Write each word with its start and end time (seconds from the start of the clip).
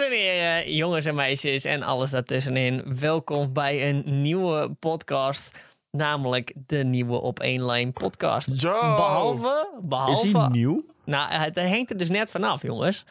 Dames 0.00 0.16
en 0.16 0.22
heren, 0.22 0.74
jongens 0.74 1.06
en 1.06 1.14
meisjes 1.14 1.64
en 1.64 1.82
alles 1.82 2.10
daartussenin. 2.10 2.98
Welkom 2.98 3.52
bij 3.52 3.88
een 3.88 4.20
nieuwe 4.20 4.74
podcast. 4.78 5.60
Namelijk 5.90 6.54
de 6.66 6.84
nieuwe 6.84 7.20
Op 7.20 7.40
één 7.40 7.64
Lijn 7.64 7.92
podcast. 7.92 8.62
Yo! 8.62 8.70
Behalve, 8.80 9.68
Is 9.80 9.88
behalve... 9.88 10.38
hij 10.38 10.48
nieuw? 10.48 10.84
Nou, 11.04 11.32
het 11.32 11.58
hangt 11.58 11.90
er 11.90 11.96
dus 11.96 12.08
net 12.08 12.30
vanaf, 12.30 12.62
jongens. 12.62 13.04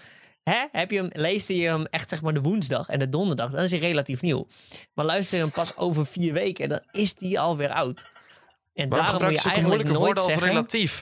Hè? 0.44 0.66
Heb 0.72 0.92
je 0.92 0.98
hem, 0.98 1.10
leeste 1.14 1.56
je 1.58 1.68
hem 1.68 1.86
echt 1.86 2.10
zeg 2.10 2.22
maar 2.22 2.34
de 2.34 2.42
woensdag 2.42 2.90
en 2.90 3.00
de 3.00 3.10
donderdag, 3.10 3.52
dan 3.52 3.64
is 3.64 3.72
hij 3.72 3.80
relatief 3.80 4.22
nieuw. 4.22 4.48
Maar 4.94 5.06
luister 5.06 5.38
je 5.38 5.44
hem 5.44 5.54
pas 5.54 5.78
over 5.78 6.06
vier 6.06 6.34
weken, 6.34 6.70
dan 6.70 6.82
is 6.92 7.14
die 7.14 7.40
alweer 7.40 7.72
oud. 7.72 8.12
En 8.74 8.90
Waarom 8.90 9.08
daarom 9.08 9.32
moet 9.32 9.44
je 9.44 9.50
eigenlijk 9.50 9.84
nooit 9.84 9.98
woorden 9.98 10.24
als 10.24 10.32
zeggen... 10.32 10.48
relatief? 10.48 11.02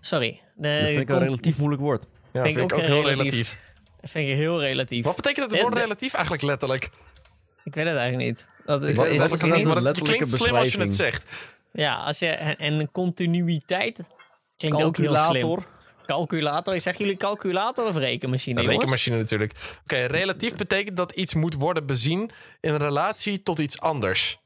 Sorry. 0.00 0.40
De, 0.54 0.78
Dat 0.80 0.88
vind 0.88 1.00
ik 1.00 1.08
een 1.08 1.18
relatief 1.18 1.58
moeilijk 1.58 1.82
woord. 1.82 2.06
Ja, 2.32 2.42
Vind 2.42 2.56
ik 2.56 2.62
ook 2.62 2.80
heel 2.80 3.02
relatief. 3.02 3.16
relatief. 3.16 3.72
Vind 4.04 4.28
ik 4.28 4.34
heel 4.34 4.60
relatief. 4.60 5.04
Wat 5.04 5.16
betekent 5.16 5.50
het 5.52 5.60
woord 5.60 5.74
de- 5.74 5.80
relatief 5.80 6.12
eigenlijk 6.12 6.44
letterlijk? 6.44 6.90
Ik 7.64 7.74
weet 7.74 7.86
het 7.86 7.96
eigenlijk 7.96 8.28
niet. 8.28 8.46
Dat 8.66 8.82
is, 8.82 8.94
Wat- 8.94 9.06
is- 9.06 9.10
wat 9.10 9.26
is- 9.26 9.42
is 9.42 9.50
het 9.50 9.64
Maar 9.64 9.76
het 9.82 10.02
klinkt 10.02 10.30
slim 10.30 10.54
als 10.54 10.72
je 10.72 10.78
het 10.78 10.94
zegt. 10.94 11.24
Ja, 11.72 11.94
als 11.94 12.18
je, 12.18 12.26
en 12.26 12.90
continuïteit 12.92 14.02
klinkt 14.56 14.82
ook 14.82 14.96
heel 14.96 15.16
slim. 15.16 15.24
Calculator. 15.42 15.64
Calculator. 16.06 16.80
Zeggen 16.80 17.04
jullie 17.04 17.18
calculator 17.20 17.86
of 17.86 17.96
rekenmachine, 17.96 18.54
Een 18.56 18.62
jongens? 18.62 18.80
rekenmachine 18.80 19.16
natuurlijk. 19.16 19.52
Oké, 19.82 19.96
relatief 20.04 20.56
betekent 20.56 20.96
dat 20.96 21.12
iets 21.12 21.34
moet 21.34 21.54
worden 21.54 21.86
bezien 21.86 22.30
in 22.60 22.74
relatie 22.76 23.42
tot 23.42 23.58
iets 23.58 23.80
anders. 23.80 24.38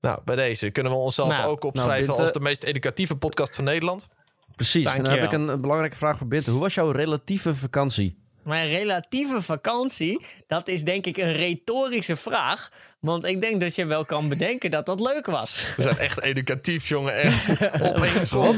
Nou, 0.00 0.20
bij 0.24 0.36
deze 0.36 0.70
kunnen 0.70 0.92
we 0.92 0.98
onszelf 0.98 1.28
Nou, 1.28 1.50
ook 1.50 1.64
opschrijven 1.64 1.94
nou, 1.96 2.06
Binte- 2.06 2.22
als 2.22 2.32
de 2.32 2.40
meest 2.40 2.62
educatieve 2.62 3.16
podcast 3.16 3.54
van 3.54 3.64
Nederland. 3.64 4.08
Precies. 4.56 4.86
En 4.94 5.02
dan 5.02 5.12
heb 5.12 5.24
ik 5.24 5.32
een, 5.32 5.48
een 5.48 5.60
belangrijke 5.60 5.96
vraag 5.96 6.18
voor 6.18 6.26
Binte. 6.26 6.50
Hoe 6.50 6.60
was 6.60 6.74
jouw 6.74 6.90
relatieve 6.90 7.54
vakantie? 7.54 8.22
Mijn 8.44 8.68
relatieve 8.68 9.42
vakantie, 9.42 10.24
dat 10.46 10.68
is 10.68 10.82
denk 10.84 11.06
ik 11.06 11.16
een 11.16 11.32
retorische 11.32 12.16
vraag. 12.16 12.70
Want 13.00 13.24
ik 13.24 13.40
denk 13.40 13.60
dat 13.60 13.74
je 13.74 13.84
wel 13.86 14.04
kan 14.04 14.28
bedenken 14.28 14.70
dat 14.70 14.86
dat 14.86 15.00
leuk 15.00 15.26
was. 15.26 15.66
We 15.76 15.82
zijn 15.82 15.98
echt 15.98 16.22
educatief, 16.22 16.88
jongen. 16.88 17.14
Echt 17.14 17.48
op 17.90 18.00
één 18.00 18.26
school. 18.26 18.54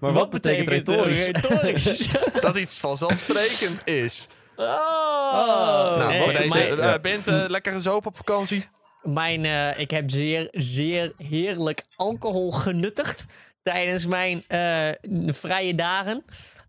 Maar 0.00 0.12
wat, 0.12 0.30
betekent 0.30 0.68
retorisch? 0.68 1.26
retorisch? 1.26 2.08
Dat 2.40 2.56
iets 2.58 2.78
vanzelfsprekend 2.78 3.86
is. 3.86 4.28
Oh. 4.56 5.96
Nou, 5.98 6.32
deze, 6.32 6.48
mijn- 6.58 6.78
eh, 6.80 7.00
bent 7.00 7.26
eh, 7.26 7.44
lekker 7.48 7.72
gezopen 7.72 8.08
op 8.08 8.16
vakantie? 8.16 8.68
Mijn, 9.02 9.44
eh, 9.44 9.78
ik 9.78 9.90
heb 9.90 10.10
zeer, 10.10 10.48
zeer 10.50 11.12
heerlijk 11.16 11.82
alcohol 11.96 12.50
genuttigd 12.50 13.24
tijdens 13.62 14.06
mijn 14.06 14.42
eh, 14.48 14.88
vrije 15.26 15.74
dagen. 15.74 16.24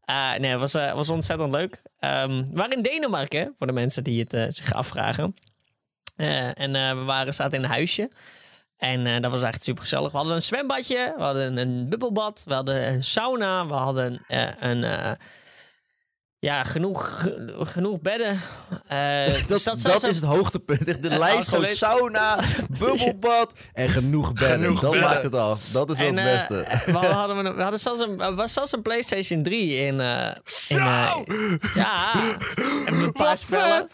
Eh, 0.06 0.34
nee, 0.34 0.52
het 0.52 0.60
was, 0.60 0.74
eh, 0.74 0.94
was 0.94 1.10
ontzettend 1.10 1.54
leuk. 1.54 1.82
Ehm, 2.00 2.44
we 2.44 2.52
waren 2.54 2.78
in 2.78 2.84
Denemarken, 2.84 3.56
voor 3.58 3.68
de 3.68 3.74
mensen 3.74 4.04
die 4.04 4.20
het 4.20 4.34
eh, 4.34 4.46
zich 4.50 4.74
afvragen. 4.74 5.36
En 6.16 6.72
we 6.72 7.04
waren, 7.06 7.34
zaten 7.34 7.58
in 7.58 7.64
een 7.64 7.70
huisje. 7.70 8.12
En 8.78 9.22
dat 9.22 9.32
was 9.32 9.42
echt 9.42 9.64
super 9.64 9.82
gezellig. 9.82 10.12
We 10.12 10.18
hadden 10.18 10.36
een 10.36 10.42
zwembadje, 10.42 11.14
we 11.18 11.24
hadden 11.24 11.58
een 11.58 11.90
bubbelbad, 11.90 12.44
we 12.46 12.54
hadden 12.54 12.88
een 12.88 13.04
sauna, 13.04 13.68
we 13.68 13.74
hadden 13.74 14.22
een. 14.60 15.18
Eh, 16.44 16.50
ja, 16.50 16.64
genoeg, 16.64 17.22
ge- 17.22 17.56
genoeg 17.60 18.02
bedden. 18.02 18.40
Eh, 18.88 18.98
Dat, 19.48 19.66
er 19.66 19.84
dat, 19.84 20.04
is 20.04 20.16
het 20.16 20.24
hoogtepunt. 20.26 20.86
De 21.04 21.10
Eh, 21.10 21.18
lijst 21.18 21.78
sauna, 21.78 22.40
bubbelbad 22.80 23.52
en 23.74 23.90
genoeg 23.90 24.34
bedden. 24.34 24.60
Genoeg 24.60 24.80
dat 24.80 24.92
bedden. 24.92 25.10
maakt 25.10 25.24
het 25.24 25.36
af. 25.36 25.62
Dat 25.72 25.90
is 25.90 25.98
het 25.98 26.16
eh, 26.18 26.24
beste. 26.24 26.66
we, 26.86 26.92
hadden, 26.98 27.44
we, 27.44 27.54
we 27.54 27.62
hadden 27.62 27.80
zelfs 27.80 28.00
een, 28.02 28.36
was 28.36 28.54
zelfs 28.54 28.72
een 28.72 28.82
PlayStation 28.82 29.44
3 29.44 29.76
in. 29.78 30.00
eh, 30.00 30.28
Zo! 30.44 30.76
in 30.76 31.60
eh, 31.62 31.76
ja, 31.76 32.12
en 32.86 32.94
een 32.94 33.12
paar 33.12 33.38
spellen. 33.38 33.88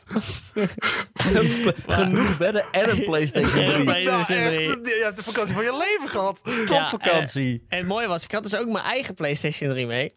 genoeg 1.14 2.38
bedden 2.38 2.66
en 2.72 2.90
een 2.90 3.04
PlayStation 3.04 3.52
En 3.64 3.68
een 3.68 3.72
3. 3.74 3.84
play- 3.84 4.04
Nou, 4.04 4.24
PlayStation 4.24 4.54
echt, 4.54 4.84
3. 4.84 4.96
je 4.96 5.02
hebt 5.04 5.18
de 5.18 5.24
vakantie 5.24 5.56
van 5.56 5.64
je 5.64 5.78
leven 5.98 6.10
gehad. 6.10 6.42
Topvakantie. 6.66 7.66
En 7.70 7.78
het 7.78 7.88
mooie 7.88 8.08
was, 8.08 8.24
ik 8.24 8.32
had 8.32 8.44
dus 8.44 8.56
ook 8.56 8.68
mijn 8.68 8.86
eigen 8.86 9.14
PlayStation 9.14 9.70
3 9.70 9.88
mee. 9.88 10.14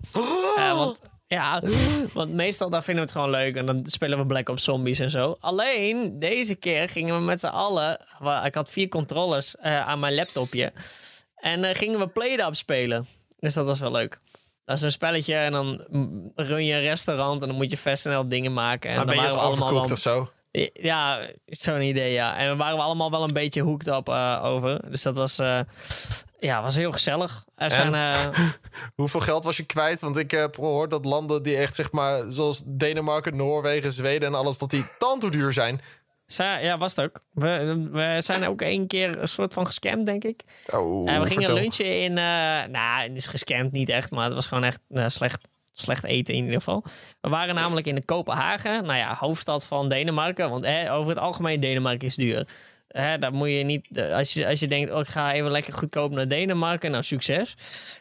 Eh, 0.57 0.73
want 0.77 1.01
ja, 1.39 1.63
want 2.13 2.33
meestal 2.33 2.71
dan 2.71 2.83
vinden 2.83 3.05
we 3.05 3.11
het 3.11 3.19
gewoon 3.21 3.41
leuk 3.41 3.57
en 3.57 3.67
dan 3.67 3.87
spelen 3.89 4.19
we 4.19 4.27
Black 4.27 4.49
Ops 4.49 4.65
Zombies 4.65 4.99
en 4.99 5.11
zo. 5.11 5.37
Alleen 5.41 6.19
deze 6.19 6.55
keer 6.55 6.89
gingen 6.89 7.15
we 7.15 7.21
met 7.21 7.41
z'n 7.41 7.47
allen. 7.47 7.99
Ik 8.45 8.55
had 8.55 8.71
vier 8.71 8.89
controllers 8.89 9.57
eh, 9.57 9.89
aan 9.89 10.01
mijn 10.01 10.15
laptopje. 10.15 10.73
En 11.37 11.65
eh, 11.65 11.75
gingen 11.75 11.99
we 11.99 12.09
Play-Doh 12.09 12.53
spelen. 12.53 13.07
Dus 13.39 13.55
dat 13.55 13.67
was 13.67 13.79
wel 13.79 13.91
leuk. 13.91 14.21
Dat 14.65 14.77
is 14.77 14.83
een 14.83 14.93
spelletje 14.93 15.35
en 15.35 15.53
dan 15.53 15.85
run 16.35 16.65
je 16.65 16.75
een 16.75 16.81
restaurant 16.81 17.43
en 17.43 17.49
dan 17.49 17.57
moet 17.57 17.71
je 17.71 17.79
best 17.85 18.03
snel 18.03 18.29
dingen 18.29 18.53
maken. 18.53 18.91
En 18.91 18.97
Maar 18.97 19.07
dan 19.07 19.15
ben 19.15 19.25
je 19.25 19.31
waren 19.31 19.47
eens 19.47 19.57
we 19.57 19.63
allemaal 19.63 19.81
overkoekt 19.83 20.03
wel- 20.05 20.19
of 20.21 20.27
zo? 20.27 20.33
Ja, 20.73 21.29
zo'n 21.47 21.81
idee, 21.83 22.13
ja. 22.13 22.37
En 22.37 22.51
we 22.51 22.57
waren 22.57 22.77
we 22.77 22.83
allemaal 22.83 23.11
wel 23.11 23.23
een 23.23 23.33
beetje 23.33 23.63
hooked 23.63 23.89
op 23.89 24.09
eh, 24.09 24.41
over. 24.45 24.91
Dus 24.91 25.03
dat 25.03 25.17
was, 25.17 25.39
eh, 25.39 25.61
ja, 26.39 26.63
was 26.63 26.75
heel 26.75 26.93
gezellig. 26.93 27.45
Er 27.57 27.71
zijn, 27.71 27.95
eh, 27.95 28.25
Hoeveel 28.95 29.21
geld 29.21 29.45
was 29.45 29.57
je 29.57 29.65
kwijt? 29.67 30.01
Want 30.01 30.17
ik 30.17 30.31
heb 30.31 30.55
gehoord 30.55 30.91
dat 30.91 31.05
landen 31.05 31.43
die 31.43 31.57
echt, 31.57 31.75
zeg 31.75 31.93
maar, 31.93 32.23
zoals 32.29 32.63
Denemarken, 32.67 33.37
Noorwegen, 33.37 33.93
Zweden 33.93 34.29
en 34.29 34.35
alles, 34.35 34.59
dat 34.59 34.71
die 34.71 34.85
tantoeduur 34.99 35.53
zijn. 35.53 35.81
ja, 36.37 36.79
was 36.79 36.97
het 36.97 37.05
ook. 37.05 37.21
We, 37.33 37.89
we 37.93 38.17
zijn 38.19 38.47
ook 38.47 38.63
één 38.63 38.87
keer 38.87 39.19
een 39.19 39.29
soort 39.29 39.55
van 39.55 39.67
gescamd, 39.67 40.07
denk 40.07 40.25
ik. 40.25 40.43
Oh, 40.73 41.11
Eh, 41.11 41.21
we 41.21 41.27
gingen 41.27 41.45
vertel. 41.45 41.55
lunchen 41.55 42.01
in, 42.01 42.13
nou, 42.73 43.03
het 43.03 43.17
is 43.17 43.27
gescamd 43.27 43.73
niet 43.73 43.89
echt, 43.89 44.11
maar 44.11 44.25
het 44.25 44.35
was 44.35 44.47
gewoon 44.47 44.65
echt 44.65 44.81
slecht, 45.07 45.49
slecht 45.73 46.05
eten 46.05 46.35
in 46.35 46.41
ieder 46.41 46.59
geval. 46.59 46.85
We 47.21 47.29
waren 47.29 47.55
namelijk 47.55 47.87
in 47.87 47.95
de 47.95 48.05
Kopenhagen, 48.05 48.85
nou 48.85 48.99
ja, 48.99 49.15
hoofdstad 49.15 49.67
van 49.67 49.89
Denemarken. 49.89 50.51
Want 50.51 50.67
over 50.91 51.09
het 51.09 51.19
algemeen 51.19 51.61
Denemarken 51.61 52.09
is 52.09 52.15
duur. 52.15 52.49
Hè, 52.89 53.31
moet 53.31 53.49
je 53.49 53.65
niet, 53.65 53.97
eh, 53.97 54.15
als 54.15 54.33
je, 54.33 54.47
als 54.47 54.61
je 54.61 54.67
denkt, 54.67 54.93
oh, 54.93 55.01
ik 55.01 55.09
ga 55.09 55.33
even 55.33 55.51
lekker 55.51 55.73
goedkoop 55.73 56.11
naar 56.11 56.29
Denemarken, 56.29 56.91
nou 56.91 57.03
succes. 57.03 57.55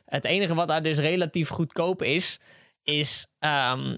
Het 0.05 0.25
enige 0.25 0.55
wat 0.55 0.67
daar 0.67 0.81
dus 0.81 0.97
relatief 0.97 1.49
goedkoop 1.49 2.01
is, 2.01 2.39
is 2.83 3.27
ehm, 3.39 3.97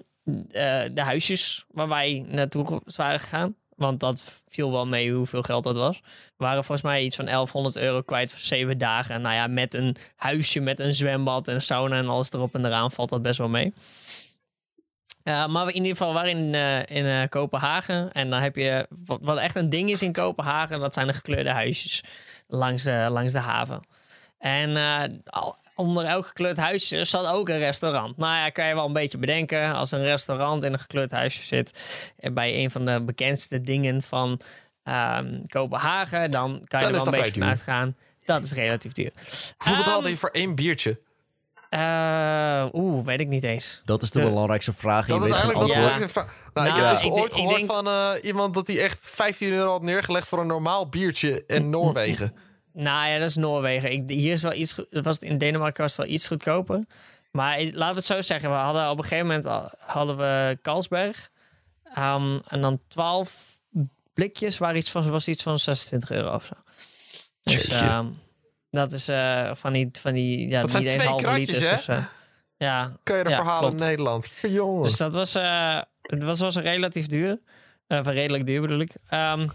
eh, 0.52 0.84
de 0.92 1.02
huisjes 1.02 1.66
waar 1.68 1.88
wij 1.88 2.26
naartoe 2.28 2.82
waren 2.96 3.20
gegaan. 3.20 3.56
Want 3.76 4.00
dat 4.00 4.24
viel 4.50 4.72
wel 4.72 4.88
mee 4.88 5.12
hoeveel 5.12 5.42
geld 5.42 5.64
dat 5.64 5.76
was. 5.76 6.02
We 6.38 6.44
waren 6.44 6.64
volgens 6.64 6.88
mij 6.88 7.04
iets 7.04 7.16
van 7.16 7.26
1100 7.26 7.78
euro 7.78 8.02
kwijt 8.02 8.32
voor 8.32 8.40
zeven 8.40 8.78
dagen. 8.78 9.22
Nou 9.22 9.36
ja, 9.36 9.48
met 9.48 9.74
een 9.74 9.96
huisje, 10.16 10.60
met 10.60 10.80
een 10.80 10.96
zwembad 10.96 11.48
en 11.48 11.62
sauna 11.62 11.98
en 11.98 12.08
alles 12.08 12.34
erop 12.34 12.54
en 12.54 12.66
eraan 12.66 12.92
valt 12.92 13.10
dat 13.10 13.22
best 13.22 13.38
wel 13.38 13.50
mee. 13.50 13.74
Uh, 15.24 15.48
maar 15.48 15.68
in 15.68 15.76
ieder 15.76 15.92
geval 15.92 16.14
waren 16.14 16.30
in, 16.30 16.54
uh, 16.54 16.98
in 16.98 17.06
uh, 17.06 17.24
Kopenhagen. 17.30 18.12
En 18.12 18.30
dan 18.30 18.40
heb 18.40 18.56
je, 18.56 18.88
wat, 19.06 19.20
wat, 19.22 19.38
echt 19.38 19.56
een 19.56 19.70
ding 19.70 19.90
is 19.90 20.02
in 20.02 20.12
Kopenhagen, 20.12 20.80
dat 20.80 20.94
zijn 20.94 21.08
de 21.08 21.14
gekleurde 21.14 21.50
huisjes 21.50 22.04
langs 22.48 22.84
de, 22.84 23.08
langs 23.10 23.34
de 23.34 23.40
haven. 23.40 23.82
En 24.44 24.78
eh, 24.78 25.04
onder 25.76 26.06
elk 26.06 26.26
gekleurd 26.28 26.58
huisje 26.58 27.04
zat 27.04 27.26
ook 27.26 27.50
een 27.50 27.58
restaurant. 27.60 28.18
Nou 28.18 28.36
ja, 28.36 28.50
kan 28.50 28.66
je 28.68 28.76
wel 28.76 28.86
een 28.86 28.94
beetje 28.94 29.18
bedenken. 29.18 29.74
Als 29.74 29.92
een 29.92 30.04
restaurant 30.04 30.64
in 30.64 30.74
een 30.74 30.80
gekleurd 30.80 31.12
huisje 31.12 31.44
zit, 31.44 31.84
bij 32.34 32.64
een 32.64 32.72
van 32.72 32.86
de 32.86 33.02
bekendste 33.02 33.62
dingen 33.62 34.02
van 34.02 34.40
um, 34.84 35.48
Kopenhagen, 35.48 36.32
dan 36.32 36.62
kan 36.66 36.80
je 36.80 36.86
dan 36.86 36.96
er 36.96 37.04
wel 37.06 37.14
een 37.14 37.22
beetje 37.22 37.40
van 37.40 37.50
uitgaan. 37.50 37.96
Dat 38.26 38.44
is 38.44 38.52
relatief 38.52 38.92
duur. 38.92 39.12
Hoeveel 39.58 39.84
betaalde 39.84 40.10
je 40.10 40.18
voor 40.18 40.30
één 40.30 40.56
biertje? 40.56 41.00
Uh, 41.70 42.66
Oeh, 42.74 43.06
weet 43.06 43.20
ik 43.20 43.28
niet 43.28 43.44
eens. 43.44 43.80
Dat 43.82 44.02
is 44.02 44.12
de, 44.12 44.20
De- 44.20 44.26
belangrijkste 44.26 44.74
vraag. 44.74 45.08
Dat 45.08 45.18
Je 45.18 45.24
is 45.26 45.32
eigenlijk 45.32 45.60
wat 45.60 46.10
vraag. 46.12 46.36
Nou, 46.54 46.68
ik 46.68 46.76
heb 46.76 46.90
dus 46.90 47.00
ik 47.02 47.12
ooit 47.12 47.20
denk- 47.22 47.34
gehoord 47.34 47.56
denk- 47.56 47.72
van 47.72 47.88
eh, 47.88 48.12
iemand 48.22 48.54
dat 48.54 48.68
hij 48.68 48.80
echt 48.80 48.98
15 49.10 49.54
euro 49.54 49.72
had 49.72 49.82
neergelegd 49.82 50.28
voor 50.28 50.40
een 50.40 50.48
normaal 50.48 50.90
biertje 50.90 51.44
in 51.48 51.70
Noorwegen. 51.70 52.34
Nou 52.74 53.08
ja, 53.08 53.20
dat 53.20 53.30
is 53.30 53.36
Noorwegen. 53.36 53.92
Ik, 53.92 54.04
hier 54.10 54.34
is 54.34 54.42
wel 54.42 54.54
iets. 54.54 54.74
goed- 54.74 54.88
Was 54.90 55.16
het 55.16 55.24
in 55.24 55.38
Denemarken 55.38 55.82
was 55.82 55.98
het 55.98 56.06
wel 56.06 56.16
iets 56.16 56.28
goedkoper. 56.28 56.84
Maar 57.32 57.60
laten 57.62 57.80
we 57.80 57.86
het 57.96 58.06
zo 58.06 58.22
zeggen. 58.22 58.50
We 58.50 58.56
hadden 58.56 58.90
op 58.90 58.98
een 58.98 59.04
gegeven 59.04 59.28
moment 59.28 59.70
hadden 59.80 60.18
we 60.18 60.58
Carlsberg. 60.62 61.30
Um, 61.98 62.42
en 62.48 62.62
dan 62.62 62.80
12 62.88 63.60
blikjes 64.14 64.58
waar 64.58 64.76
iets 64.76 64.92
van 64.92 65.10
was 65.10 65.28
iets 65.28 65.44
van 65.44 65.60
26 65.60 66.12
euro 66.12 66.34
of 66.36 66.46
zo. 66.46 66.54
Dus 67.42 67.68
ehm, 67.82 68.08
dat 68.70 68.92
is 68.92 69.08
eh, 69.08 69.52
van 69.56 69.74
die 69.74 69.90
van 69.92 70.14
die 70.14 70.50
ja, 70.50 70.62
Dat 70.62 70.72
zijn 70.72 70.84
niet 70.84 70.92
eens 70.94 71.04
halve 71.04 71.24
kratjes, 71.24 71.48
liters 71.48 71.68
hè? 71.68 71.74
of 71.76 71.82
zo. 71.82 72.00
Ja, 72.58 72.98
Kan 73.04 73.18
je 73.18 73.24
er 73.24 73.30
Ja, 73.30 73.36
verhalen 73.36 73.60
klopt. 73.70 73.82
in 73.82 73.88
Nederland? 73.88 74.30
Jongen. 74.42 74.84
dus 74.84 74.98
dat 74.98 75.14
was, 75.14 75.36
eh, 75.36 75.80
het 76.02 76.24
was, 76.24 76.40
was 76.40 76.56
relatief 76.56 77.08
duur. 77.08 77.40
Of 77.88 78.06
redelijk 78.08 78.46
duur 78.46 78.62
bedoel 78.62 78.80
ik. 78.80 78.92
Ehm, 79.10 79.48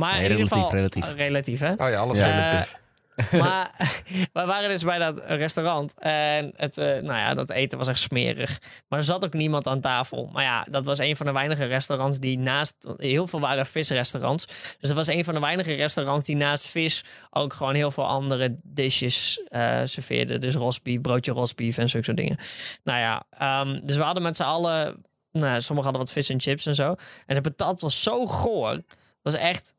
maar 0.00 0.12
Nee, 0.12 0.24
in 0.24 0.30
ieder 0.30 0.36
relatief, 0.46 0.62
geval, 0.62 0.70
relatief. 0.74 1.10
eh, 1.10 1.16
relatief 1.16 1.60
hè. 1.60 1.72
Oh 1.72 1.90
ja, 1.90 1.98
alles 1.98 2.18
Ja. 2.18 2.26
relatief. 2.30 2.80
maar 3.42 3.70
we 4.32 4.44
waren 4.44 4.68
dus 4.68 4.82
bij 4.84 4.98
dat 4.98 5.22
restaurant. 5.26 5.94
En 5.98 6.52
het, 6.56 6.78
eh, 6.78 6.84
nou 6.86 7.04
ja, 7.06 7.34
dat 7.34 7.50
eten 7.50 7.78
was 7.78 7.88
echt 7.88 7.98
smerig. 7.98 8.60
Maar 8.88 8.98
er 8.98 9.04
zat 9.04 9.24
ook 9.24 9.32
niemand 9.32 9.66
aan 9.66 9.80
tafel. 9.80 10.30
Maar 10.32 10.42
ja, 10.42 10.66
dat 10.70 10.84
was 10.84 10.98
een 10.98 11.16
van 11.16 11.26
de 11.26 11.32
weinige 11.32 11.64
restaurants 11.66 12.18
die 12.18 12.38
naast... 12.38 12.74
Heel 12.96 13.26
veel 13.26 13.40
waren 13.40 13.66
visrestaurants. 13.66 14.46
Dus 14.46 14.76
dat 14.80 14.92
was 14.92 15.06
een 15.06 15.24
van 15.24 15.34
de 15.34 15.40
weinige 15.40 15.74
restaurants 15.74 16.24
die 16.24 16.36
naast 16.36 16.66
vis... 16.66 17.04
ook 17.30 17.52
gewoon 17.52 17.74
heel 17.74 17.90
veel 17.90 18.06
andere 18.06 18.56
dishes 18.62 19.40
eh 19.48 19.80
serveerden. 19.84 20.40
Dus 20.40 20.54
rosbief, 20.54 21.00
broodje 21.00 21.32
rosbief 21.32 21.78
en 21.78 21.88
zulke 21.88 22.06
soort 22.06 22.16
dingen. 22.16 22.36
Nou 22.84 22.98
ja, 22.98 23.22
ehm, 23.30 23.80
dus 23.82 23.96
we 23.96 24.02
hadden 24.02 24.22
met 24.22 24.36
z'n 24.36 24.42
allen 24.42 25.04
nou, 25.32 25.60
sommigen 25.60 25.90
hadden 25.90 26.00
wat 26.00 26.12
vis 26.12 26.28
en 26.28 26.40
chips 26.40 26.66
en 26.66 26.74
zo. 26.74 26.94
En 27.26 27.34
de 27.34 27.40
patat 27.40 27.80
was 27.80 28.02
zo 28.02 28.26
goor. 28.26 28.70
Het 28.70 29.34
was 29.34 29.34
echt 29.34 29.74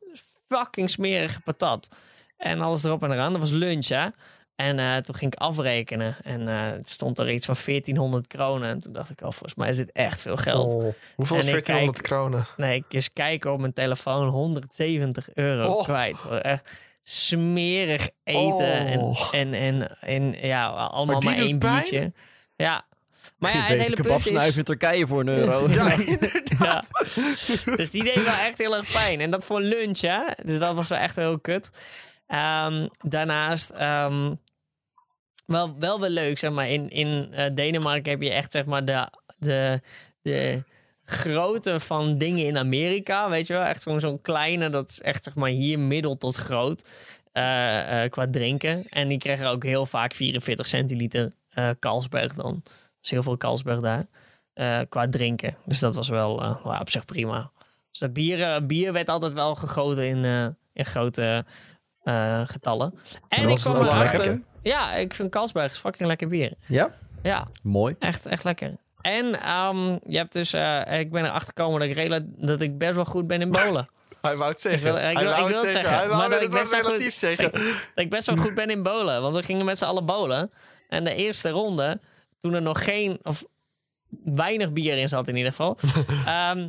fucking 0.48 0.90
smerige 0.90 1.40
patat. 1.40 1.88
En 2.36 2.60
alles 2.60 2.84
erop 2.84 3.02
en 3.02 3.12
eraan. 3.12 3.32
Dat 3.32 3.40
was 3.40 3.50
lunch, 3.50 3.86
hè. 3.88 4.06
En 4.56 4.78
eh, 4.78 4.96
toen 4.96 5.14
ging 5.14 5.32
ik 5.32 5.38
afrekenen. 5.40 6.16
En 6.22 6.48
eh, 6.48 6.60
het 6.70 6.88
stond 6.88 7.18
er 7.18 7.30
iets 7.30 7.46
van 7.46 7.56
1400 7.64 8.26
kronen. 8.26 8.68
En 8.68 8.80
toen 8.80 8.92
dacht 8.92 9.10
ik 9.10 9.22
al, 9.22 9.32
volgens 9.32 9.54
mij 9.54 9.68
is 9.70 9.76
dit 9.76 9.92
echt 9.92 10.20
veel 10.20 10.36
geld. 10.36 10.74
Oh, 10.74 10.92
hoeveel 11.16 11.36
is 11.36 11.46
En 11.46 11.56
ik 11.56 11.66
1400 11.66 12.00
kronen? 12.00 12.44
Nee, 12.56 12.76
ik 12.76 12.84
eens 12.88 13.12
kijken 13.12 13.52
op 13.52 13.60
mijn 13.60 13.72
telefoon. 13.72 14.28
170 14.28 15.28
euro 15.34 15.72
Oh. 15.72 15.82
kwijt. 15.82 16.20
Echt 16.42 16.70
smerig 17.02 18.10
eten. 18.24 18.98
Oh. 19.00 19.28
En, 19.32 19.54
en, 19.54 20.00
en, 20.00 20.00
en 20.00 20.46
ja, 20.46 20.66
allemaal 20.68 21.20
Maar 21.20 21.34
één 21.36 21.58
pijn? 21.58 21.74
biertje. 21.74 22.12
Ja. 22.56 22.86
Maar 23.38 23.54
ja, 23.54 23.62
het 23.66 23.80
hele 23.80 23.94
kebab 23.94 24.12
punt 24.12 24.24
is... 24.26 24.30
snuiven 24.30 24.58
in 24.58 24.64
Turkije 24.64 25.06
voor 25.06 25.20
een 25.20 25.28
euro. 25.28 25.68
Ja, 25.72 25.92
inderdaad. 25.92 26.88
Ja. 27.14 27.76
Dus 27.76 27.90
die 27.90 28.04
deed 28.04 28.24
wel 28.24 28.46
echt 28.46 28.58
heel 28.58 28.76
erg 28.76 28.92
pijn. 28.92 29.20
En 29.20 29.30
dat 29.30 29.44
voor 29.44 29.60
lunch, 29.60 30.00
hè. 30.00 30.20
Dus 30.44 30.58
dat 30.58 30.74
was 30.74 30.88
wel 30.88 30.98
echt 30.98 31.16
heel 31.16 31.38
kut. 31.38 31.70
Ehm, 32.26 32.86
daarnaast... 32.98 33.70
ehm, 33.70 34.34
wel, 35.46 35.78
wel 35.78 36.00
wel 36.00 36.10
leuk, 36.10 36.38
zeg 36.38 36.50
maar. 36.50 36.68
In, 36.68 36.90
in 36.90 37.28
eh, 37.32 37.54
Denemarken 37.54 38.10
heb 38.10 38.22
je 38.22 38.32
echt, 38.32 38.52
zeg 38.52 38.64
maar, 38.64 38.84
de... 38.84 39.08
de, 39.38 39.80
de 40.22 40.62
grootte 41.10 41.80
van 41.80 42.18
dingen 42.18 42.46
in 42.46 42.58
Amerika, 42.58 43.28
weet 43.28 43.46
je 43.46 43.52
wel? 43.52 43.62
Echt 43.62 43.82
zo'n 43.82 44.00
zo'n 44.00 44.20
kleine, 44.20 44.68
dat 44.68 44.90
is 44.90 45.00
echt 45.00 45.24
zeg 45.24 45.34
maar 45.34 45.50
hier 45.50 45.78
middel 45.78 46.16
tot 46.16 46.36
groot 46.36 46.88
eh, 47.32 48.04
eh, 48.04 48.10
qua 48.10 48.26
drinken. 48.30 48.84
En 48.88 49.08
die 49.08 49.18
kregen 49.18 49.46
ook 49.46 49.64
heel 49.64 49.86
vaak 49.86 50.14
44 50.14 50.66
centiliter 50.66 51.32
eh 51.48 51.70
Carlsberg 51.80 52.34
dan. 52.34 52.62
Dus 53.00 53.10
heel 53.10 53.22
veel 53.22 53.36
Carlsberg 53.36 53.80
daar. 53.80 54.04
eh, 54.54 54.78
qua 54.88 55.08
drinken. 55.08 55.56
Dus 55.64 55.78
dat 55.78 55.94
was 55.94 56.08
wel 56.08 56.42
eh, 56.42 56.64
wel 56.64 56.80
op 56.80 56.90
zich 56.90 57.04
prima. 57.04 57.50
Dus 57.90 57.98
dat 57.98 58.12
bier, 58.12 58.42
eh, 58.42 58.60
bier 58.66 58.92
werd 58.92 59.08
altijd 59.08 59.32
wel 59.32 59.54
gegoten 59.54 60.06
in, 60.08 60.24
eh, 60.24 60.46
in 60.72 60.84
grote 60.86 61.44
eh, 62.02 62.40
getallen. 62.46 62.94
En 63.28 63.42
Dat 63.42 63.50
ik 63.50 63.56
kwam 63.56 63.72
wel 63.72 63.82
erachter... 63.82 64.18
lekker. 64.18 64.40
Ja, 64.62 64.94
ik 64.94 65.14
vind 65.14 65.30
Carlsberg 65.30 65.72
is 65.72 65.78
fucking 65.78 66.08
lekker 66.08 66.28
bier. 66.28 66.52
Ja? 66.66 66.90
Ja, 67.22 67.46
Mooi. 67.62 67.96
Echt, 67.98 68.26
echt 68.26 68.44
lekker. 68.44 68.76
En 69.00 69.40
ehm, 69.40 69.92
je 70.02 70.16
hebt 70.16 70.32
dus, 70.32 70.52
eh, 70.52 70.98
ik 71.00 71.10
ben 71.12 71.24
erachter 71.24 71.48
gekomen 71.48 71.80
dat 71.80 71.88
ik, 71.88 71.94
rela- 71.94 72.20
dat 72.24 72.60
ik 72.60 72.78
best 72.78 72.94
wel 72.94 73.04
goed 73.04 73.26
ben 73.26 73.40
in 73.40 73.50
bowlen. 73.52 73.88
Hij 74.20 74.36
wou 74.36 74.50
het 74.50 74.64
Ik 74.64 74.70
zeggen. 74.70 74.92
wil- 74.92 74.96
ik 74.96 75.02
hij 75.16 75.24
wil- 75.24 75.24
wou 75.32 75.36
ik 75.36 75.46
het 75.46 75.54
wil 75.54 75.62
het 75.62 75.70
zeggen. 75.72 75.90
zeggen, 75.90 75.98
Hij 75.98 76.08
wou 76.08 76.18
maar 76.20 76.28
dat 76.30 76.38
het 76.38 76.46
ik 76.48 76.50
wel 76.54 76.60
best 76.60 76.72
wel 76.72 76.82
relatief 76.82 77.16
zeggen. 77.18 77.50
dat 77.94 78.04
ik 78.04 78.10
best 78.10 78.26
wel 78.26 78.36
goed 78.36 78.54
ben 78.54 78.70
in 78.70 78.82
bowlen. 78.82 79.22
Want 79.22 79.34
we 79.34 79.42
gingen 79.42 79.64
met 79.64 79.78
z'n 79.78 79.84
allen 79.84 80.04
bowlen. 80.06 80.50
En 80.88 81.04
de 81.04 81.14
eerste 81.14 81.50
ronde, 81.50 82.00
toen 82.38 82.52
er 82.52 82.62
nog 82.62 82.84
geen, 82.84 83.18
of 83.22 83.44
weinig 84.24 84.72
bier 84.72 84.98
in 84.98 85.08
zat 85.08 85.28
in 85.28 85.36
ieder 85.36 85.50
geval. 85.50 85.78
ehm, 86.26 86.68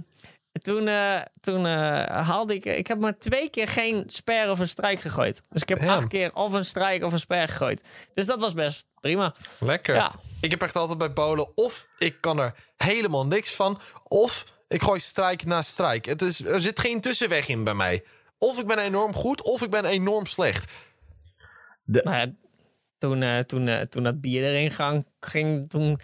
toen 0.51 0.88
eh, 0.88 1.21
toen 1.42 1.66
eh, 1.66 2.25
haalde 2.27 2.54
ik, 2.54 2.66
ik 2.66 2.88
heb 2.88 3.00
maar 3.00 3.18
twee 3.18 3.50
keer 3.50 3.68
geen 3.68 4.04
sper 4.07 4.50
of 4.50 4.60
een 4.60 4.68
strijk 4.68 5.00
gegooid. 5.00 5.42
Dus 5.50 5.62
ik 5.62 5.69
heb 5.69 5.80
Damn. 5.80 5.92
acht 5.92 6.07
keer 6.07 6.36
of 6.36 6.54
een 6.54 6.66
strijk 6.66 7.04
of 7.04 7.12
een 7.12 7.19
sper 7.19 7.48
gegooid. 7.48 8.10
Dus 8.13 8.25
dat 8.25 8.39
was 8.39 8.54
best 8.54 8.86
prima. 9.01 9.36
Lekker. 9.60 9.95
Ja. 9.95 10.12
Ik 10.42 10.51
heb 10.51 10.62
echt 10.62 10.75
altijd 10.75 10.98
bij 10.98 11.13
bowlen 11.13 11.57
of 11.57 11.88
ik 11.98 12.22
kan 12.22 12.39
er 12.39 12.56
helemaal 12.77 13.25
niks 13.25 13.56
van, 13.56 13.80
of 14.04 14.45
ik 14.68 14.81
gooi 14.81 15.00
strijk 15.00 15.45
na 15.45 15.62
strijk. 15.62 16.06
Het 16.06 16.22
is, 16.22 16.45
er 16.45 16.62
zit 16.62 16.80
geen 16.80 17.01
tussenweg 17.01 17.48
in 17.48 17.63
bij 17.63 17.74
mij. 17.74 18.04
Of 18.38 18.60
ik 18.60 18.68
ben 18.68 18.77
enorm 18.77 19.13
goed, 19.13 19.42
of 19.42 19.62
ik 19.62 19.69
ben 19.69 19.86
enorm 19.86 20.25
slecht. 20.25 20.72
Nou 21.86 22.18
ja, 22.18 22.31
toen, 23.00 23.24
eh, 23.24 23.40
toen, 23.40 23.68
eh, 23.68 23.81
toen 23.81 24.04
dat 24.04 24.22
bier 24.22 24.44
erin 24.44 24.72
gang, 24.72 25.06
ging, 25.19 25.69
toen 25.69 26.00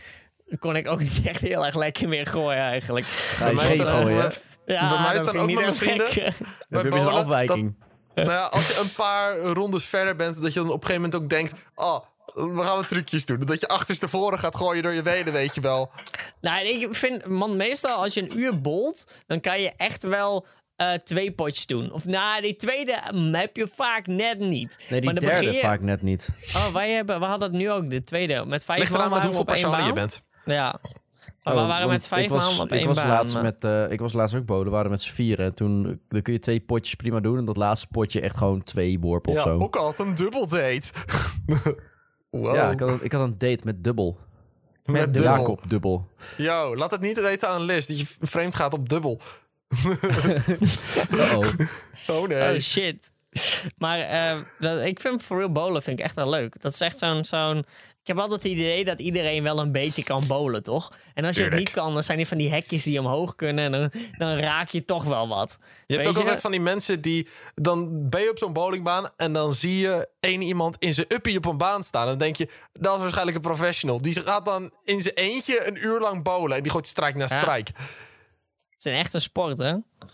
kon 0.60 0.76
ik 0.76 0.88
ook 0.88 1.00
niet 1.14 1.22
echt 1.26 1.42
heel 1.42 1.66
erg 1.66 1.76
lekker 1.76 2.08
meer 2.08 2.26
gooien 2.26 2.62
eigenlijk. 2.62 3.06
Ga 3.06 3.48
je 3.48 3.56
mij 3.56 3.76
is 3.76 3.86
ook? 3.86 4.32
Ja, 4.66 4.90
Bij 4.90 5.00
mij 5.00 5.16
is 5.16 5.24
dat 5.24 5.34
dan 5.34 5.36
ging 5.36 5.42
ook 5.42 5.48
niet 5.48 5.60
mijn 5.60 5.76
vrienden. 5.76 6.08
Dan 6.70 6.84
heb 6.84 6.94
je 6.94 7.00
bowlen, 7.00 7.14
afwijking. 7.14 7.76
Nou 8.16 8.30
ja, 8.30 8.44
als 8.44 8.68
je 8.68 8.80
een 8.80 8.94
paar 8.94 9.38
rondes 9.38 9.86
verder 9.86 10.16
bent, 10.16 10.42
dat 10.42 10.54
je 10.54 10.60
dan 10.60 10.70
op 10.70 10.82
een 10.82 10.88
gegeven 10.88 11.02
moment 11.02 11.22
ook 11.22 11.30
denkt: 11.30 11.54
oh, 11.76 12.00
we 12.34 12.62
gaan 12.64 12.76
wat 12.76 12.88
trucjes 12.88 13.26
doen. 13.26 13.40
Dat 13.40 13.60
je 13.60 13.68
achterstevoren 13.68 14.40
gaat 14.40 14.56
gooien 14.56 14.84
door 14.84 14.94
je 14.94 15.02
benen, 15.02 15.34
weet 15.34 15.56
je 15.56 15.62
wel. 15.62 15.92
Nou, 16.42 16.68
ik 16.68 16.96
vind, 16.96 17.26
man, 17.26 17.58
meestal 17.58 18.04
als 18.04 18.14
je 18.14 18.22
een 18.22 18.40
uur 18.40 18.62
bolt, 18.62 19.24
dan 19.28 19.40
kan 19.40 19.62
je 19.62 19.72
echt 19.78 20.04
wel 20.04 20.46
eh, 20.76 20.92
twee 21.04 21.32
potjes 21.32 21.66
doen. 21.66 21.92
Of 21.92 22.06
nou, 22.06 22.42
die 22.42 22.56
tweede 22.56 22.96
mm, 23.14 23.34
heb 23.34 23.56
je 23.56 23.68
vaak 23.68 24.08
net 24.08 24.40
niet. 24.40 24.86
Nee, 24.90 25.02
die 25.02 25.04
maar 25.12 25.20
dan 25.20 25.30
derde 25.30 25.40
begin 25.46 25.60
je- 25.60 25.68
vaak 25.68 25.82
net 25.82 26.02
niet. 26.02 26.30
Oh, 26.56 26.68
wij 26.74 26.92
hebben, 26.92 27.20
we 27.20 27.26
hadden 27.26 27.48
het 27.50 27.58
nu 27.58 27.72
ook, 27.72 27.90
de 27.90 28.04
tweede. 28.04 28.46
Met 28.46 28.66
vijf 28.66 28.80
Ligt 28.80 28.92
eraan 28.92 29.02
met 29.04 29.12
waren 29.12 29.26
hoeveel 29.26 29.42
op 29.44 29.50
één 29.52 29.62
personen 29.62 29.86
je 29.88 29.94
bent. 29.94 30.24
Ja. 30.46 30.80
Maar 31.44 31.54
Oh, 31.54 31.62
we 31.62 31.68
waren 31.68 31.88
want 31.88 31.92
met 32.00 32.08
vijf 32.08 32.24
ik 32.24 32.30
was, 32.30 32.52
man 32.56 32.66
op 32.66 32.72
ik 32.72 32.78
één 32.80 32.88
was 32.88 32.96
baan. 32.96 33.08
Laatst 33.08 33.34
maar- 33.34 33.44
met, 33.44 33.64
eh, 33.64 33.92
ik 33.92 34.00
was 34.00 34.14
laatst 34.14 34.36
ook 34.36 34.46
boden, 34.46 34.66
we 34.66 34.70
waren 34.72 34.92
met 34.92 35.02
z'n 35.02 35.14
vieren. 35.14 35.46
En 35.46 35.54
toen 35.54 36.02
dan 36.10 36.22
kun 36.22 36.34
je 36.34 36.40
twee 36.40 36.60
potjes 36.60 36.96
prima 36.96 37.20
doen. 37.20 37.38
En 37.38 37.46
dat 37.46 37.58
laatste 37.58 37.88
potje 37.92 38.22
echt 38.22 38.38
gewoon 38.38 38.64
twee 38.64 39.00
worpen 39.00 39.32
of 39.32 39.38
Ja, 39.38 39.44
zo. 39.44 39.60
ook 39.60 39.76
altijd 39.76 40.08
een 40.08 40.16
dubbel 40.16 40.48
date. 40.48 40.92
wow. 42.30 42.56
Ja, 42.56 42.70
ik 42.72 42.80
had, 42.80 42.90
een- 42.90 43.04
ik 43.04 43.12
had 43.12 43.22
een 43.28 43.38
date 43.38 43.60
met 43.64 43.84
dubbel. 43.84 44.18
met 44.86 45.14
dubbel. 45.14 45.32
Jacob 45.36 45.62
dubbel. 45.68 46.08
Yo, 46.38 46.76
laat 46.76 46.92
het 46.92 47.02
niet 47.02 47.22
weten 47.22 47.50
aan 47.50 47.62
Liz 47.62 47.86
dat 47.88 48.00
je 48.00 48.06
vreemd 48.20 48.56
gaat 48.56 48.74
op 48.74 48.90
dubbel. 48.90 49.20
Uh-oh. 51.12 51.54
Oh 52.08 52.28
nee. 52.28 52.56
Oh 52.56 52.60
shit. 52.60 53.12
Maar 53.78 54.00
eh, 54.00 54.40
dat, 54.60 54.82
ik 54.82 55.00
vind 55.00 55.24
for 55.24 55.38
real 55.38 55.52
bowlen 55.52 55.82
vind 55.82 56.00
ik 56.00 56.06
echt 56.06 56.16
wel 56.16 56.30
leuk. 56.30 56.62
Dat 56.62 56.74
is 56.74 56.82
echt 56.82 57.00
zo'n... 57.00 57.26
zo'n 57.26 57.66
ik 58.06 58.16
heb 58.16 58.20
altijd 58.20 58.44
het 58.44 58.52
idee 58.52 58.86
dat 58.86 59.00
iedereen 59.00 59.44
wel 59.44 59.60
een 59.60 59.72
beetje 59.72 60.04
kan 60.04 60.28
bowlen, 60.28 60.64
toch? 60.64 60.92
En 61.14 61.26
als 61.26 61.38
je 61.38 61.44
het 61.44 61.54
niet 61.56 61.72
kan, 61.72 61.94
dan 61.94 62.04
zijn 62.04 62.18
die 62.18 62.28
van 62.28 62.38
die 62.38 62.50
hekjes 62.50 62.84
die 62.84 63.00
omhoog 63.00 63.36
kunnen. 63.36 63.66
En 63.66 63.72
dan, 63.72 63.92
dan 64.18 64.38
raak 64.38 64.70
je 64.70 64.86
toch 64.86 65.04
wel 65.04 65.28
wat. 65.28 65.58
Je 65.88 65.96
hebt 65.96 66.08
ook 66.08 66.18
altijd 66.18 66.42
van 66.42 66.52
die 66.52 66.60
mensen 66.60 67.02
die... 67.02 67.28
Dan 67.56 68.10
ben 68.10 68.22
je 68.22 68.30
op 68.30 68.38
zo'n 68.38 68.54
bowlingbaan 68.54 69.10
en 69.18 69.34
dan 69.34 69.54
zie 69.54 69.78
je 69.78 70.10
één 70.20 70.42
iemand 70.42 70.76
in 70.80 70.94
zijn 70.94 71.08
uppie 71.10 71.38
op 71.38 71.46
een 71.46 71.58
baan 71.58 71.84
staan. 71.84 72.08
Dan 72.08 72.18
denk 72.18 72.36
je, 72.36 72.50
dat 72.74 72.96
is 72.96 73.02
waarschijnlijk 73.02 73.38
een 73.38 73.44
professional. 73.44 74.02
Die 74.02 74.22
gaat 74.22 74.46
dan 74.46 74.72
in 74.84 75.02
zijn 75.02 75.16
eentje 75.16 75.68
een 75.68 75.86
uur 75.86 76.00
lang 76.00 76.24
bowlen. 76.24 76.58
En 76.58 76.64
die 76.64 76.72
gooit 76.72 76.88
strijk 76.88 77.16
na 77.16 77.26
Ja. 77.30 77.64
Het 78.76 78.86
is 78.86 79.00
echt 79.00 79.14
een 79.14 79.22
sport, 79.22 79.58
hè? 79.58 79.74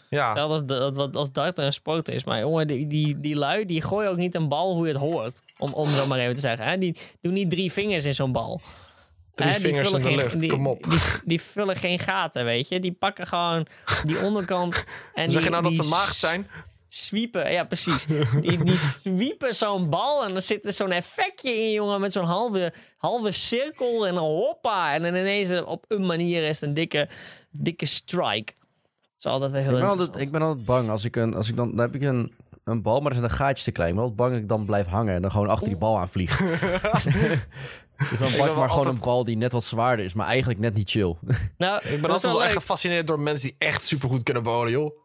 Ja. 0.10 0.26
Hetzelfde 0.26 0.80
als, 0.80 0.94
dat- 0.94 1.16
als, 1.16 1.32
darten 1.32 1.66
een 1.66 1.74
sport 1.74 2.10
is. 2.10 2.24
Maar 2.24 2.40
jongen, 2.40 2.68
die, 2.68 2.88
die, 2.88 3.20
die 3.20 3.36
lui, 3.36 3.66
die 3.66 3.82
gooien 3.82 4.10
ook 4.10 4.18
niet 4.18 4.36
een 4.36 4.48
bal 4.48 4.74
hoe 4.76 4.88
je 4.88 4.94
het 4.94 5.02
hoort. 5.02 5.40
Om, 5.58 5.74
om 5.74 5.90
zo 5.90 6.08
maar 6.08 6.20
even 6.20 6.36
te 6.36 6.42
zeggen. 6.42 6.66
Hè? 6.66 6.78
Die 6.78 6.98
doen 7.22 7.34
niet 7.34 7.50
drie 7.50 7.72
vingers 7.72 8.06
in 8.06 8.16
zo'n 8.16 8.32
bal. 8.32 8.62
Drie 9.36 9.50
Hè, 9.50 9.60
die 9.60 9.66
vingers 9.68 9.92
in 9.92 10.00
vullen 10.00 10.02
de 10.02 10.08
geen- 10.08 10.18
lucht, 10.26 10.40
Die, 10.40 10.50
kom 10.50 10.68
op. 10.68 10.90
Die, 10.90 11.00
die 11.26 11.42
vullen 11.42 11.76
geen 11.76 12.00
gaten, 12.00 12.46
weet 12.46 12.68
je. 12.68 12.80
Die 12.80 12.92
pakken 12.92 13.28
gewoon 13.28 13.66
die 14.04 14.20
onderkant. 14.20 14.84
En 15.14 15.32
Zeg 15.32 15.42
die, 15.42 15.52
je 15.52 15.62
nou 15.62 15.76
dat 15.76 15.86
ze 15.86 15.90
maagd 15.90 16.16
zijn? 16.16 16.48
Sweepen, 16.88 17.52
ja 17.52 17.64
precies. 17.64 18.06
Die, 18.42 18.64
die 18.64 18.78
sweepen 18.78 19.56
zo'n 19.56 19.90
bal 19.90 20.26
en 20.26 20.32
dan 20.34 20.42
zit 20.42 20.66
er 20.66 20.74
zo'n 20.74 20.92
effectje 20.92 21.50
in, 21.52 21.72
jongen, 21.72 22.02
met 22.02 22.12
zo'n 22.12 22.24
halve, 22.26 22.74
halve 22.98 23.32
cirkel 23.32 24.08
en 24.08 24.14
dan 24.14 24.24
hoppa. 24.24 24.94
En 24.94 25.02
dan 25.02 25.16
ineens 25.16 25.62
op 25.62 25.86
een 25.88 26.06
manier 26.06 26.44
is 26.44 26.60
het 26.60 26.70
een 26.70 26.74
dikke, 26.76 27.08
dikke 27.52 27.86
strike. 27.86 28.54
Dat 29.22 29.34
is 29.34 29.40
altijd 29.42 29.52
wel 29.52 29.62
heel 29.62 29.70
Ik 29.72 29.76
ben, 29.80 29.90
interessant. 29.90 30.08
altijd, 30.10 30.26
ik 30.28 30.32
ben 30.32 30.42
altijd 30.42 30.66
bang 30.66 30.90
als 30.90 31.06
ik 31.06 31.16
een... 31.16 31.34
Als 31.36 31.50
ik 31.50 31.56
dan, 31.56 31.70
dan 31.70 31.80
heb 31.80 31.96
ik 31.96 32.02
een, 32.02 32.34
een 32.64 32.82
bal, 32.82 33.00
maar 33.00 33.12
er 33.12 33.18
zijn 33.18 33.28
de 33.30 33.34
gaatjes 33.36 33.64
te 33.66 33.72
klein. 33.72 33.90
Ik 33.90 33.96
ben 33.96 34.04
altijd 34.04 34.20
bang 34.22 34.34
dat 34.34 34.42
ik 34.42 34.48
dan 34.58 34.66
blijf 34.66 34.86
hangen 34.86 35.16
en 35.16 35.22
dan 35.22 35.32
gewoon 35.32 35.48
achter 35.50 35.68
die 35.68 35.78
bal 35.78 36.00
aan 36.00 36.10
vlieg. 36.10 36.38
dus 38.10 38.20
dan 38.20 38.32
pak 38.38 38.48
ik 38.48 38.56
maar 38.56 38.70
gewoon 38.70 38.70
altijd- 38.70 38.96
een 38.96 39.00
bal 39.02 39.24
die 39.24 39.38
net 39.38 39.52
wat 39.52 39.64
zwaarder 39.64 40.06
is, 40.06 40.14
maar 40.14 40.28
eigenlijk 40.28 40.60
net 40.60 40.74
niet 40.74 40.90
chill. 40.90 41.16
Nou, 41.58 41.78
Ik 41.84 41.90
ben 41.90 42.02
dat 42.02 42.10
altijd 42.12 42.22
wel 42.22 42.32
wel 42.34 42.44
echt 42.44 42.54
gefascineerd 42.54 43.08
door 43.08 43.20
mensen 43.20 43.48
die 43.50 43.56
echt 43.68 43.86
supergoed 43.86 44.24
kunnen 44.24 44.44
bowlen, 44.44 44.72
joh. 44.72 45.00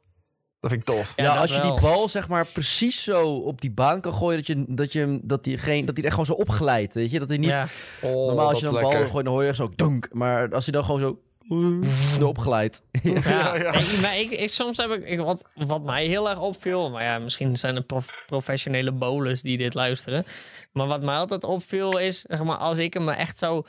Dat 0.60 0.70
vind 0.70 0.88
ik 0.88 0.94
tof. 0.94 1.12
Ja, 1.16 1.24
Ja, 1.24 1.32
dat 1.32 1.40
als 1.42 1.56
je 1.56 1.62
wel. 1.62 1.72
die 1.72 1.80
bal 1.80 2.08
zeg 2.08 2.28
maar 2.28 2.46
precies 2.46 3.02
zo 3.02 3.34
op 3.34 3.60
die 3.60 3.70
baan 3.72 4.00
kan 4.00 4.14
gooien, 4.14 4.36
dat, 4.38 4.46
je, 4.46 4.64
dat, 4.68 4.92
je, 4.92 5.20
dat, 5.22 5.44
die 5.44 5.56
geen, 5.56 5.84
dat 5.86 5.94
die 5.94 6.04
echt 6.04 6.12
gewoon 6.12 6.26
zo 6.26 6.32
opglijdt. 6.32 6.94
Weet 6.94 7.10
je, 7.10 7.18
dat 7.18 7.28
hij 7.28 7.36
niet... 7.36 7.48
Ja. 7.48 7.66
Oh, 8.02 8.26
Normaal 8.26 8.38
als 8.48 8.60
dat 8.60 8.70
je 8.70 8.76
een 8.76 8.82
bal 8.82 8.90
gooit, 9.08 9.24
dan 9.24 9.34
hoor 9.34 9.42
je 9.42 9.48
echt 9.48 9.56
zo 9.56 9.70
dunk. 9.76 10.08
Maar 10.12 10.52
als 10.54 10.64
hij 10.64 10.72
dan 10.72 10.84
gewoon 10.84 11.00
zo 11.00 11.18
glijdt. 12.32 12.82
Ja, 13.02 13.56
ja. 13.56 13.72
Ik, 13.72 13.98
maar 14.00 14.18
ik, 14.18 14.30
ik, 14.30 14.50
soms 14.50 14.76
heb 14.76 14.90
ik, 14.90 15.04
ik 15.04 15.18
wat, 15.18 15.44
wat 15.54 15.82
mij 15.82 16.06
heel 16.06 16.28
erg 16.30 16.40
opviel, 16.40 16.90
maar 16.90 17.02
ja, 17.02 17.18
misschien 17.18 17.56
zijn 17.56 17.76
er 17.76 17.82
prof- 17.82 18.24
professionele 18.26 18.92
bowlers 18.92 19.42
die 19.42 19.56
dit 19.56 19.74
luisteren. 19.74 20.24
Maar 20.72 20.86
wat 20.86 21.02
mij 21.02 21.16
altijd 21.16 21.44
opviel 21.44 21.98
is, 21.98 22.20
zeg 22.28 22.42
maar, 22.44 22.56
als 22.56 22.78
ik 22.78 22.94
hem 22.94 23.08
echt 23.08 23.38
zo 23.38 23.64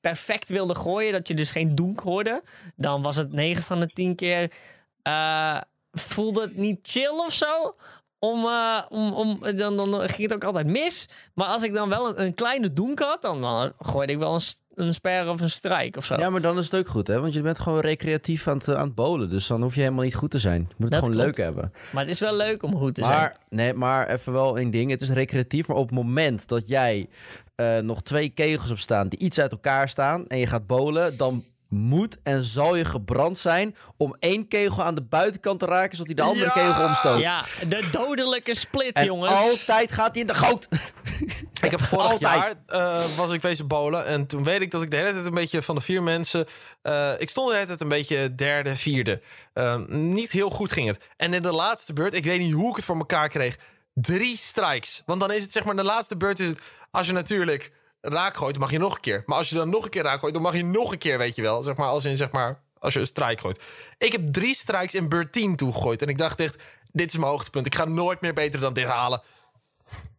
perfect 0.00 0.48
wilde 0.48 0.74
gooien, 0.74 1.12
dat 1.12 1.28
je 1.28 1.34
dus 1.34 1.50
geen 1.50 1.74
doenk 1.74 2.00
hoorde, 2.00 2.42
dan 2.76 3.02
was 3.02 3.16
het 3.16 3.32
9 3.32 3.62
van 3.62 3.80
de 3.80 3.86
10 3.86 4.14
keer, 4.14 4.52
eh, 5.02 5.60
voelde 5.92 6.40
het 6.40 6.56
niet 6.56 6.78
chill 6.82 7.18
of 7.26 7.32
zo. 7.32 7.74
Om, 8.18 8.44
eh, 8.44 8.78
om, 8.88 9.12
om, 9.12 9.56
dan, 9.56 9.76
dan 9.76 10.08
ging 10.08 10.22
het 10.22 10.34
ook 10.34 10.44
altijd 10.44 10.66
mis. 10.66 11.08
Maar 11.34 11.46
als 11.46 11.62
ik 11.62 11.74
dan 11.74 11.88
wel 11.88 12.08
een, 12.08 12.22
een 12.22 12.34
kleine 12.34 12.72
doenk 12.72 12.98
had, 12.98 13.22
dan, 13.22 13.40
dan 13.40 13.72
gooide 13.78 14.12
ik 14.12 14.18
wel 14.18 14.34
een, 14.34 14.40
een 14.78 14.92
sper 14.92 15.28
of 15.28 15.40
een 15.40 15.50
strijk 15.50 15.96
of 15.96 16.04
zo. 16.04 16.16
Ja, 16.16 16.30
maar 16.30 16.40
dan 16.40 16.58
is 16.58 16.64
het 16.70 16.80
ook 16.80 16.88
goed, 16.88 17.06
hè? 17.06 17.20
Want 17.20 17.34
je 17.34 17.40
bent 17.42 17.58
gewoon 17.58 17.80
recreatief 17.80 18.48
aan 18.48 18.56
het, 18.56 18.68
aan 18.68 18.86
het 18.86 18.94
bowlen. 18.94 19.30
Dus 19.30 19.46
dan 19.46 19.62
hoef 19.62 19.74
je 19.74 19.80
helemaal 19.80 20.04
niet 20.04 20.14
goed 20.14 20.30
te 20.30 20.38
zijn. 20.38 20.60
Je 20.60 20.74
moet 20.76 20.76
het 20.78 20.90
Dat 20.90 20.98
gewoon 20.98 21.14
klopt. 21.14 21.36
leuk 21.36 21.44
hebben. 21.46 21.72
Maar 21.92 22.02
het 22.02 22.12
is 22.12 22.20
wel 22.20 22.36
leuk 22.36 22.62
om 22.62 22.76
goed 22.76 22.94
te 22.94 23.04
zijn. 23.04 23.16
Maar, 23.16 23.36
nee, 23.50 23.74
maar 23.74 24.08
even 24.08 24.32
wel 24.32 24.58
één 24.58 24.70
ding. 24.70 24.90
Het 24.90 25.00
is 25.00 25.10
recreatief, 25.10 25.66
maar 25.66 25.76
op 25.76 25.86
het 25.86 25.94
moment 25.94 26.48
dat 26.48 26.68
jij 26.68 27.08
eh, 27.54 27.78
nog 27.78 28.02
twee 28.02 28.28
kegels 28.28 28.68
hebt 28.68 28.80
staan 28.80 29.08
die 29.08 29.18
iets 29.18 29.40
uit 29.40 29.52
elkaar 29.52 29.88
staan 29.88 30.26
en 30.26 30.38
je 30.38 30.46
gaat 30.46 30.66
bowlen, 30.66 31.16
dan 31.16 31.44
moet 31.68 32.16
en 32.22 32.44
zal 32.44 32.76
je 32.76 32.84
gebrand 32.84 33.38
zijn 33.38 33.76
om 33.96 34.16
één 34.18 34.48
kegel 34.48 34.82
aan 34.84 34.94
de 34.94 35.02
buitenkant 35.02 35.58
te 35.58 35.66
raken, 35.66 35.96
zodat 35.96 36.06
hij 36.06 36.24
de 36.24 36.30
andere 36.30 36.60
Ja! 36.60 36.66
kegel 36.66 36.84
omstoot. 36.86 37.20
Ja, 37.20 37.44
de 37.68 37.88
dodelijke 37.92 38.54
split, 38.54 38.92
En 38.92 39.04
jongens. 39.04 39.32
altijd 39.32 39.92
gaat 39.92 40.10
hij 40.12 40.20
in 40.20 40.26
de 40.26 40.34
goot. 40.34 40.68
Ik 41.62 41.70
heb 41.70 41.80
vorig 41.82 42.04
Altijd. 42.10 42.20
jaar 42.34 42.54
eh, 42.66 43.04
was 43.16 43.30
ik 43.32 43.40
wezen 43.42 43.66
bowlen. 43.66 44.06
En 44.06 44.26
toen 44.26 44.44
weet 44.44 44.60
ik 44.60 44.70
dat 44.70 44.82
ik 44.82 44.90
de 44.90 44.96
hele 44.96 45.12
tijd 45.12 45.26
een 45.26 45.34
beetje 45.34 45.62
van 45.62 45.74
de 45.74 45.80
vier 45.80 46.02
mensen. 46.02 46.46
eh, 46.82 47.12
ik 47.18 47.30
stond 47.30 47.48
de 47.48 47.54
hele 47.54 47.66
tijd 47.66 47.80
een 47.80 47.88
beetje 47.88 48.34
derde, 48.34 48.76
vierde. 48.76 49.20
Eh, 49.52 49.76
niet 49.86 50.30
heel 50.30 50.50
goed 50.50 50.72
ging 50.72 50.86
het. 50.86 51.00
En 51.16 51.34
in 51.34 51.42
de 51.42 51.52
laatste 51.52 51.92
beurt, 51.92 52.14
ik 52.14 52.24
weet 52.24 52.38
niet 52.38 52.52
hoe 52.52 52.70
ik 52.70 52.76
het 52.76 52.84
voor 52.84 52.96
elkaar 52.96 53.28
kreeg. 53.28 53.56
Drie 53.94 54.36
strikes. 54.36 55.02
Want 55.06 55.20
dan 55.20 55.32
is 55.32 55.42
het 55.42 55.52
zeg 55.52 55.64
maar, 55.64 55.76
de 55.76 55.82
laatste 55.84 56.16
beurt 56.16 56.40
is 56.40 56.48
het. 56.48 56.60
Als 56.90 57.06
je 57.06 57.12
natuurlijk 57.12 57.72
raak 58.00 58.36
gooit, 58.36 58.52
dan 58.52 58.62
mag 58.62 58.70
je 58.70 58.78
nog 58.78 58.94
een 58.94 59.00
keer. 59.00 59.22
Maar 59.26 59.36
als 59.36 59.48
je 59.48 59.54
dan 59.54 59.68
nog 59.68 59.84
een 59.84 59.90
keer 59.90 60.02
raak 60.02 60.18
gooit, 60.18 60.34
dan 60.34 60.42
mag 60.42 60.56
je 60.56 60.64
nog 60.64 60.92
een 60.92 60.98
keer, 60.98 61.18
weet 61.18 61.34
je 61.34 61.42
wel. 61.42 61.62
Zeg 61.62 61.76
maar, 61.76 61.88
als 61.88 62.02
je, 62.02 62.16
zeg 62.16 62.30
maar, 62.30 62.60
als 62.78 62.94
je 62.94 63.00
een 63.00 63.06
strike 63.06 63.40
gooit. 63.40 63.62
Ik 63.98 64.12
heb 64.12 64.26
drie 64.26 64.54
strikes 64.54 64.94
in 64.94 65.08
beurt 65.08 65.32
10 65.32 65.56
toegegooid. 65.56 66.02
En 66.02 66.08
ik 66.08 66.18
dacht 66.18 66.40
echt, 66.40 66.62
dit 66.92 67.08
is 67.12 67.18
mijn 67.18 67.30
hoogtepunt. 67.30 67.66
Ik 67.66 67.74
ga 67.74 67.84
nooit 67.84 68.20
meer 68.20 68.32
beter 68.32 68.60
dan 68.60 68.72
dit 68.72 68.84
halen. 68.84 69.22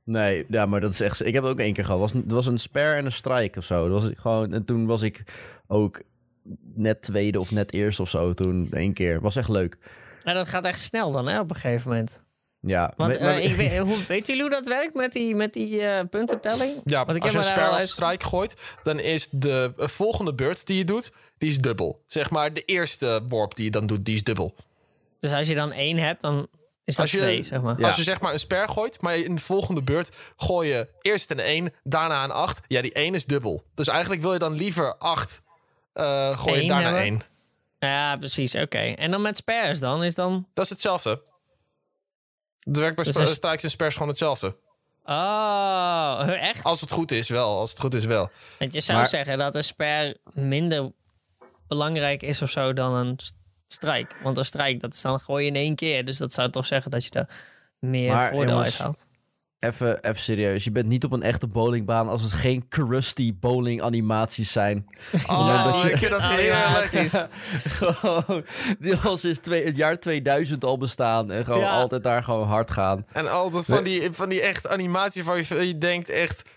Nee, 0.04 0.46
ja, 0.50 0.66
maar 0.66 0.82
dat 0.82 0.92
is 0.92 1.02
echt... 1.02 1.26
Ik 1.26 1.34
heb 1.34 1.44
het 1.44 1.52
ook 1.52 1.60
één 1.60 1.74
keer 1.74 1.86
gehad. 1.86 2.02
Het 2.02 2.12
was, 2.14 2.24
het 2.24 2.32
was 2.32 2.46
een 2.46 2.60
spare 2.60 2.96
en 2.96 3.06
een 3.06 3.12
strike 3.12 3.60
of 3.60 3.66
zo. 3.66 3.90
Dat 3.90 4.02
was 4.02 4.12
gewoon, 4.16 4.54
en 4.54 4.66
toen 4.66 4.86
was 4.86 5.02
ik 5.02 5.24
ook 5.68 6.02
net 6.76 7.02
tweede 7.02 7.40
of 7.40 7.52
net 7.52 7.74
eerste 7.74 8.02
of 8.02 8.10
zo. 8.10 8.34
Toen 8.34 8.68
één 8.72 8.94
keer. 8.94 9.22
was 9.22 9.36
echt 9.36 9.50
leuk. 9.50 9.78
En 10.24 10.36
dat 10.36 10.50
gaat 10.50 10.66
echt 10.66 10.80
snel 10.80 11.12
dan, 11.12 11.28
hè, 11.28 11.40
op 11.40 11.50
een 11.50 11.56
gegeven 11.56 11.90
moment. 11.90 12.24
Ja, 12.62 12.94
Want 12.98 13.12
maar- 13.12 13.22
maar- 13.22 13.38
eh, 13.38 13.50
ik 13.50 13.56
weet, 13.70 13.78
hoe, 13.78 14.06
weet 14.08 14.28
jullie 14.28 14.42
hoe 14.42 14.52
dat 14.52 14.68
werkt 14.68 14.94
met 14.94 15.12
die, 15.12 15.36
met 15.36 15.54
die 15.54 15.82
eh, 15.82 16.06
puntentelling? 16.10 16.82
Ja, 16.84 17.06
Want 17.06 17.18
ik 17.18 17.24
als 17.24 17.32
je 17.32 17.38
een 17.62 17.80
eens- 17.80 17.92
strike 17.92 18.26
gooit, 18.26 18.56
dan 18.84 19.00
is 19.00 19.28
de 19.32 19.74
eh, 19.78 19.88
volgende 19.88 20.34
beurt 20.34 20.66
die 20.68 20.78
je 20.78 20.86
doet, 20.86 21.12
die 21.38 21.50
is 21.50 21.58
dubbel. 21.58 22.04
Zeg 22.08 22.30
maar, 22.30 22.54
de 22.54 22.62
eerste 22.62 23.22
worp 23.28 23.56
die 23.56 23.66
je 23.66 23.72
dan 23.72 23.88
doet, 23.88 24.06
die 24.06 24.16
is 24.16 24.24
dubbel. 24.24 24.56
Dus 25.20 25.32
als 25.32 25.48
je 25.48 25.56
dan 25.56 25.72
één 25.72 25.98
hebt, 25.98 26.22
dan 26.22 26.48
is 26.84 26.96
dat 26.96 27.06
Als 27.06 27.12
je- 27.12 27.18
twee, 27.18 27.44
zeg 27.44 27.62
maar. 27.62 27.80
Ja. 27.80 27.88
Als 27.88 27.96
je 27.96 28.04
zeg 28.04 28.22
maar 28.22 28.34
een 28.34 28.40
spare 28.40 28.72
gooit, 28.72 29.02
maar 29.02 29.18
in 29.18 29.36
de 29.36 29.42
volgende 29.42 29.82
beurt 29.82 30.10
gooi 30.38 30.70
je 30.70 30.88
eerst 31.02 31.32
een 31.32 31.40
1, 31.40 31.74
daarna 31.84 32.24
een 32.24 32.32
8. 32.32 32.60
Ja, 32.68 32.82
die 32.82 32.94
1 32.94 33.14
is 33.14 33.26
dubbel. 33.26 33.64
Dus 33.76 33.88
eigenlijk 33.88 34.22
wil 34.22 34.34
je 34.34 34.40
dan 34.40 34.54
liever 34.54 34.96
8 34.98 35.42
eh 35.94 36.38
gooien, 36.40 36.68
daarna 36.68 36.84
hebben. 36.84 37.02
1. 37.04 37.22
Ja, 37.80 38.18
precies, 38.18 38.56
oké. 38.56 38.78
En 38.78 39.12
dan 39.12 39.22
met 39.22 39.38
spares 39.38 39.80
dan, 39.80 40.04
is 40.04 40.16
dan... 40.16 40.48
Dat 40.54 40.64
is 40.64 40.70
hetzelfde. 40.70 41.22
Het 42.70 42.78
werkt 42.78 42.96
bij 42.96 43.06
Dus 43.06 43.16
is- 43.16 43.30
strikes 43.32 43.64
en 43.64 43.70
spares 43.70 43.94
gewoon 43.94 44.08
hetzelfde. 44.08 44.56
Oh, 45.06 46.24
echt? 46.28 46.64
Als 46.64 46.82
het 46.82 46.92
goed 46.92 47.12
is, 47.12 47.30
wel. 47.30 47.60
Als 47.60 47.70
het 47.70 47.80
goed 47.80 47.94
is, 47.96 48.06
wel. 48.06 48.30
Want 48.60 48.74
je 48.74 48.82
zou 48.82 48.98
Maar- 48.98 49.08
zeggen 49.10 49.38
dat 49.38 49.56
een 49.56 49.64
spare 49.64 50.18
minder 50.34 50.92
belangrijk 51.68 52.22
is 52.22 52.42
of 52.42 52.50
zo 52.50 52.74
dan 52.74 52.94
een 52.94 53.14
st- 53.18 53.36
strijk. 53.68 54.16
Want 54.24 54.38
een 54.38 54.46
strijk, 54.46 54.80
dat 54.80 54.94
is 54.94 55.02
dan 55.02 55.20
gooi 55.20 55.44
je 55.44 55.50
in 55.50 55.56
één 55.56 55.76
keer. 55.76 56.06
Dus 56.06 56.18
dat 56.18 56.34
zou 56.34 56.50
toch 56.50 56.66
zeggen 56.66 56.92
dat 56.92 57.04
je 57.04 57.10
daar 57.10 57.30
meer 57.80 58.12
Maar, 58.12 58.30
voordeel 58.32 58.50
jongens, 58.50 58.70
uit 58.70 58.78
haalt. 58.82 59.06
Even, 59.60 60.00
even 60.04 60.22
serieus. 60.22 60.64
Je 60.64 60.72
bent 60.72 60.88
niet 60.88 61.04
op 61.04 61.12
een 61.12 61.22
echte 61.24 61.48
bowlingbaan 61.48 62.08
als 62.10 62.22
het 62.22 62.32
geen 62.32 62.66
crusty 62.70 63.34
bowling 63.40 63.82
animaties 63.82 64.52
zijn. 64.52 64.86
Oh, 65.28 65.64
dat 65.66 65.82
je- 65.82 65.92
ik 65.92 65.98
vind 65.98 66.12
dat 66.12 66.22
gewoon, 67.80 68.44
die 68.80 68.96
al 68.96 69.18
sinds 69.18 69.40
twee, 69.40 69.66
het 69.66 69.76
jaar 69.78 70.00
2000 70.00 70.64
al 70.66 70.78
bestaan. 70.78 71.32
En 71.32 71.46
gewoon 71.46 71.60
Ja. 71.60 71.70
altijd 71.70 72.04
daar 72.04 72.24
gewoon 72.24 72.48
hard 72.48 72.72
gaan. 72.72 73.06
En 73.14 73.32
altijd 73.32 73.66
van 73.66 73.84
die, 73.84 74.12
van 74.12 74.30
die 74.30 74.42
echt 74.42 74.68
animatie 74.68 75.24
je, 75.48 75.68
je 75.68 75.78
denkt 75.78 76.10
echt... 76.10 76.50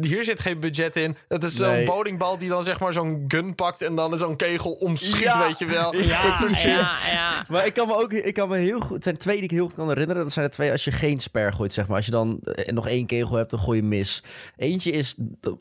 Hier 0.00 0.24
zit 0.24 0.40
geen 0.40 0.60
budget 0.60 0.96
in. 0.96 1.16
Het 1.28 1.42
is 1.44 1.54
zo'n 1.56 1.68
Nee. 1.68 1.84
bowlingbal 1.84 2.38
die 2.38 2.48
dan 2.48 2.62
zeg 2.64 2.80
maar 2.80 2.92
zo'n 2.92 3.24
gun 3.28 3.54
pakt... 3.54 3.82
en 3.82 3.94
dan 3.94 4.18
zo'n 4.18 4.36
kegel 4.36 4.70
omschiet, 4.72 5.18
Ja. 5.18 5.46
weet 5.46 5.58
je 5.58 5.66
wel. 5.66 5.94
Ja, 5.96 6.22
Dat 6.28 6.38
soort 6.38 6.62
ja, 6.62 6.96
ja. 7.12 7.44
Maar 7.48 7.66
ik 7.66 7.74
kan 7.74 7.86
me 7.86 7.94
ook 7.94 8.12
ik 8.12 8.34
kan 8.34 8.48
me 8.48 8.56
heel 8.56 8.80
goed. 8.80 8.94
Het 8.94 9.04
zijn 9.04 9.16
twee 9.16 9.34
die 9.34 9.44
ik 9.44 9.50
heel 9.50 9.66
goed 9.66 9.74
kan 9.74 9.88
herinneren. 9.88 10.22
Dat 10.22 10.32
zijn 10.32 10.46
er 10.46 10.50
twee 10.52 10.70
als 10.70 10.84
je 10.84 10.92
geen 10.92 11.20
spare 11.20 11.52
gooit, 11.52 11.72
zeg 11.72 11.86
maar. 11.86 11.96
Als 11.96 12.04
je 12.06 12.10
dan 12.12 12.38
eh, 12.42 12.72
nog 12.72 12.88
één 12.88 13.06
kegel 13.06 13.36
hebt, 13.36 13.50
dan 13.50 13.60
gooi 13.60 13.78
je 13.80 13.84
mis. 13.84 14.22
Eentje 14.56 14.90
is, 14.90 15.14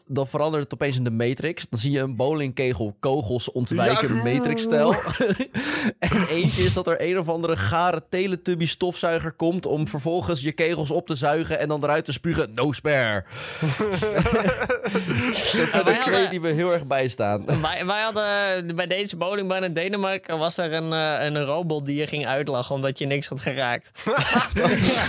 dan 0.08 0.28
verandert 0.28 0.64
het 0.64 0.74
opeens 0.74 0.98
in 0.98 1.04
de 1.04 1.12
Matrix. 1.12 1.66
Dan 1.70 1.80
zie 1.80 1.92
je 1.92 2.00
een 2.00 2.16
bowlingkegel 2.16 2.96
kogels 3.00 3.52
ontwijken, 3.52 4.16
Ja. 4.16 4.24
Matrix-stijl. 4.24 4.94
en 6.00 6.28
eentje 6.30 6.64
is 6.64 6.74
dat 6.74 6.88
er 6.88 7.02
een 7.02 7.20
of 7.20 7.30
andere 7.30 7.58
gare 7.58 8.04
Teletubby 8.10 8.66
stofzuiger 8.66 9.32
komt 9.32 9.66
om 9.66 9.88
vervolgens 9.88 10.42
je 10.42 10.52
kegels 10.52 10.92
op 10.92 11.08
te 11.08 11.16
zuigen 11.16 11.60
en 11.60 11.68
dan 11.68 11.84
eruit 11.84 12.06
te 12.06 12.12
spugen. 12.12 12.54
No 12.54 12.72
spare. 12.72 13.24
Dat 14.00 15.38
zijn 15.38 15.84
wij 15.84 15.84
de 15.84 16.00
twee 16.00 16.14
hadden- 16.14 16.30
die 16.30 16.40
me 16.40 16.52
heel 16.52 16.74
erg 16.74 16.86
bijstaan. 16.86 17.46
Wij, 17.62 17.86
wij 17.86 18.02
hadden 18.02 18.76
bij 18.76 18.88
deze 18.88 19.18
bowlingbaan 19.18 19.64
in 19.64 19.74
Denemarken 19.74 20.38
was 20.38 20.58
er 20.58 20.74
een, 20.74 20.94
eh, 20.94 21.26
een 21.26 21.46
robot 21.46 21.86
die 21.86 21.96
je 21.96 22.08
ging 22.08 22.28
uitlachen 22.28 22.76
omdat 22.76 22.98
je 22.98 23.06
niks 23.06 23.28
had 23.28 23.42
geraakt. 23.42 24.04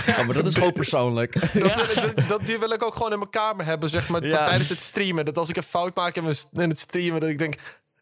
Ja, 0.05 0.23
maar 0.25 0.33
dat 0.35 0.45
is 0.45 0.53
gewoon 0.53 0.73
persoonlijk. 0.73 1.33
Dat, 1.33 1.51
wil 1.51 1.65
ik- 1.65 2.15
dat, 2.15 2.27
dat- 2.27 2.45
die 2.45 2.57
wil 2.59 2.71
ik 2.71 2.83
ook 2.83 2.93
gewoon 2.95 3.11
in 3.11 3.17
mijn 3.19 3.29
kamer 3.31 3.65
hebben, 3.65 3.89
zeg 3.89 4.09
maar, 4.09 4.25
Ja. 4.25 4.45
tijdens 4.45 4.69
het 4.69 4.81
streamen. 4.81 5.25
Dat 5.25 5.37
als 5.37 5.49
ik 5.49 5.57
een 5.57 5.63
fout 5.63 5.95
maak 5.95 6.15
in, 6.15 6.23
mijn, 6.23 6.35
in 6.53 6.69
het 6.69 6.79
streamen, 6.79 7.19
dat 7.21 7.29
ik 7.29 7.37
denk 7.37 7.53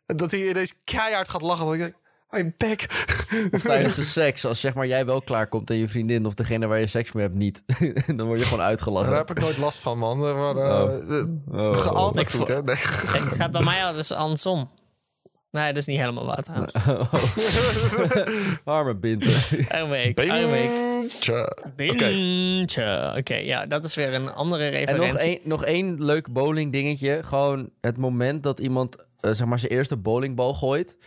dat 0.06 0.32
hij 0.32 0.50
ineens 0.50 0.74
keihard 0.84 1.30
gaat 1.30 1.42
lachen. 1.42 1.66
Dat 1.66 1.74
ik 1.74 1.80
denk, 1.80 1.94
oh, 2.30 2.40
je 2.40 2.54
bek. 2.58 2.86
tijdens 3.64 3.96
de 3.96 4.04
seks. 4.04 4.46
Als 4.46 4.60
zeg 4.60 4.74
maar 4.74 4.88
jij 4.88 5.06
wel 5.06 5.22
klaarkomt 5.22 5.70
en 5.70 5.76
je 5.76 5.88
vriendin 5.88 6.26
of 6.26 6.34
degene 6.34 6.68
waar 6.68 6.80
je 6.80 6.88
seks 6.88 7.12
mee 7.12 7.24
hebt 7.24 7.38
niet. 7.38 7.64
dan 8.18 8.28
word 8.28 8.40
je 8.40 8.46
gewoon 8.46 8.66
uitgelachen. 8.66 9.10
Daar 9.10 9.18
heb 9.18 9.30
ik 9.30 9.40
nooit 9.40 9.58
last 9.58 9.80
van, 9.80 9.98
man. 9.98 10.18
Maar, 10.18 10.56
eh, 10.56 11.26
Oh. 11.52 11.76
Ga 11.76 11.90
altijd 11.90 12.26
Ik 12.26 12.34
goed, 12.34 12.48
hè? 12.48 12.64
Nee. 12.64 12.76
Het 12.76 13.34
gaat 13.36 13.52
bij 13.52 13.64
mij 13.64 13.86
altijd 13.86 14.12
andersom. 14.12 14.70
Nee, 15.52 15.68
dat 15.68 15.78
is 15.78 15.86
niet 15.86 16.00
helemaal 16.00 16.26
waar 16.26 16.44
trouwens. 16.44 16.74
Arme 18.64 18.96
binten. 18.96 19.34
Arme 19.70 19.90
week, 19.90 20.20
arme 20.20 20.50
week. 20.50 21.10
Tja. 22.68 23.16
Oké. 23.18 23.36
Ja, 23.36 23.66
dat 23.66 23.84
is 23.84 23.96
weer 23.96 24.14
een 24.14 24.34
andere 24.34 24.64
en 24.64 24.70
referentie. 24.72 25.12
nog 25.12 25.22
één, 25.22 25.40
nog 25.44 25.64
één 25.64 26.04
leuk 26.04 26.34
bowling 26.34 26.72
dingetje. 26.72 27.24
Gewoon 27.24 27.70
het 27.82 27.98
moment 27.98 28.44
dat 28.44 28.60
iemand 28.60 28.96
eh, 29.20 29.32
zeg 29.32 29.48
maar 29.48 29.60
zijn 29.60 29.72
eerste 29.72 29.98
bowlingbal 29.98 30.54
gooit. 30.54 30.98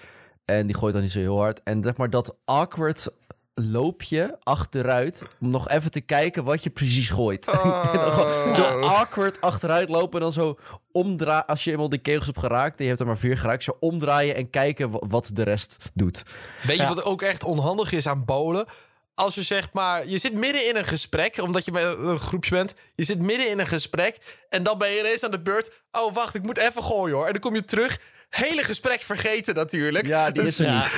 En 0.59 0.67
die 0.67 0.77
gooit 0.77 0.93
dan 0.93 1.03
niet 1.03 1.13
zo 1.13 1.19
heel 1.19 1.39
hard. 1.39 1.63
En 1.63 1.83
zeg 1.83 1.97
maar 1.97 2.11
dat 2.11 2.37
awkward 2.45 3.09
loopje 3.55 4.39
achteruit. 4.43 5.27
Om 5.41 5.51
nog 5.51 5.69
even 5.69 5.91
te 5.91 6.01
kijken 6.01 6.45
wat 6.45 6.63
je 6.63 6.71
precies 6.71 7.11
gooit. 7.11 7.49
Gewoon 7.51 8.55
zo 8.55 8.63
awkward 8.81 9.41
achteruit 9.41 9.89
lopen 9.89 10.13
en 10.15 10.21
dan 10.21 10.33
zo 10.33 10.59
omdraaien. 10.93 11.47
Als 11.47 11.65
je 11.65 11.71
eenmaal 11.71 11.89
die 11.89 11.99
kegels 11.99 12.27
hebt 12.27 12.39
geraakt 12.39 12.77
en 12.77 12.83
je 12.83 12.89
hebt 12.89 13.01
er 13.01 13.07
maar 13.07 13.19
vier 13.19 13.39
geraakt. 13.39 13.63
Zo 13.63 13.77
omdraaien 13.81 14.35
en 14.35 14.51
kijken 14.51 14.91
wa- 14.91 15.03
wat 15.09 15.31
de 15.33 15.43
rest 15.43 15.91
doet. 15.95 16.23
Weet 16.63 16.77
je 16.77 16.83
Ja. 16.83 16.89
wat 16.89 17.05
ook 17.05 17.23
echt 17.23 17.45
onhandig 17.45 17.93
is 17.93 18.07
aan 18.07 18.25
bowlen? 18.25 18.65
Als 19.15 19.35
je 19.35 19.43
zeg 19.43 19.73
maar, 19.73 20.07
je 20.09 20.19
zit 20.19 20.33
midden 20.35 20.69
in 20.69 20.77
een 20.77 20.85
gesprek, 20.85 21.39
omdat 21.43 21.65
je 21.65 21.71
bij 21.71 21.85
een 21.85 22.19
groepje 22.19 22.51
bent. 22.55 22.75
Je 22.95 23.05
zit 23.05 23.23
midden 23.23 23.51
in 23.51 23.59
een 23.59 23.67
gesprek 23.67 24.19
en 24.49 24.63
dan 24.63 24.79
ben 24.79 24.91
je 24.91 24.99
ineens 24.99 25.25
aan 25.25 25.31
de 25.31 25.41
beurt. 25.41 25.83
Oh, 25.93 26.15
wacht, 26.15 26.35
ik 26.35 26.43
moet 26.43 26.59
even 26.59 26.83
gooien 26.83 27.15
hoor. 27.17 27.27
En 27.27 27.33
dan 27.33 27.41
kom 27.41 27.55
je 27.55 27.65
terug. 27.65 28.01
Hele 28.31 28.63
gesprek 28.65 29.03
vergeten 29.03 29.55
natuurlijk. 29.55 30.07
Ja, 30.07 30.31
die 30.31 30.43
Dus- 30.43 30.51
is 30.51 30.59
er 30.59 30.67
Ja. 30.67 30.79
niet. 30.79 30.93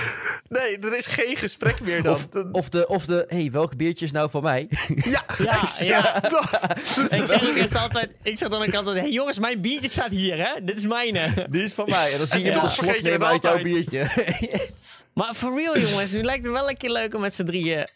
Nee, 0.48 0.78
er 0.78 0.96
is 0.98 1.06
geen 1.06 1.36
gesprek 1.36 1.80
meer 1.80 2.02
dan. 2.02 2.14
Of, 2.14 2.28
of 2.52 2.68
de, 2.68 2.86
of 2.88 3.06
de 3.06 3.24
hey, 3.28 3.48
welk 3.52 3.76
biertje 3.76 4.04
is 4.04 4.12
nou 4.12 4.30
van 4.30 4.42
mij? 4.42 4.66
ja, 5.04 5.24
Ja, 5.38 5.60
exact 5.62 6.22
dat. 6.30 6.50
Dat 6.50 7.12
Ik 7.12 7.18
is 7.18 7.26
zeg 7.26 7.48
ook 7.50 7.56
echt 7.56 7.76
altijd, 7.76 8.10
ik 8.22 8.38
zeg 8.38 8.48
dan 8.48 8.62
ook 8.62 8.74
altijd, 8.74 8.98
hey 8.98 9.10
jongens, 9.10 9.38
mijn 9.38 9.60
biertje 9.60 9.90
staat 9.90 10.10
hier, 10.10 10.36
hè? 10.38 10.64
Dit 10.64 10.76
is 10.78 10.86
mijne. 10.86 11.46
Die 11.50 11.62
is 11.62 11.72
van 11.72 11.88
mij. 11.90 12.12
En 12.12 12.18
dan 12.18 12.26
zie 12.26 12.38
je 12.38 12.44
Ja. 12.44 12.52
Toch 12.52 12.72
slok 12.72 12.84
vergeet 12.84 13.04
je 13.04 13.10
nemen 13.10 13.26
uit 13.26 13.42
het 13.42 13.52
jouw 13.52 13.62
biertje. 13.62 14.10
Maar 15.14 15.34
for 15.34 15.54
real, 15.58 15.78
jongens, 15.78 16.10
nu 16.10 16.22
lijkt 16.22 16.44
het 16.44 16.52
wel 16.52 16.68
een 16.68 16.76
keer 16.76 16.90
leuk 16.90 17.14
om 17.14 17.20
met 17.20 17.34
z'n 17.34 17.44
drieën 17.44 17.86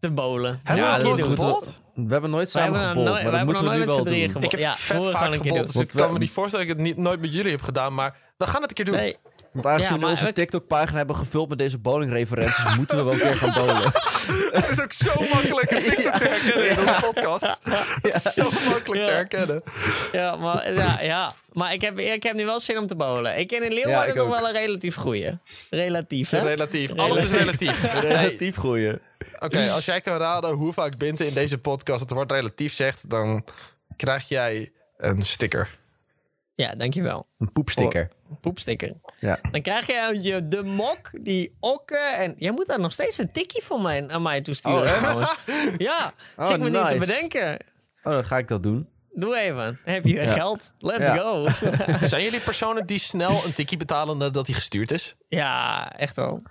te 0.00 0.10
bowlen. 0.10 0.60
Hebben 0.64 0.84
Ja, 0.84 0.96
we 0.98 1.02
dat 1.04 1.38
nooit 1.38 1.80
we-? 1.94 2.04
We 2.06 2.12
hebben 2.12 2.30
nooit 2.30 2.50
samen 2.50 2.88
gebold, 2.88 3.06
maar 3.06 3.22
hebben 3.22 3.44
moeten 3.44 3.62
we 3.64 3.70
nog 3.70 3.78
nu 3.78 3.84
nooit 3.84 3.86
wel 3.86 3.86
met 3.86 3.88
z'n 3.96 4.02
doen. 4.02 4.04
drieën 4.12 4.26
gebold. 4.30 4.44
Ik 4.44 4.50
heb 4.50 4.60
Ja, 4.60 4.74
vet 4.76 5.04
we 5.04 5.10
vaak 5.10 5.34
gebold, 5.34 5.72
dus 5.72 5.82
ik 5.82 5.92
we- 5.92 5.98
kan 5.98 6.12
me 6.12 6.18
niet 6.18 6.30
voorstellen 6.30 6.66
dat 6.66 6.76
ik 6.76 6.82
het 6.82 6.94
niet, 6.96 7.04
nooit 7.04 7.20
met 7.20 7.32
jullie 7.34 7.50
heb 7.50 7.62
gedaan. 7.62 7.94
Maar 7.94 8.16
we 8.36 8.46
gaan 8.46 8.60
het 8.62 8.70
een 8.70 8.76
keer 8.76 8.84
doen. 8.84 8.94
Nee, 8.94 9.16
Want 9.52 9.66
aangezien 9.66 9.88
Ja, 9.88 9.94
we 9.94 10.00
maar 10.00 10.10
onze 10.10 10.32
TikTok-pagina 10.32 10.96
hebben 10.96 11.16
gevuld 11.16 11.48
met 11.48 11.58
deze 11.58 11.78
bowlingreferenties, 11.78 12.76
moeten 12.76 12.96
we 12.96 13.02
wel 13.04 13.12
een 13.12 13.18
keer 13.18 13.36
gaan 13.36 13.52
bowlen. 13.54 13.92
Het 14.60 14.70
is 14.70 14.80
ook 14.82 14.92
zo 14.92 15.12
makkelijk 15.34 15.70
een 15.70 15.82
TikTok 15.82 16.12
te 16.12 16.28
herkennen 16.28 16.70
in 16.70 16.78
onze 16.78 16.96
podcast. 17.00 17.58
Het 18.02 18.14
is 18.14 18.22
zo 18.22 18.42
makkelijk 18.68 19.00
Ja. 19.00 19.06
te 19.06 19.12
herkennen. 19.12 19.62
ja, 20.12 20.36
maar, 20.36 20.72
ja, 20.72 21.00
ja. 21.00 21.32
maar 21.52 21.72
ik, 21.72 21.80
heb, 21.80 21.98
ik 21.98 22.22
heb 22.22 22.34
nu 22.34 22.44
wel 22.44 22.60
zin 22.60 22.78
om 22.78 22.86
te 22.86 22.96
bowlen. 22.96 23.38
Ik 23.38 23.48
ken 23.48 23.62
in 23.64 23.72
Leeuwarden 23.72 24.08
ik 24.08 24.14
nog 24.14 24.28
wel 24.28 24.48
een 24.48 24.52
relatief 24.54 24.94
goeie. 24.94 25.38
Relatief, 25.70 26.30
hè? 26.30 26.40
Relatief. 26.40 26.92
Alles 26.96 27.22
is 27.22 27.30
relatief. 27.30 27.92
Relatief 28.00 28.56
gooien. 28.56 29.00
Oké, 29.38 29.70
als 29.70 29.84
jij 29.84 30.00
kan 30.00 30.16
raden 30.16 30.50
hoe 30.50 30.72
vaak 30.72 30.96
Binte 30.96 31.26
in 31.26 31.34
deze 31.34 31.58
podcast 31.58 32.00
het 32.00 32.10
woord 32.10 32.30
relatief 32.30 32.72
zegt, 32.72 33.10
dan 33.10 33.44
krijg 33.96 34.28
jij 34.28 34.72
een 34.96 35.24
sticker. 35.24 35.68
Ja, 36.62 36.74
dankjewel. 36.74 37.26
Een 37.38 37.52
poepsticker. 37.52 38.10
Poepsticker. 38.40 38.92
Ja. 39.18 39.38
Dan 39.50 39.62
krijg 39.62 39.86
je 40.22 40.42
de 40.44 40.62
mok, 40.62 41.10
die 41.20 41.56
okken. 41.60 42.16
En 42.16 42.34
jij 42.36 42.52
moet 42.52 42.66
daar 42.66 42.80
nog 42.80 42.92
steeds 42.92 43.18
een 43.18 43.32
tikkie 43.32 43.62
van 43.62 43.82
mij, 43.82 44.08
aan 44.08 44.22
mij 44.22 44.40
toesturen. 44.40 44.82
Oh. 44.82 45.32
Ja, 45.78 46.12
Oh, 46.36 46.46
zit 46.46 46.56
ik 46.56 46.62
me 46.62 46.70
niet 46.70 46.88
te 46.88 46.96
bedenken. 46.96 47.52
Oh, 48.02 48.12
dan 48.12 48.24
ga 48.24 48.38
ik 48.38 48.48
dat 48.48 48.62
doen. 48.62 48.88
Doe 49.14 49.36
even. 49.38 49.78
Heb 49.84 50.04
je 50.04 50.14
Ja. 50.14 50.32
geld. 50.32 50.72
Let's 50.78 51.06
Ja. 51.06 51.16
go. 51.16 51.48
Zijn 52.06 52.22
jullie 52.22 52.40
personen 52.40 52.86
die 52.86 52.98
snel 52.98 53.44
een 53.44 53.52
tikkie 53.52 53.78
betalen 53.78 54.18
nadat 54.18 54.46
hij 54.46 54.54
gestuurd 54.54 54.90
is? 54.90 55.14
ja, 55.28 55.92
echt 55.96 56.16
wel. 56.16 56.42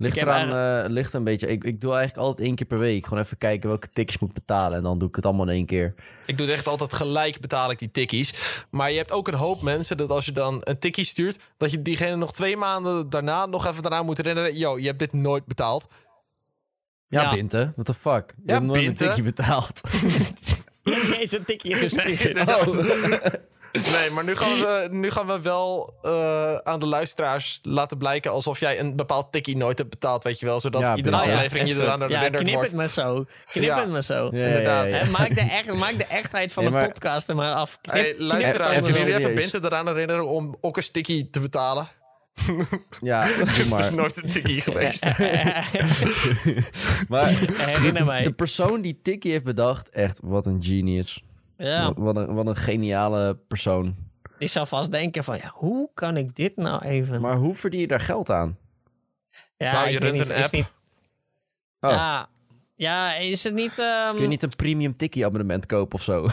Ligt 0.00 0.16
eraan, 0.16 0.84
eh, 0.84 0.90
ligt 0.90 1.12
een 1.12 1.24
beetje. 1.24 1.46
Ik, 1.46 1.64
ik 1.64 1.80
doe 1.80 1.92
eigenlijk 1.94 2.26
altijd 2.26 2.46
één 2.46 2.56
keer 2.56 2.66
per 2.66 2.78
week. 2.78 3.06
Gewoon 3.06 3.24
even 3.24 3.38
kijken 3.38 3.68
welke 3.68 3.88
ik 3.94 4.20
moet 4.20 4.32
betalen. 4.32 4.76
En 4.76 4.82
dan 4.82 4.98
doe 4.98 5.08
ik 5.08 5.16
het 5.16 5.26
allemaal 5.26 5.46
in 5.48 5.54
één 5.54 5.66
keer. 5.66 5.94
Ik 6.26 6.36
doe 6.38 6.46
het 6.46 6.54
echt 6.56 6.66
altijd 6.66 6.92
gelijk 6.92 7.40
betaal 7.40 7.70
ik 7.70 7.78
die 7.78 7.90
tikkies. 7.90 8.34
Maar 8.70 8.90
je 8.90 8.96
hebt 8.96 9.12
ook 9.12 9.28
een 9.28 9.34
hoop 9.34 9.62
mensen 9.62 9.96
dat 9.96 10.10
als 10.10 10.24
je 10.24 10.32
dan 10.32 10.60
een 10.64 10.78
tikkie 10.78 11.04
stuurt... 11.04 11.38
dat 11.56 11.70
je 11.70 11.82
diegene 11.82 12.16
nog 12.16 12.32
twee 12.32 12.56
maanden 12.56 13.10
daarna 13.10 13.46
nog 13.46 13.66
even 13.66 13.82
daarna 13.82 14.02
moet 14.02 14.16
herinneren... 14.16 14.56
yo, 14.56 14.78
je 14.78 14.86
hebt 14.86 14.98
dit 14.98 15.12
nooit 15.12 15.46
betaald. 15.46 15.86
Ja, 17.06 17.22
Ja. 17.22 17.34
Binte. 17.34 17.72
What 17.74 17.86
the 17.86 17.94
fuck? 17.94 18.34
Je 18.36 18.42
Ja, 18.46 18.52
hebt 18.52 18.66
nooit 18.66 18.80
Binte. 18.84 19.02
een 19.04 19.08
tikje 19.08 19.22
betaald. 19.22 19.80
Je 20.84 20.90
hebt 20.90 21.20
eens 21.20 21.32
een 21.32 21.44
tikje 21.44 21.74
gestuurd. 21.74 22.34
Nee, 22.34 22.44
maar 24.14 24.24
nu 24.24 24.36
gaan 24.36 24.58
we, 24.58 24.88
nu 24.90 25.10
gaan 25.10 25.26
we 25.26 25.40
wel 25.40 25.94
eh, 26.02 26.54
aan 26.56 26.80
de 26.80 26.86
luisteraars 26.86 27.58
laten 27.62 27.98
blijken... 27.98 28.30
alsof 28.30 28.60
jij 28.60 28.80
een 28.80 28.96
bepaald 28.96 29.32
tikkie 29.32 29.56
nooit 29.56 29.78
hebt 29.78 29.90
betaald, 29.90 30.24
weet 30.24 30.38
je 30.38 30.46
wel. 30.46 30.60
Zodat 30.60 30.80
Ja, 30.80 30.96
iedere 30.96 31.16
ja, 31.16 31.22
aflevering 31.22 31.68
je 31.68 31.74
eraan 31.80 32.00
goed. 32.00 32.10
Ja, 32.10 32.16
herinnerd 32.16 32.42
knip 32.42 32.54
wordt. 32.54 32.68
het 32.70 32.78
maar 32.78 32.88
zo. 32.88 33.24
Knip 33.50 33.64
Ja. 33.64 33.80
het 33.80 33.90
maar 33.90 34.02
zo. 34.02 34.28
Ja, 34.32 34.46
Inderdaad. 34.46 34.88
ja, 34.90 34.96
ja. 34.96 35.04
Maak, 35.10 35.34
de 35.34 35.40
echt, 35.40 35.72
maak 35.74 35.98
de 35.98 36.04
echtheid 36.06 36.52
van 36.52 36.62
Ja, 36.64 36.68
de 36.70 36.74
maar- 36.76 36.86
podcast 36.86 37.28
er 37.28 37.34
maar 37.34 37.54
af. 37.54 37.78
Knip, 37.80 37.94
Hey, 37.94 38.04
knip 38.14 38.28
luisteraars, 38.28 38.80
willen 38.80 38.98
jullie 38.98 39.16
even 39.16 39.34
Binte 39.34 39.58
eraan 39.62 39.86
herinneren 39.86 40.28
om 40.28 40.56
ook 40.60 40.76
een 40.76 40.90
tikkie 40.92 41.30
te 41.30 41.40
betalen? 41.40 41.88
Ja, 43.00 43.22
Er 43.28 43.40
is 43.58 43.68
maar. 43.68 43.94
nooit 43.94 44.22
een 44.22 44.30
tikkie 44.30 44.60
geweest. 44.60 45.04
maar 47.08 47.26
Herinner 47.52 48.04
mij. 48.04 48.22
de 48.22 48.32
persoon 48.32 48.80
die 48.82 49.00
tikkie 49.02 49.30
heeft 49.32 49.44
bedacht, 49.44 49.88
echt, 49.88 50.18
wat 50.22 50.46
een 50.46 50.62
genius. 50.62 51.22
Ja, 51.62 51.84
Wat, 51.84 51.96
wat 51.98 52.16
een, 52.16 52.34
wat 52.34 52.46
een 52.46 52.56
geniale 52.56 53.36
persoon. 53.48 53.96
die 54.38 54.48
zal 54.48 54.66
vast 54.66 54.90
denken 54.92 55.24
van, 55.24 55.36
ja, 55.36 55.50
hoe 55.54 55.90
kan 55.94 56.16
ik 56.16 56.36
dit 56.36 56.56
nou 56.56 56.84
even... 56.84 57.20
Maar 57.20 57.36
hoe 57.36 57.54
verdien 57.54 57.80
je 57.80 57.86
daar 57.86 58.00
geld 58.00 58.30
aan? 58.30 58.58
ja, 59.56 59.72
Nou, 59.72 59.88
je 59.88 59.98
runt 59.98 60.12
niet, 60.12 60.28
een 60.28 60.34
is 60.36 60.44
app. 60.44 60.52
Niet, 60.52 60.72
Oh. 61.80 61.90
Ja, 61.90 62.28
ja, 62.74 63.14
is 63.14 63.44
het 63.44 63.54
niet... 63.54 63.78
ehm, 63.78 64.12
Kun 64.12 64.22
je 64.22 64.28
niet 64.28 64.42
een 64.42 64.56
premium 64.56 64.96
tikkie 64.96 65.24
abonnement 65.24 65.66
kopen 65.66 65.94
of 65.94 66.02
zo? 66.02 66.20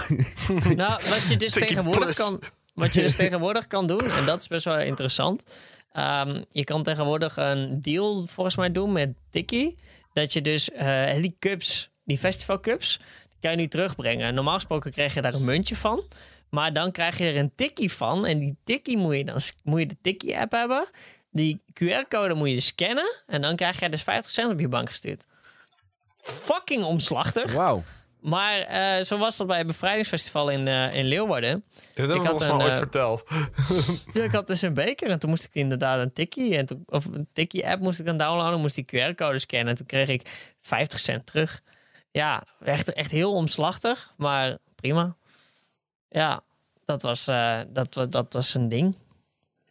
Nou, 0.75 0.91
wat 1.09 1.27
je 1.29 1.37
dus 1.37 1.53
tegenwoordig 1.53 2.03
Plus. 2.03 2.17
kan, 2.17 2.41
wat 2.73 2.93
je 2.93 3.01
dus 3.01 3.15
tegenwoordig 3.15 3.67
kan 3.67 3.87
doen, 3.87 4.11
en 4.11 4.25
dat 4.25 4.39
is 4.39 4.47
best 4.47 4.65
wel 4.65 4.79
interessant. 4.79 5.43
Ehm, 5.91 6.43
je 6.49 6.63
kan 6.63 6.83
tegenwoordig 6.83 7.37
een 7.37 7.81
deal 7.81 8.25
volgens 8.27 8.55
mij 8.55 8.71
doen 8.71 8.91
met 8.91 9.13
Tikkie. 9.29 9.75
Dat 10.13 10.33
je 10.33 10.41
dus 10.41 10.71
eh 10.71 11.15
die 11.21 11.35
cups, 11.39 11.89
die 12.03 12.17
festival 12.17 12.59
cups, 12.59 12.99
kan 13.39 13.51
je 13.51 13.57
nu 13.57 13.67
terugbrengen. 13.67 14.33
Normaal 14.33 14.55
gesproken 14.55 14.91
krijg 14.91 15.13
je 15.13 15.21
daar 15.21 15.33
een 15.33 15.45
muntje 15.45 15.75
van. 15.75 16.01
Maar 16.49 16.73
dan 16.73 16.91
krijg 16.91 17.17
je 17.17 17.25
er 17.25 17.37
een 17.37 17.51
tikkie 17.55 17.91
van. 17.91 18.25
En 18.25 18.39
die 18.39 18.55
tikkie 18.63 18.97
moet 18.97 19.15
je 19.15 19.23
dan 19.25 19.39
moet 19.63 19.79
je 19.79 19.85
de 19.85 19.97
tikkie 20.01 20.37
app 20.37 20.51
hebben. 20.51 20.85
Die 21.31 21.61
QR-code 21.73 22.33
moet 22.33 22.49
je 22.49 22.59
scannen. 22.59 23.21
En 23.27 23.41
dan 23.41 23.55
krijg 23.55 23.79
je 23.79 23.89
dus 23.89 24.03
50 24.03 24.31
cent 24.31 24.51
op 24.51 24.59
je 24.59 24.67
bank 24.67 24.89
gestuurd. 24.89 25.25
Fucking 26.21 26.83
omslachtig. 26.83 27.53
Wauw. 27.53 27.83
Maar 28.19 28.59
eh, 28.59 29.03
zo 29.03 29.17
was 29.17 29.37
dat 29.37 29.47
bij 29.47 29.57
het 29.57 29.67
bevrijdingsfestival 29.67 30.49
in, 30.49 30.67
eh, 30.67 30.95
in 30.95 31.05
Leeuwarden. 31.05 31.63
Dit 31.73 31.87
hebben 31.95 32.17
we 32.17 32.21
had 32.21 32.29
volgens 32.29 32.51
mij 32.51 32.61
ooit 32.63 32.71
eh, 32.71 32.77
verteld. 32.77 33.23
Ja, 34.13 34.23
ik 34.23 34.31
had 34.31 34.47
dus 34.47 34.61
een 34.61 34.73
beker 34.73 35.09
en 35.09 35.19
toen 35.19 35.29
moest 35.29 35.43
ik 35.43 35.53
inderdaad 35.53 35.99
een 35.99 36.13
tikkie, 36.13 36.57
en 36.57 36.65
toen, 36.65 36.83
of 36.85 37.05
een 37.05 37.27
tikkie-app 37.33 37.81
moest 37.81 37.99
ik 37.99 38.05
dan 38.05 38.17
downloaden, 38.17 38.59
moest 38.59 38.75
die 38.75 38.85
QR-code 38.85 39.39
scannen 39.39 39.67
en 39.67 39.75
toen 39.75 39.85
kreeg 39.85 40.09
ik 40.09 40.53
50 40.61 40.99
cent 40.99 41.25
terug. 41.25 41.61
Ja, 42.17 42.43
echt, 42.63 42.93
echt 42.93 43.11
heel 43.11 43.33
omslachtig, 43.33 44.13
maar 44.17 44.57
prima. 44.75 45.15
Ja, 46.09 46.41
dat 46.85 47.01
was, 47.01 47.27
eh, 47.27 47.59
dat, 47.67 47.93
dat 48.09 48.33
was 48.33 48.53
een 48.53 48.69
ding. 48.69 48.97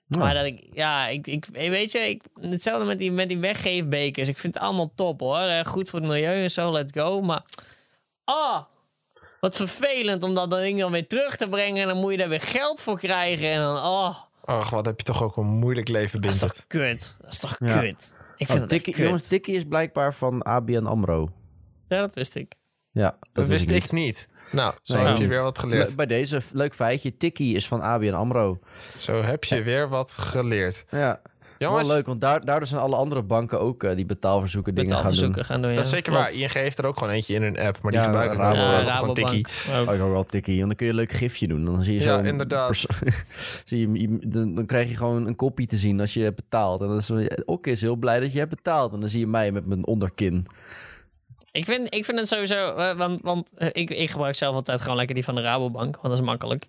Ja. 0.09 0.19
Maar 0.19 0.35
dat 0.35 0.45
ik, 0.45 0.69
ja, 0.73 1.07
ik, 1.09 1.27
ik, 1.27 1.47
weet 1.53 1.93
je, 1.93 1.99
ik, 1.99 2.23
hetzelfde 2.41 2.87
met 2.87 2.99
die, 2.99 3.13
met 3.13 3.29
die 3.29 3.39
weggeefbekers. 3.39 4.29
Ik 4.29 4.39
vind 4.39 4.55
het 4.55 4.63
allemaal 4.63 4.93
top 4.95 5.21
hoor. 5.21 5.39
Eh, 5.39 5.65
Goed 5.65 5.91
voor 5.91 5.99
het 5.99 6.09
milieu 6.09 6.43
en 6.43 6.51
zo, 6.51 6.73
let's 6.73 6.93
go. 7.01 7.21
Maar, 7.21 7.43
ah, 8.25 8.63
wat 9.41 9.57
vervelend 9.57 10.23
om 10.23 10.35
dat 10.35 10.51
ding 10.51 10.79
dan 10.81 10.93
weer 10.93 11.07
terug 11.07 11.37
te 11.37 11.49
brengen. 11.49 11.83
En 11.83 11.89
dan 11.89 11.97
moet 11.97 12.11
je 12.11 12.17
daar 12.17 12.29
weer 12.29 12.41
geld 12.41 12.83
voor 12.83 12.99
krijgen. 12.99 13.49
En 13.51 13.61
dan, 13.61 13.77
oh, 13.77 14.17
Ach, 14.45 14.71
wat 14.71 14.87
heb 14.87 14.99
je 14.99 15.05
toch 15.05 15.23
ook 15.23 15.37
een 15.37 15.47
moeilijk 15.47 15.89
leven, 15.89 16.21
dat 16.21 16.35
is 16.35 16.39
toch 16.39 16.55
kut. 16.67 17.17
Dat 17.21 17.33
is 17.33 17.39
toch 17.39 17.57
Ja. 17.59 17.81
kut. 17.81 18.15
Ik 18.37 18.47
vind 18.47 18.73
Oh, 18.73 18.79
kut. 18.83 18.97
jongens, 18.97 19.29
tikkie 19.29 19.55
is 19.57 19.65
blijkbaar 19.65 20.15
van 20.15 20.43
ABN 20.43 20.85
AMRO. 20.87 21.31
Ja, 21.89 22.01
dat 22.01 22.15
wist 22.15 22.35
ik. 22.35 22.55
Ja, 22.91 23.03
dat, 23.03 23.19
Dat 23.33 23.49
wist 23.49 23.71
ik 23.71 23.93
niet. 23.93 24.29
Nou, 24.53 24.75
zo 24.83 24.97
Nee, 24.97 25.07
heb 25.07 25.17
je 25.17 25.27
weer 25.27 25.43
wat 25.43 25.59
geleerd. 25.59 25.97
Bij 25.97 26.07
deze, 26.07 26.41
leuk 26.53 26.75
feitje, 26.75 27.17
tikkie 27.17 27.57
is 27.57 27.67
van 27.69 27.81
ABN 27.83 28.13
AMRO. 28.13 28.59
Zo 28.99 29.23
heb 29.23 29.45
je 29.45 29.63
weer 29.63 29.89
wat 29.89 30.13
geleerd. 30.13 30.85
Ja, 30.91 31.21
Jongens, 31.59 31.87
wel 31.87 31.97
leuk, 31.97 32.07
want 32.07 32.21
daar, 32.21 32.45
daardoor 32.45 32.69
zijn 32.69 32.81
alle 32.81 32.97
andere 32.97 33.23
banken 33.23 33.61
ook 33.61 33.83
eh, 33.85 33.97
die 33.97 34.07
betaalverzoeken 34.07 34.75
dingen 34.75 34.91
gaan 34.91 35.01
doen. 35.01 35.11
Betaalverzoeken 35.11 35.45
gaan 35.45 35.61
doen. 35.63 35.71
ja. 35.71 35.77
dat 35.77 35.85
is 35.85 35.91
zeker 35.91 36.13
waar. 36.13 36.33
ING 36.33 36.53
heeft 36.53 36.79
er 36.79 36.87
ook 36.87 36.99
gewoon 36.99 37.13
eentje 37.13 37.35
in 37.35 37.43
hun 37.43 37.59
app. 37.59 37.79
Maar 37.83 37.91
die 37.93 38.01
Ja, 38.01 38.07
gebruiken 38.07 38.39
Rabo- 38.39 38.57
Ja, 38.57 38.77
altijd 38.77 38.95
gewoon 38.95 39.15
tikkie. 39.15 39.47
ook. 39.81 39.87
Oh, 39.89 39.95
ik 39.95 40.01
hoor 40.01 40.11
wel 40.11 40.25
tikkie. 40.25 40.61
En 40.61 40.67
dan 40.67 40.77
kun 40.77 40.87
je 40.87 40.93
een 40.93 40.99
leuk 40.99 41.13
gifje 41.13 41.47
doen. 41.49 41.65
Dan 41.65 41.83
zie 41.85 41.95
je 41.95 42.01
Ja, 42.01 42.19
zo. 42.19 42.29
inderdaad. 42.29 42.77
zie 43.65 43.91
je, 43.93 44.19
dan, 44.27 44.55
dan 44.55 44.67
krijg 44.67 44.89
je 44.89 44.97
gewoon 44.97 45.27
een 45.27 45.37
kopie 45.37 45.67
te 45.67 45.77
zien 45.77 46.01
als 46.01 46.15
je 46.15 46.23
hebt 46.23 46.37
betaald. 46.37 46.81
En 46.81 46.87
dan 46.89 46.97
is 46.97 47.07
zo- 47.07 47.27
ook 47.45 47.67
is 47.67 47.81
heel 47.81 47.97
blij 47.97 48.21
dat 48.21 48.33
je 48.33 48.39
hebt 48.39 48.51
betaald. 48.55 48.93
En 48.93 49.01
dan 49.01 49.09
zie 49.09 49.21
je 49.21 49.27
mij 49.27 49.53
met 49.53 49.67
mijn 49.67 49.87
onderkin. 49.87 50.47
Ik 51.57 51.65
vind, 51.65 51.95
ik 51.95 52.05
vind 52.05 52.19
het 52.19 52.29
sowieso, 52.29 52.75
eh, 52.77 52.97
want, 52.97 53.21
want 53.21 53.57
eh, 53.57 53.69
ik, 53.73 53.91
ik 53.91 54.11
gebruik 54.11 54.35
zelf 54.35 54.55
altijd 54.55 54.81
gewoon 54.81 54.97
lekker 54.97 55.15
die 55.15 55.25
van 55.25 55.35
de 55.35 55.41
Rabobank, 55.41 55.95
want 55.95 56.09
dat 56.09 56.19
is 56.19 56.21
makkelijk. 56.21 56.67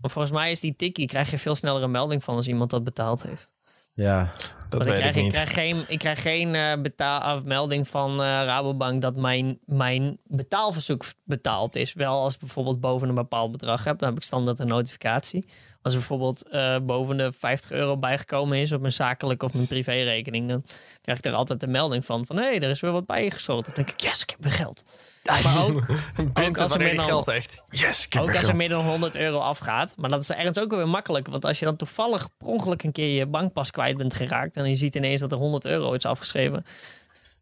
Maar 0.00 0.10
volgens 0.10 0.34
mij 0.34 0.50
is 0.50 0.60
die 0.60 0.76
tikkie, 0.76 1.06
krijg 1.06 1.30
je 1.30 1.38
veel 1.38 1.54
sneller 1.54 1.82
een 1.82 1.90
melding 1.90 2.24
van 2.24 2.36
als 2.36 2.46
iemand 2.46 2.70
dat 2.70 2.84
betaald 2.84 3.22
heeft. 3.22 3.52
Ja, 3.94 4.30
Dat 4.68 4.84
weet 4.84 4.94
ik 4.94 5.00
krijg, 5.00 5.16
ik 5.16 5.22
niet. 5.22 5.32
krijg 5.32 5.52
geen, 5.52 5.84
ik 5.88 5.98
krijg 5.98 6.22
geen 6.22 6.54
eh, 6.54 6.72
betaal, 6.82 7.36
of 7.36 7.44
melding 7.44 7.88
van 7.88 8.10
eh, 8.12 8.26
Rabobank 8.26 9.02
dat 9.02 9.16
mijn, 9.16 9.58
mijn 9.64 10.18
betaalverzoek 10.24 11.04
betaald 11.24 11.76
is. 11.76 11.92
Wel 11.92 12.22
als 12.22 12.34
ik 12.34 12.40
bijvoorbeeld 12.40 12.80
boven 12.80 13.08
een 13.08 13.14
bepaald 13.14 13.50
bedrag 13.52 13.84
heb, 13.84 13.98
dan 13.98 14.08
heb 14.08 14.18
ik 14.18 14.24
standaard 14.24 14.58
een 14.58 14.66
notificatie. 14.66 15.46
Als 15.82 15.92
er 15.92 15.98
bijvoorbeeld 15.98 16.48
eh, 16.48 16.76
boven 16.82 17.16
de 17.16 17.32
50 17.38 17.70
euro 17.70 17.96
bijgekomen 17.96 18.58
is 18.58 18.72
op 18.72 18.80
mijn 18.80 18.92
zakelijke 18.92 19.44
of 19.44 19.54
mijn 19.54 19.66
privérekening, 19.66 20.48
dan 20.48 20.64
krijg 21.02 21.18
ik 21.18 21.24
er 21.24 21.32
altijd 21.32 21.62
een 21.62 21.70
melding 21.70 22.04
van. 22.04 22.26
Van 22.26 22.36
hé, 22.36 22.42
hey, 22.42 22.60
er 22.60 22.70
is 22.70 22.80
weer 22.80 22.92
wat 22.92 23.06
bijgesloten. 23.06 23.74
Dan 23.74 23.84
denk 23.84 23.96
ik, 23.96 24.00
yes, 24.08 24.22
ik 24.22 24.30
heb 24.30 24.42
weer 24.42 24.52
geld. 24.52 24.84
Maar 25.24 26.46
ook, 26.46 26.58
als 26.58 26.72
er 26.72 26.78
meer 26.78 26.96
dan- 26.96 27.04
geld 27.04 27.26
heeft. 27.26 27.62
Yes, 27.70 28.06
ik 28.06 28.12
heb 28.12 28.22
ook 28.22 28.28
als 28.28 28.38
er 28.38 28.44
geld. 28.44 28.56
meer 28.56 28.68
dan 28.68 28.84
100 28.84 29.16
euro 29.16 29.38
afgaat. 29.38 29.94
Maar 29.96 30.10
dat 30.10 30.22
is 30.22 30.30
ergens 30.30 30.58
ook 30.58 30.70
weer 30.74 30.88
makkelijk. 30.88 31.26
Want 31.28 31.44
als 31.44 31.58
je 31.58 31.64
dan 31.64 31.76
toevallig 31.76 32.28
per 32.38 32.46
ongeluk 32.46 32.82
een 32.82 32.92
keer 32.92 33.16
je 33.18 33.26
bankpas 33.26 33.70
kwijt 33.70 33.96
bent 33.96 34.14
geraakt. 34.14 34.56
en 34.56 34.68
je 34.68 34.76
ziet 34.76 34.94
ineens 34.94 35.20
dat 35.20 35.32
er 35.32 35.38
100 35.38 35.64
euro 35.64 35.92
is 35.92 36.04
afgeschreven. 36.04 36.64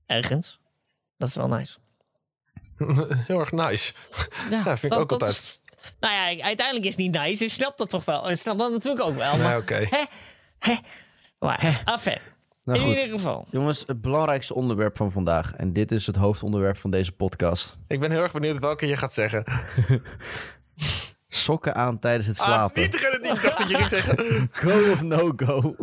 ergens. 0.07 0.59
Dat 1.17 1.29
is 1.29 1.35
wel 1.35 1.49
nice. 1.49 1.77
Heel 3.27 3.41
erg 3.41 3.51
nice. 3.53 3.93
Ja, 4.51 4.77
vind 4.79 4.93
ik 4.93 4.99
ook 4.99 5.13
altijd. 5.13 5.31
is- 5.33 5.61
nou 6.01 6.15
ja, 6.15 6.45
uiteindelijk 6.45 6.87
is 6.87 6.93
het 6.97 7.03
niet 7.03 7.13
nice. 7.13 7.45
Je 7.45 7.51
snapt 7.51 7.79
dat 7.79 7.89
toch 7.89 8.05
wel. 8.05 8.29
Je 8.29 8.37
snapt 8.37 8.59
dat 8.59 8.71
natuurlijk 8.71 9.09
ook 9.09 9.17
wel. 9.17 9.33
Nee, 9.37 9.43
Maar, 9.43 9.57
oké. 9.57 9.75
hè, 9.91 10.03
hè. 10.59 10.75
Maar, 11.39 11.83
enfin, 11.85 12.19
nou 12.65 12.79
in 12.79 12.85
goed. 12.85 12.95
ieder 12.97 13.11
geval. 13.19 13.47
Jongens, 13.51 13.83
het 13.87 14.01
belangrijkste 14.01 14.55
onderwerp 14.55 14.97
van 14.97 15.13
vandaag. 15.13 15.53
En 15.55 15.73
dit 15.73 15.93
is 15.93 16.07
het 16.07 16.17
hoofdonderwerp 16.17 16.77
van 16.79 16.91
deze 16.91 17.13
podcast. 17.13 17.77
Ik 17.87 18.01
ben 18.01 18.11
heel 18.11 18.23
erg 18.23 18.33
benieuwd 18.33 18.59
welke 18.59 18.87
je 18.87 18.97
gaat 18.97 19.15
zeggen. 19.15 19.45
Sokken 21.29 21.75
aan 21.75 21.99
tijdens 21.99 22.27
het 22.27 22.39
Ah, 22.39 22.47
het 22.47 22.55
slapen. 22.55 22.75
is 22.77 22.83
niet 22.83 22.93
degene 22.93 23.21
die 23.23 23.33
ik 23.33 23.43
dacht 23.43 23.59
dat 23.59 23.69
je 23.69 23.77
ging 23.77 23.89
zeggen. 23.89 24.49
Go 24.71 24.93
of 24.93 25.03
no 25.03 25.33
go? 25.37 25.77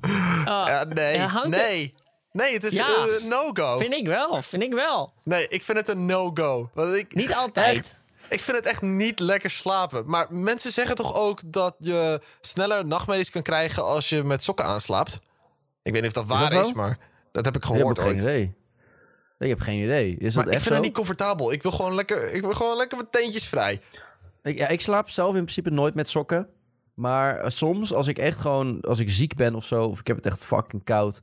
Oh, 0.00 0.64
Ja, 0.66 0.84
nee, 0.84 1.20
nee. 1.46 1.94
Nee, 2.32 2.52
het 2.52 2.64
is 2.64 2.72
Ja. 2.72 2.86
een 3.20 3.28
no-go. 3.28 3.78
Vind 3.78 3.92
ik 3.94 4.06
wel, 4.06 4.42
vind 4.42 4.62
ik 4.62 4.72
wel. 4.72 5.12
Nee, 5.24 5.48
ik 5.48 5.62
vind 5.62 5.78
het 5.78 5.88
een 5.88 6.06
no-go. 6.06 6.70
Ik, 6.94 7.14
Niet 7.14 7.34
altijd. 7.34 7.76
Echt? 7.76 8.01
Ik 8.32 8.40
vind 8.40 8.56
het 8.56 8.66
echt 8.66 8.82
niet 8.82 9.20
lekker 9.20 9.50
slapen. 9.50 10.02
Maar 10.06 10.26
mensen 10.30 10.72
zeggen 10.72 10.94
toch 10.96 11.14
ook 11.14 11.40
dat 11.46 11.74
je 11.78 12.20
sneller 12.40 12.86
nachtmerries 12.86 13.30
kan 13.30 13.42
krijgen 13.42 13.84
als 13.84 14.08
je 14.08 14.22
met 14.22 14.42
sokken 14.42 14.64
aanslaapt? 14.64 15.18
Ik 15.82 15.92
weet 15.92 16.02
niet 16.02 16.16
of 16.16 16.26
dat 16.26 16.38
waar 16.38 16.50
dat 16.50 16.66
is, 16.66 16.72
maar 16.72 16.98
dat 17.32 17.44
heb 17.44 17.56
ik 17.56 17.62
Ik 17.64 17.68
heb 17.68 17.78
gehoord 17.78 17.98
geen 17.98 18.18
idee. 18.18 18.54
Ik 19.38 19.48
heb 19.48 19.60
geen 19.60 19.78
idee. 19.82 20.16
Is 20.18 20.34
Maar 20.34 20.44
dat 20.44 20.54
ik 20.54 20.60
vind 20.60 20.68
zo? 20.68 20.74
het 20.74 20.82
niet 20.82 20.94
comfortabel. 20.94 21.52
Ik 21.52 21.62
wil 21.62 21.72
gewoon 21.72 21.94
lekker, 21.94 22.32
ik 22.32 22.40
wil 22.40 22.52
gewoon 22.52 22.76
lekker 22.76 22.96
mijn 22.96 23.10
teentjes 23.10 23.46
vrij. 23.46 23.80
Ik, 24.42 24.58
ja, 24.58 24.68
ik 24.68 24.80
slaap 24.80 25.10
zelf 25.10 25.34
in 25.34 25.42
principe 25.42 25.70
nooit 25.70 25.94
met 25.94 26.08
sokken. 26.08 26.48
Maar 26.94 27.38
eh, 27.38 27.50
soms, 27.50 27.94
als 27.94 28.06
ik 28.06 28.18
echt 28.18 28.40
gewoon, 28.40 28.80
als 28.80 28.98
ik 28.98 29.10
ziek 29.10 29.34
ben 29.34 29.54
of 29.54 29.64
zo, 29.64 29.84
of 29.84 30.00
ik 30.00 30.06
heb 30.06 30.16
het 30.16 30.26
echt 30.26 30.44
fucking 30.44 30.84
koud, 30.84 31.20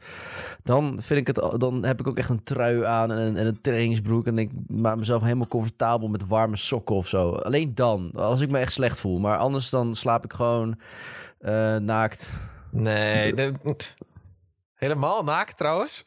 dan 0.63 0.97
vind 1.01 1.19
ik 1.19 1.35
het, 1.35 1.59
dan 1.59 1.85
heb 1.85 1.99
ik 1.99 2.07
ook 2.07 2.17
echt 2.17 2.29
een 2.29 2.43
trui 2.43 2.83
aan 2.83 3.11
en 3.11 3.17
een, 3.17 3.37
en 3.37 3.47
een 3.47 3.61
trainingsbroek 3.61 4.27
en 4.27 4.37
ik 4.37 4.51
maak 4.67 4.97
mezelf 4.97 5.21
helemaal 5.21 5.47
comfortabel 5.47 6.07
met 6.07 6.27
warme 6.27 6.55
sokken 6.55 6.95
of 6.95 7.07
zo. 7.07 7.31
Alleen 7.31 7.75
dan, 7.75 8.11
als 8.15 8.41
ik 8.41 8.51
me 8.51 8.57
echt 8.57 8.71
slecht 8.71 8.99
voel. 8.99 9.19
Maar 9.19 9.37
anders 9.37 9.69
dan 9.69 9.95
slaap 9.95 10.23
ik 10.23 10.33
gewoon 10.33 10.79
eh, 11.39 11.75
naakt. 11.75 12.29
Nee, 12.71 13.33
helemaal 14.75 15.23
naakt 15.23 15.57
trouwens. 15.57 16.05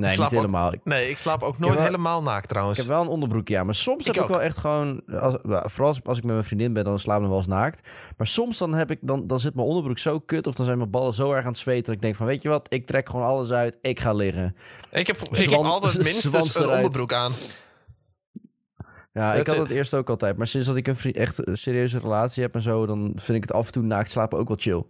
Nee, 0.00 0.10
niet 0.10 0.20
ook- 0.20 0.30
helemaal. 0.30 0.72
Ik, 0.72 0.80
Nee, 0.84 1.10
ik 1.10 1.18
slaap 1.18 1.42
ook 1.42 1.58
nooit 1.58 1.74
wel- 1.74 1.82
helemaal 1.82 2.22
naakt 2.22 2.48
trouwens. 2.48 2.78
ik 2.78 2.84
heb 2.84 2.94
wel 2.94 3.02
een 3.02 3.08
onderbroekje 3.10 3.58
aan. 3.58 3.64
Maar 3.64 3.74
soms 3.74 4.06
Ik 4.06 4.14
heb 4.14 4.24
ik 4.24 4.30
wel 4.30 4.42
echt 4.42 4.58
gewoon... 4.58 5.02
Als, 5.20 5.36
vooral 5.42 5.94
als, 6.04 6.16
ik 6.18 6.24
met 6.24 6.32
mijn 6.32 6.44
vriendin 6.44 6.72
ben, 6.72 6.84
dan 6.84 6.98
slaap 6.98 7.16
ik 7.16 7.20
nog 7.22 7.30
wel 7.30 7.38
eens 7.38 7.48
naakt. 7.48 7.88
Maar 8.16 8.26
soms 8.26 8.58
dan, 8.58 8.74
heb 8.74 8.90
ik, 8.90 8.98
dan, 9.00 9.26
dan 9.26 9.40
zit 9.40 9.54
mijn 9.54 9.66
onderbroek 9.66 9.98
zo 9.98 10.18
kut... 10.18 10.46
of 10.46 10.54
dan 10.54 10.64
zijn 10.66 10.78
mijn 10.78 10.90
ballen 10.90 11.14
zo 11.14 11.32
erg 11.32 11.42
aan 11.44 11.50
het 11.50 11.58
zweten... 11.58 11.84
dat 11.84 11.94
ik 11.94 12.00
denk 12.00 12.14
van, 12.14 12.26
weet 12.26 12.42
je 12.42 12.48
wat? 12.48 12.66
Ik 12.72 12.86
trek 12.86 13.08
gewoon 13.08 13.26
alles 13.26 13.50
uit. 13.50 13.78
Ik 13.80 14.00
ga 14.00 14.12
liggen. 14.12 14.56
Ik 14.90 15.06
heb, 15.06 15.16
ik 15.30 15.50
heb 15.50 15.58
altijd 15.60 16.02
minstens 16.12 16.54
een 16.54 16.68
onderbroek 16.68 17.12
aan. 17.12 17.32
Ja, 19.12 19.34
ik 19.34 19.46
had 19.46 19.56
het 19.56 19.70
eerst 19.70 19.94
ook 19.94 20.10
altijd. 20.10 20.36
Maar 20.36 20.46
sinds 20.46 20.66
dat 20.66 20.76
ik 20.76 20.86
een 20.88 21.12
echt 21.14 21.48
een 21.48 21.56
serieuze 21.56 21.98
relatie 21.98 22.42
heb 22.42 22.54
en 22.54 22.62
zo... 22.62 22.86
dan 22.86 23.12
vind 23.16 23.36
ik 23.36 23.42
het 23.42 23.52
af 23.52 23.66
en 23.66 23.72
toe 23.72 23.82
naakt 23.82 24.10
slapen 24.10 24.38
ook 24.38 24.48
wel 24.48 24.56
chill. 24.60 24.84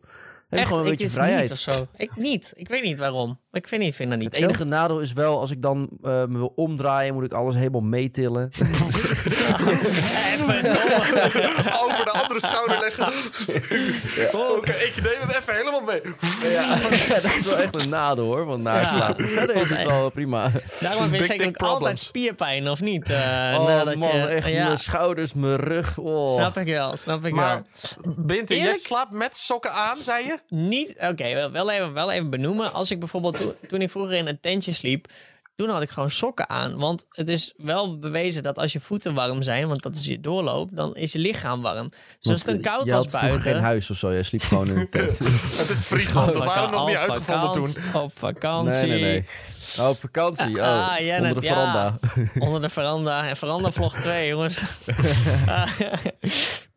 Heb 0.51 0.59
je 0.59 0.65
Echt, 0.65 0.69
gewoon 0.75 0.87
een 0.87 0.93
ik 0.93 0.99
beetje 0.99 1.13
vrijheid. 1.15 1.43
niet 1.43 1.53
of 1.53 1.59
zo. 1.59 1.87
Ik 1.97 2.11
niet. 2.17 2.53
Ik 2.57 2.69
weet 2.69 2.83
niet 2.83 2.99
waarom. 2.99 3.39
Ik 3.53 3.69
vind, 3.69 3.83
niet, 3.83 3.95
vind 3.95 4.11
dat 4.11 4.19
niet 4.19 4.35
Het 4.35 4.45
enige 4.45 4.65
nadeel 4.65 5.01
is 5.01 5.13
wel, 5.13 5.41
als 5.41 5.51
ik 5.51 5.63
dan 5.63 5.89
eh, 6.03 6.11
me 6.11 6.39
wil 6.39 6.53
omdraaien... 6.57 7.15
moet 7.15 7.25
ik 7.25 7.33
alles 7.33 7.55
helemaal 7.55 7.81
meetillen. 7.81 8.51
Even. 10.33 10.67
Over 11.83 12.05
de 12.05 12.11
andere 12.23 12.41
schouder 12.41 12.79
leggen. 12.81 13.07
Oké, 14.57 14.71
ik 14.73 14.95
neem 15.03 15.19
hem 15.19 15.29
even 15.31 15.55
helemaal 15.55 15.81
mee. 15.81 16.01
ja, 16.55 16.77
dat 17.09 17.25
is 17.25 17.43
wel 17.45 17.57
echt 17.57 17.83
een 17.83 17.89
nadeel 17.91 18.25
hoor, 18.25 18.45
van 18.47 18.63
naakt 18.63 18.87
Ja. 18.87 19.15
Verder 19.17 19.57
is 19.57 19.69
het 19.69 19.87
wel 19.87 20.11
prima. 20.11 20.51
Daarom 20.81 21.03
heb 21.11 21.21
je 21.21 21.27
zeker 21.27 21.47
ook 21.47 21.57
altijd 21.57 21.99
spierpijn, 21.99 22.69
of 22.69 22.81
niet? 22.81 23.11
Eh, 23.11 23.17
Oh 23.59 23.67
nadat 23.67 23.95
man, 23.95 24.17
je, 24.17 24.27
echt 24.27 24.49
ja, 24.49 24.67
mijn 24.67 24.79
schouders, 24.79 25.33
mijn 25.35 25.57
rug. 25.57 25.99
Oh. 25.99 26.35
Snap 26.35 26.57
ik 26.57 26.67
wel, 26.67 26.97
snap 26.97 27.25
ik 27.25 27.35
Maar 27.35 27.63
wel. 28.03 28.15
Binte, 28.17 28.57
jij 28.57 28.77
slaapt 28.77 29.13
met 29.13 29.37
sokken 29.37 29.73
aan, 29.73 29.97
zei 30.03 30.25
je? 30.27 30.39
Niet, 30.49 30.95
oké, 31.11 31.35
wel- 31.35 31.51
wel, 31.51 31.71
even, 31.71 31.93
wel 31.93 32.11
even 32.11 32.31
benoemen. 32.31 32.73
Als 32.73 32.91
ik 32.91 32.99
bijvoorbeeld, 32.99 33.37
toen, 33.37 33.53
toen 33.69 33.81
ik 33.83 33.91
vroeger 33.91 34.15
in 34.17 34.27
een 34.27 34.41
tentje 34.41 34.73
sliep, 34.73 35.07
toen 35.57 35.69
had 35.69 35.83
ik 35.83 35.91
gewoon 35.91 36.11
sokken 36.11 36.49
aan. 36.49 36.79
Want 36.79 37.07
het 37.11 37.29
is 37.29 37.53
wel 37.57 37.99
bewezen 37.99 38.43
dat 38.43 38.59
als 38.59 38.73
je 38.73 38.81
voeten 38.81 39.15
warm 39.15 39.43
zijn, 39.43 39.69
want 39.69 39.83
dat 39.83 39.95
is 39.97 40.05
je 40.05 40.21
doorloop, 40.21 40.69
dan 40.73 40.95
is 40.97 41.13
je 41.13 41.19
lichaam 41.19 41.63
warm. 41.63 41.89
Dus 42.21 42.33
als 42.33 42.45
het 42.45 42.63
dan 42.63 42.73
koud 42.73 42.87
je 42.87 42.93
was 42.93 43.11
buiten... 43.11 43.43
geen 43.43 43.57
huis 43.63 43.91
of 43.91 43.97
zo, 43.99 44.13
je 44.13 44.23
sliep 44.23 44.43
gewoon 44.43 44.69
in 44.69 44.77
een 44.77 44.91
tent. 44.99 45.19
Het 45.57 45.71
is 45.71 45.85
Friesland, 45.85 46.33
we 46.33 46.39
op 46.39 46.45
waren 46.47 46.71
nog 46.71 46.87
niet 46.87 46.97
op 46.97 47.03
uitgevonden 47.03 47.53
toen. 47.53 47.67
vakantie- 47.69 48.01
Op 48.01 48.19
vakantie. 48.19 48.87
Nee, 48.87 49.01
nee, 49.01 49.13
nee. 49.13 49.25
Oh, 49.79 49.89
op 49.89 49.97
vakantie. 49.97 50.57
Oh, 50.61 50.89
Ah, 50.93 50.99
ja, 51.01 51.17
onder 51.17 51.35
de 51.35 51.43
ja. 51.47 51.53
veranda. 51.55 51.99
Onder 52.39 52.61
de 52.61 52.69
veranda. 52.69 53.29
En 53.29 53.37
veranda 53.37 53.71
vlog 53.71 53.97
2, 54.01 54.29
jongens. 54.29 54.63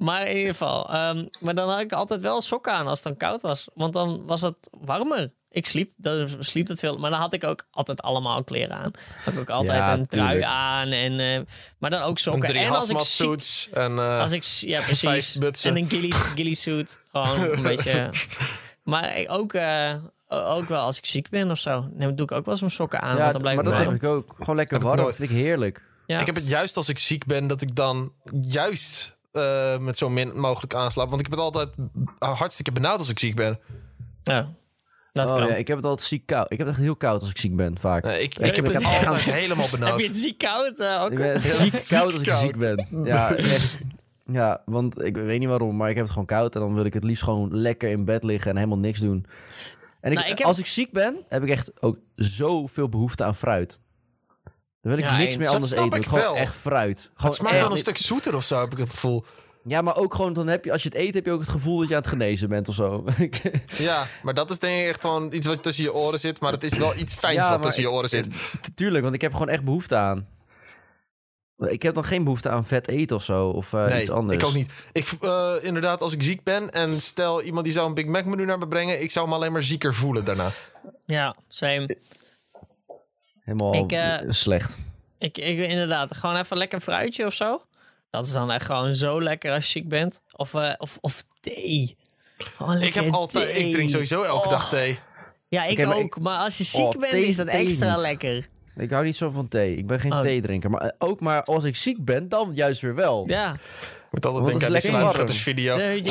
Maar 0.03 0.27
in 0.27 0.35
ieder 0.37 0.51
geval. 0.51 0.89
ehm, 0.93 1.23
maar 1.39 1.55
dan 1.55 1.69
had 1.69 1.79
ik 1.79 1.91
altijd 1.91 2.21
wel 2.21 2.41
sokken 2.41 2.73
aan 2.73 2.87
als 2.87 2.99
het 2.99 3.07
dan 3.07 3.17
koud 3.17 3.41
was. 3.41 3.67
Want 3.73 3.93
dan 3.93 4.25
was 4.25 4.41
het 4.41 4.55
warmer. 4.71 5.31
Ik 5.49 5.65
sliep, 5.65 5.91
dan 5.97 6.29
sliep 6.39 6.67
het 6.67 6.79
veel. 6.79 6.97
Maar 6.97 7.09
dan 7.09 7.19
had 7.19 7.33
ik 7.33 7.43
ook 7.43 7.67
altijd 7.71 8.01
allemaal 8.01 8.43
kleren 8.43 8.75
aan. 8.77 8.91
Had 9.23 9.33
ik 9.33 9.39
ook 9.39 9.49
altijd 9.49 9.77
Ja, 9.79 9.93
een 9.93 10.05
trui 10.07 10.27
tuurlijk. 10.29 10.51
aan. 10.51 10.87
En, 10.89 11.19
eh, 11.19 11.39
maar 11.79 11.89
dan 11.89 12.01
ook 12.01 12.11
Een 12.15 12.17
sokken. 12.17 12.49
drie 12.49 12.61
En 12.61 12.69
als 12.75 12.89
ik 12.89 12.99
suits 12.99 13.69
en 13.73 13.99
eh, 13.99 14.19
als 14.19 14.31
ik, 14.31 14.43
ja, 14.43 14.81
vijf 15.05 15.37
precies. 15.39 15.65
En 15.65 15.77
een 15.77 15.87
ghillie, 15.87 16.13
ghillie 16.35 16.55
suit. 16.55 16.99
Gewoon 17.11 17.39
een 17.41 17.61
beetje. 17.63 18.09
Maar 18.83 19.17
ik 19.17 19.31
ook, 19.31 19.53
eh, 19.53 19.93
ook 20.27 20.67
wel 20.67 20.81
als 20.81 20.97
ik 20.97 21.05
ziek 21.05 21.29
ben 21.29 21.51
of 21.51 21.59
zo. 21.59 21.87
Dan 21.91 22.15
doe 22.15 22.25
ik 22.25 22.31
ook 22.31 22.43
wel 22.45 22.53
eens 22.53 22.59
mijn 22.61 22.73
sokken 22.73 23.01
aan. 23.01 23.15
Ja, 23.15 23.21
want 23.21 23.31
dan 23.33 23.41
blijf 23.41 23.55
maar 23.55 23.65
dat 23.65 23.73
warm. 23.73 23.87
heb 23.87 24.01
ik 24.01 24.09
ook. 24.09 24.33
Gewoon 24.37 24.55
lekker 24.55 24.79
warm. 24.79 24.97
nooit. 24.99 25.15
vind 25.15 25.29
ik 25.29 25.35
heerlijk. 25.35 25.81
Ja. 26.05 26.19
Ik 26.19 26.25
heb 26.25 26.35
het 26.35 26.47
juist 26.49 26.77
als 26.77 26.89
ik 26.89 26.99
ziek 26.99 27.25
ben, 27.25 27.47
dat 27.47 27.61
ik 27.61 27.75
dan 27.75 28.13
juist 28.41 29.21
eh, 29.33 29.77
met 29.77 29.97
zo 29.97 30.09
min 30.09 30.39
mogelijk 30.39 30.73
aanslaap. 30.73 31.09
Want 31.09 31.21
ik 31.21 31.27
heb 31.29 31.37
het 31.39 31.45
altijd 31.45 31.69
hartstikke 32.19 32.71
benauwd 32.71 32.99
als 32.99 33.09
ik 33.09 33.19
ziek 33.19 33.35
ben. 33.35 33.59
Ja, 34.23 34.49
dat 35.11 35.29
Oh, 35.31 35.37
kan. 35.37 35.47
ja, 35.47 35.55
ik 35.55 35.67
heb 35.67 35.77
het 35.77 35.85
altijd 35.85 36.07
ziek 36.07 36.25
koud. 36.25 36.51
Ik 36.51 36.57
heb 36.57 36.67
het 36.67 36.75
echt 36.75 36.85
heel 36.85 36.95
koud 36.95 37.21
als 37.21 37.29
ik 37.29 37.37
ziek 37.37 37.55
ben, 37.55 37.79
vaak. 37.79 38.03
Nee, 38.03 38.21
ik, 38.21 38.37
ik 38.39 38.55
heb 38.55 38.65
het 38.65 38.73
heb 38.73 38.83
echt 38.83 39.05
altijd 39.07 39.23
helemaal 39.23 39.67
Heb 39.69 39.79
benauwd. 39.79 40.01
je 40.01 40.07
het 40.07 40.17
ziek 40.17 40.37
koud 40.37 40.83
ook? 41.01 41.11
Ik 41.11 41.17
ben 41.17 41.41
ziek 41.71 41.85
koud 41.87 42.13
als 42.13 42.21
ik 42.21 42.29
ziek 42.29 42.57
ben. 42.57 42.87
Ja, 43.03 43.35
echt. 43.35 43.77
Ja, 44.25 44.61
want 44.65 45.01
ik 45.03 45.15
weet 45.15 45.39
niet 45.39 45.49
waarom, 45.49 45.75
maar 45.77 45.89
ik 45.89 45.93
heb 45.95 46.03
het 46.03 46.13
gewoon 46.13 46.27
koud. 46.27 46.55
En 46.55 46.61
dan 46.61 46.73
wil 46.73 46.85
ik 46.85 46.93
het 46.93 47.03
liefst 47.03 47.23
gewoon 47.23 47.55
lekker 47.57 47.89
in 47.89 48.05
bed 48.05 48.23
liggen 48.23 48.51
en 48.51 48.57
helemaal 48.57 48.77
niks 48.79 48.99
doen. 48.99 49.25
En 50.01 50.11
ik, 50.11 50.17
Nou, 50.17 50.29
ik 50.31 50.37
heb- 50.37 50.47
als 50.47 50.59
ik 50.59 50.65
ziek 50.65 50.91
ben, 50.91 51.17
heb 51.29 51.43
ik 51.43 51.49
echt 51.49 51.81
ook 51.83 51.97
zoveel 52.15 52.89
behoefte 52.89 53.23
aan 53.23 53.35
fruit. 53.35 53.79
Dan 54.83 54.91
wil 54.95 54.97
ik 55.03 55.09
Ja, 55.09 55.17
niks 55.17 55.25
eens. 55.27 55.35
meer 55.35 55.45
Dat 55.45 55.53
anders 55.55 55.71
eten. 55.71 55.99
ik 55.99 56.05
Gewoon 56.05 56.19
wel. 56.23 56.35
echt 56.35 56.55
fruit. 56.55 57.09
Het 57.15 57.33
smaakt 57.33 57.53
echt- 57.53 57.63
wel 57.63 57.71
een 57.71 57.77
stuk 57.77 57.97
zoeter 57.97 58.35
of 58.35 58.43
zo, 58.43 58.59
heb 58.59 58.71
ik 58.71 58.77
het 58.77 58.89
gevoel. 58.89 59.25
Ja, 59.65 59.81
maar 59.81 59.95
ook 59.95 60.13
gewoon, 60.15 60.33
dan 60.33 60.47
heb 60.47 60.65
je, 60.65 60.71
als 60.71 60.83
je 60.83 60.89
het 60.89 60.97
eet, 60.97 61.13
heb 61.13 61.25
je 61.25 61.31
ook 61.31 61.39
het 61.39 61.49
gevoel 61.49 61.77
dat 61.79 61.87
je 61.87 61.95
aan 61.95 62.01
het 62.01 62.09
genezen 62.09 62.49
bent 62.49 62.67
of 62.69 62.75
zo. 62.75 63.03
Ja, 63.77 64.07
maar 64.23 64.33
dat 64.33 64.49
is 64.51 64.59
denk 64.59 64.81
ik 64.81 64.87
echt 64.87 65.01
gewoon 65.01 65.33
iets 65.33 65.47
wat 65.47 65.63
tussen 65.63 65.83
je 65.83 65.93
oren 65.93 66.19
zit. 66.19 66.39
Maar 66.41 66.51
het 66.51 66.63
is 66.63 66.77
wel 66.77 66.95
iets 66.95 67.13
fijns 67.13 67.35
Ja, 67.45 67.49
wat 67.49 67.61
tussen 67.63 67.83
je 67.83 67.91
oren 67.91 68.09
zit. 68.09 68.27
Tuurlijk, 68.75 69.03
want 69.03 69.15
ik 69.15 69.21
heb 69.21 69.31
gewoon 69.31 69.49
echt 69.49 69.63
behoefte 69.63 69.95
aan. 69.95 70.27
Ik 71.57 71.81
heb 71.81 71.93
dan 71.93 72.05
geen 72.05 72.23
behoefte 72.23 72.49
aan 72.49 72.65
vet 72.65 72.87
eten 72.87 73.15
of 73.15 73.23
zo, 73.23 73.47
of 73.47 73.73
eh, 73.73 73.85
nee, 73.85 74.01
iets 74.01 74.09
anders. 74.11 74.37
ik 74.37 74.45
ook 74.45 74.53
niet. 74.53 74.71
Ik, 74.91 75.07
eh, 75.21 75.53
inderdaad, 75.61 76.01
als 76.01 76.13
ik 76.13 76.23
ziek 76.23 76.43
ben 76.43 76.71
en 76.71 77.01
stel 77.01 77.41
iemand 77.41 77.63
die 77.65 77.73
zou 77.73 77.87
een 77.87 77.93
Big 77.93 78.05
Mac 78.05 78.25
menu 78.25 78.45
naar 78.45 78.57
me 78.57 78.67
brengen, 78.67 79.01
ik 79.01 79.11
zou 79.11 79.27
me 79.27 79.33
alleen 79.35 79.51
maar 79.51 79.63
zieker 79.63 79.93
voelen 79.93 80.25
daarna. 80.25 80.49
Ja, 81.05 81.35
same. 81.47 81.97
Helemaal 83.43 83.73
Ik, 83.75 83.91
eh, 83.91 84.17
slecht. 84.29 84.79
Ik, 85.17 85.37
ik, 85.37 85.57
inderdaad, 85.57 86.15
gewoon 86.15 86.35
even 86.35 86.57
lekker 86.57 86.75
een 86.77 86.83
fruitje 86.83 87.25
of 87.25 87.33
zo. 87.33 87.61
Dat 88.09 88.25
is 88.25 88.31
dan 88.31 88.51
echt 88.51 88.65
gewoon 88.65 88.95
zo 88.95 89.21
lekker 89.21 89.53
als 89.53 89.65
je 89.65 89.71
ziek 89.71 89.89
bent. 89.89 90.21
Of, 90.35 90.53
eh, 90.53 90.73
of, 90.77 90.97
of 91.01 91.23
thee. 91.41 91.97
Gewoon 92.37 92.81
Ik 92.81 92.93
heb 92.93 93.13
altijd, 93.13 93.53
thee. 93.53 93.65
ik 93.67 93.73
drink 93.73 93.89
sowieso 93.89 94.23
elke 94.23 94.45
Oh. 94.45 94.49
dag 94.51 94.69
thee. 94.69 94.99
Ja, 95.47 95.63
ik 95.65 95.87
ook. 95.87 95.93
ik- 95.95 96.19
Maar 96.19 96.37
als 96.37 96.57
je 96.57 96.63
ziek 96.63 96.81
Oh, 96.81 96.91
bent, 96.91 97.11
thee- 97.11 97.25
is 97.25 97.35
dat 97.35 97.47
extra 97.47 97.91
niet. 97.93 98.01
lekker. 98.01 98.47
Ik 98.75 98.89
hou 98.89 99.05
niet 99.05 99.15
zo 99.15 99.29
van 99.29 99.47
thee. 99.47 99.75
Ik 99.75 99.87
ben 99.87 99.99
geen 99.99 100.13
Oh. 100.13 100.19
theedrinker. 100.19 100.69
Maar 100.69 100.81
eh, 100.81 100.89
ook 100.97 101.19
maar 101.19 101.43
als 101.43 101.63
ik 101.63 101.75
ziek 101.75 102.05
ben, 102.05 102.29
dan 102.29 102.51
juist 102.53 102.81
weer 102.81 102.95
wel. 102.95 103.27
Ja. 103.27 103.53
Ik 103.53 103.59
moet 104.11 104.25
altijd 104.25 104.45
denken 104.45 104.65
aan 104.67 104.71
die 104.73 104.81
sluitfoto's 104.81 105.41
video. 105.41 105.77
Thee 105.77 106.03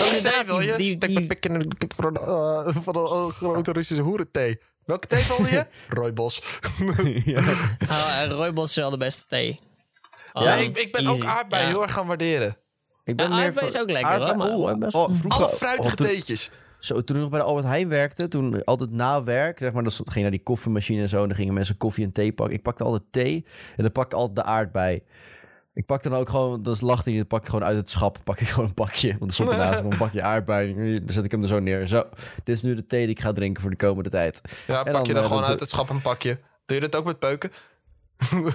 wil 0.47 0.61
je? 0.61 0.75
die- 0.77 0.93
Stek 0.93 1.13
mijn 1.13 1.27
pik 1.27 1.47
in 1.47 1.55
een 1.55 1.73
van 2.83 2.97
een, 2.97 3.31
grote 3.31 3.73
Russische 3.73 4.03
hoerenthee. 4.03 4.59
Welke 4.85 5.07
thee 5.07 5.25
wilde 5.29 5.51
je? 5.51 5.67
Rooibos. 5.89 6.43
Ah, 7.89 8.25
Rooibos 8.29 8.69
is 8.69 8.75
wel 8.77 8.91
de 8.91 8.97
beste 8.97 9.25
thee. 9.29 9.59
Oh, 10.33 10.43
ja, 10.43 10.55
ik, 10.55 10.77
ik 10.77 10.93
ben 10.93 11.07
ook 11.07 11.17
easy. 11.17 11.27
aardbei 11.27 11.63
Ja. 11.63 11.69
heel 11.69 11.83
erg 11.83 11.93
gaan 11.93 12.07
waarderen. 12.07 12.57
Ik 13.05 13.17
ben 13.17 13.29
Ja, 13.29 13.35
meer 13.35 13.45
aardbei 13.45 13.67
van- 13.71 13.75
is 13.77 13.81
ook 13.83 13.91
lekker, 13.91 14.17
hoor, 14.19 14.27
aardbei- 14.27 14.51
oh, 14.95 15.01
oh, 15.09 15.15
vroeger, 15.15 15.45
Alle 15.45 15.49
fruitige 15.57 15.89
oh, 15.89 15.95
toen- 15.95 16.07
theetjes. 16.07 16.51
Zo, 16.79 17.05
toen 17.05 17.17
ik 17.17 17.23
nog 17.23 17.31
bij 17.31 17.41
de 17.41 17.45
Albert 17.47 17.67
Heijn 17.67 17.89
werkte, 17.89 18.29
toen 18.29 18.65
altijd 18.65 18.91
na 18.91 19.23
werk, 19.25 19.59
zeg 19.59 19.73
maar, 19.73 19.83
dan 19.83 19.93
ging 19.93 20.15
je 20.15 20.21
naar 20.21 20.31
die 20.31 20.43
koffiemachine 20.43 21.03
en 21.03 21.09
zo, 21.09 21.23
en 21.23 21.29
dan 21.29 21.37
gingen 21.37 21.55
mensen 21.55 21.77
koffie 21.77 22.05
en 22.05 22.13
thee 22.13 22.33
pakken. 22.33 22.57
Ik 22.57 22.63
pakte 22.63 22.85
altijd 22.85 23.03
thee 23.11 23.47
en 23.77 23.83
dan 23.83 23.93
pak 23.93 24.05
ik 24.07 24.13
altijd 24.13 24.37
de 24.37 24.43
aardbei. 24.53 25.03
Ik 25.75 25.87
pakte 25.87 26.09
dan 26.09 26.19
ook 26.19 26.29
gewoon, 26.29 26.63
dat 26.63 26.81
niet, 26.83 27.17
dan 27.17 27.27
pak 27.27 27.41
ik 27.43 27.49
gewoon 27.49 27.65
uit 27.65 27.77
het 27.77 27.91
schap, 27.91 28.19
pak 28.25 28.41
ik 28.41 28.49
gewoon 28.49 28.69
een 28.69 28.75
pakje. 28.75 29.17
Want 29.19 29.25
er 29.31 29.33
stond 29.33 29.51
ernaast 29.53 29.77
gewoon 29.77 29.93
een 29.93 29.99
pakje 29.99 30.23
aardbei. 30.23 30.75
Dan 31.05 31.15
zet 31.15 31.25
ik 31.25 31.31
hem 31.31 31.43
er 31.43 31.49
zo 31.49 31.59
neer. 31.59 31.87
Zo, 31.87 32.05
dit 32.45 32.57
is 32.57 32.63
nu 32.63 32.75
de 32.75 32.87
thee 32.87 33.07
die 33.07 33.15
ik 33.15 33.21
ga 33.21 33.33
drinken 33.33 33.63
voor 33.63 33.71
de 33.71 33.77
komende 33.77 34.11
tijd. 34.11 34.41
Ja, 34.67 34.85
En 34.85 34.85
pak 34.85 34.93
dan, 34.93 35.05
je 35.05 35.13
dan 35.13 35.23
eh, 35.23 35.29
gewoon 35.29 35.43
dan 35.43 35.51
uit 35.51 35.61
het 35.61 35.69
schap 35.69 35.89
een 35.91 36.01
pakje. 36.03 36.39
Doe 36.67 36.77
je 36.81 36.89
dat 36.89 36.97
ook 36.97 37.05
met 37.05 37.19
peuken? 37.19 37.51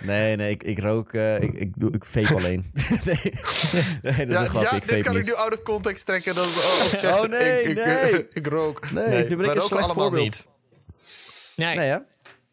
Nee, 0.00 0.36
nee, 0.36 0.50
ik, 0.50 0.62
ik 0.62 0.78
rook, 0.78 1.12
eh, 1.12 1.40
ik, 1.42 1.52
ik, 1.52 1.72
doe, 1.76 1.92
ik 1.92 2.04
vape 2.04 2.34
alleen. 2.34 2.70
nee, 3.04 3.20
nee, 4.02 4.02
dat 4.02 4.28
is 4.28 4.32
Ja, 4.32 4.40
een 4.40 4.48
grapje, 4.48 4.60
ja 4.60 4.72
ik 4.72 4.88
dit 4.88 5.02
kan 5.02 5.16
ik 5.16 5.24
nu 5.24 5.34
out 5.34 5.52
of 5.52 5.62
context 5.62 6.06
trekken. 6.06 6.34
Dat, 6.34 6.44
oh, 6.46 6.88
ik 6.92 6.98
zeg 6.98 7.14
Oh, 7.16 7.22
het, 7.22 7.30
nee, 7.30 7.60
ik, 7.62 7.68
ik, 7.68 7.84
nee. 7.84 8.28
ik 8.32 8.46
rook. 8.46 8.90
Nee, 8.90 9.28
nu 9.28 9.36
ben 9.36 9.46
ik 9.46 9.54
een 9.54 9.60
slecht 9.60 9.82
allemaal 9.82 9.94
voorbeeld. 9.94 10.24
niet. 10.24 10.46
Nee, 11.56 11.76
Nee, 11.76 11.88
hè? 11.88 11.96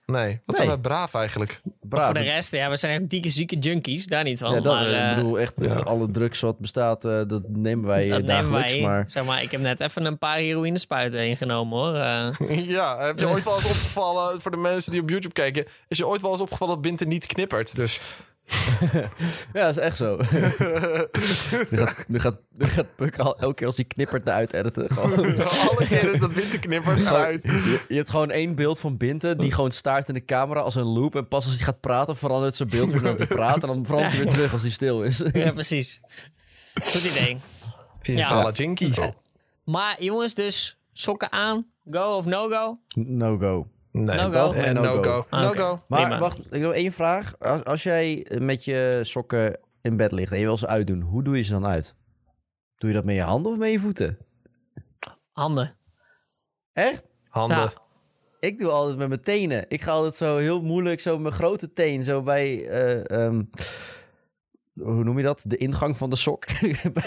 Nee, 0.05 0.41
wat 0.45 0.55
zijn 0.55 0.67
wij 0.67 0.77
braaf 0.77 1.13
eigenlijk. 1.13 1.59
Braaf. 1.81 2.05
voor 2.05 2.13
de 2.13 2.19
rest, 2.19 2.51
ja, 2.51 2.69
we 2.69 2.77
zijn 2.77 3.01
echt 3.01 3.09
dikke 3.09 3.29
zieke 3.29 3.57
junkies. 3.57 4.05
Daar 4.05 4.23
niet 4.23 4.39
van. 4.39 4.53
Ja, 4.53 4.59
dat, 4.59 4.75
maar, 4.75 4.87
eh, 4.87 5.03
eh, 5.03 5.09
ik 5.09 5.15
bedoel, 5.15 5.39
echt, 5.39 5.61
eh, 5.61 5.77
alle 5.81 6.11
drugs 6.11 6.39
wat 6.39 6.59
bestaat, 6.59 7.05
eh, 7.05 7.21
dat 7.27 7.43
nemen 7.49 7.85
wij 7.87 8.07
dat 8.07 8.19
eh, 8.19 8.25
nemen 8.25 8.51
dagelijks. 8.51 8.73
wij. 8.73 8.81
Maar 8.81 9.05
Zeg 9.07 9.25
maar, 9.25 9.43
ik 9.43 9.51
heb 9.51 9.61
net 9.61 9.79
even 9.79 10.05
een 10.05 10.17
paar 10.17 10.37
heroïne 10.37 10.77
spuiten 10.77 11.27
ingenomen 11.27 11.77
hoor. 11.77 11.95
Eh, 11.95 12.67
Ja, 12.75 13.05
heb 13.05 13.19
je 13.19 13.27
ooit 13.27 13.43
wel 13.43 13.53
eens 13.55 13.65
opgevallen, 13.65 14.41
voor 14.41 14.51
de 14.51 14.57
mensen 14.57 14.91
die 14.91 15.01
op 15.01 15.09
YouTube 15.09 15.33
kijken, 15.33 15.65
is 15.87 15.97
je 15.97 16.07
ooit 16.07 16.21
wel 16.21 16.31
eens 16.31 16.41
opgevallen 16.41 16.73
dat 16.73 16.83
Binte 16.83 17.05
niet 17.05 17.25
knippert? 17.25 17.75
Dus 17.75 17.99
ja, 19.53 19.65
dat 19.65 19.77
is 19.77 19.77
echt 19.77 19.97
zo. 19.97 20.17
nu, 21.69 21.77
gaat, 21.77 22.05
nu, 22.07 22.19
gaat, 22.19 22.37
nu 22.57 22.65
gaat 22.65 22.95
Puk 22.95 23.19
al 23.19 23.37
elke 23.39 23.53
keer 23.55 23.67
als 23.67 23.75
hij 23.75 23.85
knippert 23.85 24.27
eruit 24.27 24.53
editen. 24.53 24.89
Gewoon. 24.91 25.43
alle 25.69 25.85
keren 25.87 26.19
dat 26.19 26.33
Binte 26.33 26.59
knippert 26.59 26.99
eruit. 26.99 27.43
Je, 27.43 27.85
je 27.87 27.95
hebt 27.95 28.09
gewoon 28.09 28.31
één 28.31 28.55
beeld 28.55 28.79
van 28.79 28.97
Binte 28.97 29.35
die 29.35 29.51
gewoon 29.51 29.71
staart 29.71 30.07
in 30.07 30.13
de 30.13 30.25
camera 30.25 30.59
als 30.59 30.75
een 30.75 30.83
loop. 30.83 31.15
En 31.15 31.27
pas 31.27 31.45
als 31.45 31.55
hij 31.55 31.63
gaat 31.63 31.79
praten 31.79 32.17
verandert 32.17 32.55
zijn 32.55 32.69
beeld 32.69 32.91
weer 32.91 33.01
naar 33.01 33.15
hij 33.15 33.27
praat. 33.27 33.61
En 33.61 33.67
dan 33.67 33.85
verandert 33.85 34.13
hij 34.13 34.23
weer 34.23 34.33
terug 34.33 34.53
als 34.53 34.61
hij 34.61 34.71
stil 34.71 35.03
is. 35.03 35.23
ja, 35.33 35.51
precies. 35.51 36.01
Goed 36.83 37.03
idee. 37.03 37.39
Ja. 38.01 38.51
Jinky. 38.51 38.91
Maar 39.63 40.03
jongens, 40.03 40.33
dus 40.33 40.77
sokken 40.93 41.31
aan. 41.31 41.65
Go 41.91 42.17
of 42.17 42.25
no 42.25 42.47
go? 42.49 42.79
No 42.95 43.37
go. 43.37 43.67
Nee, 44.03 44.15
No 44.21 44.29
dat 44.29 44.53
go? 44.53 44.59
en 44.61 44.73
No 44.75 44.81
no 44.81 44.93
go. 44.93 45.01
go. 45.01 45.25
Ah, 45.29 45.55
No. 45.55 45.83
Maar 45.87 46.01
Prima. 46.01 46.19
wacht, 46.19 46.37
ik 46.39 46.45
heb 46.51 46.61
nog 46.61 46.73
één 46.73 46.91
vraag. 46.91 47.39
Als, 47.39 47.63
als 47.63 47.83
jij 47.83 48.25
met 48.39 48.63
je 48.65 48.99
sokken 49.03 49.59
in 49.81 49.97
bed 49.97 50.11
ligt 50.11 50.31
en 50.31 50.39
je 50.39 50.45
wil 50.45 50.57
ze 50.57 50.67
uitdoen, 50.67 51.01
hoe 51.01 51.23
doe 51.23 51.37
je 51.37 51.43
ze 51.43 51.51
dan 51.51 51.65
uit? 51.67 51.95
Doe 52.75 52.89
je 52.89 52.95
dat 52.95 53.05
met 53.05 53.15
je 53.15 53.21
handen 53.21 53.51
of 53.51 53.57
met 53.57 53.71
je 53.71 53.79
voeten? 53.79 54.17
Handen. 55.31 55.75
Echt? 56.73 57.03
Handen. 57.29 57.57
Ja. 57.57 57.71
Ik 58.39 58.59
doe 58.59 58.69
altijd 58.69 58.97
met 58.97 59.07
mijn 59.07 59.21
tenen. 59.21 59.65
Ik 59.67 59.81
ga 59.81 59.91
altijd 59.91 60.15
zo 60.15 60.37
heel 60.37 60.61
moeilijk, 60.61 60.99
zo 60.99 61.13
met 61.13 61.21
mijn 61.21 61.33
grote 61.33 61.73
teen, 61.73 62.03
zo 62.03 62.21
bij, 62.21 62.67
eh, 62.67 63.09
ehm, 63.25 63.43
hoe 64.81 65.03
noem 65.03 65.17
je 65.17 65.23
dat? 65.23 65.41
De 65.45 65.57
ingang 65.57 65.97
van 65.97 66.09
de 66.09 66.15
sok. 66.15 66.45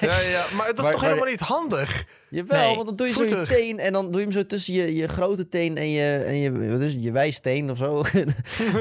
Ja, 0.00 0.20
ja, 0.20 0.44
maar 0.56 0.66
dat 0.66 0.78
is 0.78 0.82
Maar- 0.82 0.92
toch 0.92 1.00
maar- 1.00 1.10
helemaal 1.10 1.30
niet 1.30 1.40
handig? 1.40 2.04
Jawel, 2.30 2.66
Nee, 2.66 2.74
want 2.74 2.86
dan 2.86 2.96
doe 2.96 3.06
je 3.06 3.12
zo 3.12 3.24
je 3.24 3.42
teen 3.46 3.78
en 3.78 3.92
dan 3.92 4.04
doe 4.10 4.20
je 4.20 4.26
hem 4.26 4.32
zo 4.32 4.46
tussen 4.46 4.74
je, 4.74 4.94
je 4.94 5.08
grote 5.08 5.48
teen 5.48 5.76
en 5.76 5.90
je, 5.90 6.16
en 6.26 6.36
je, 6.38 6.70
wat 6.70 6.80
is 6.80 6.92
het, 6.92 7.02
je 7.02 7.10
wijsteen 7.12 7.70
of 7.70 7.76
zo. 7.78 8.02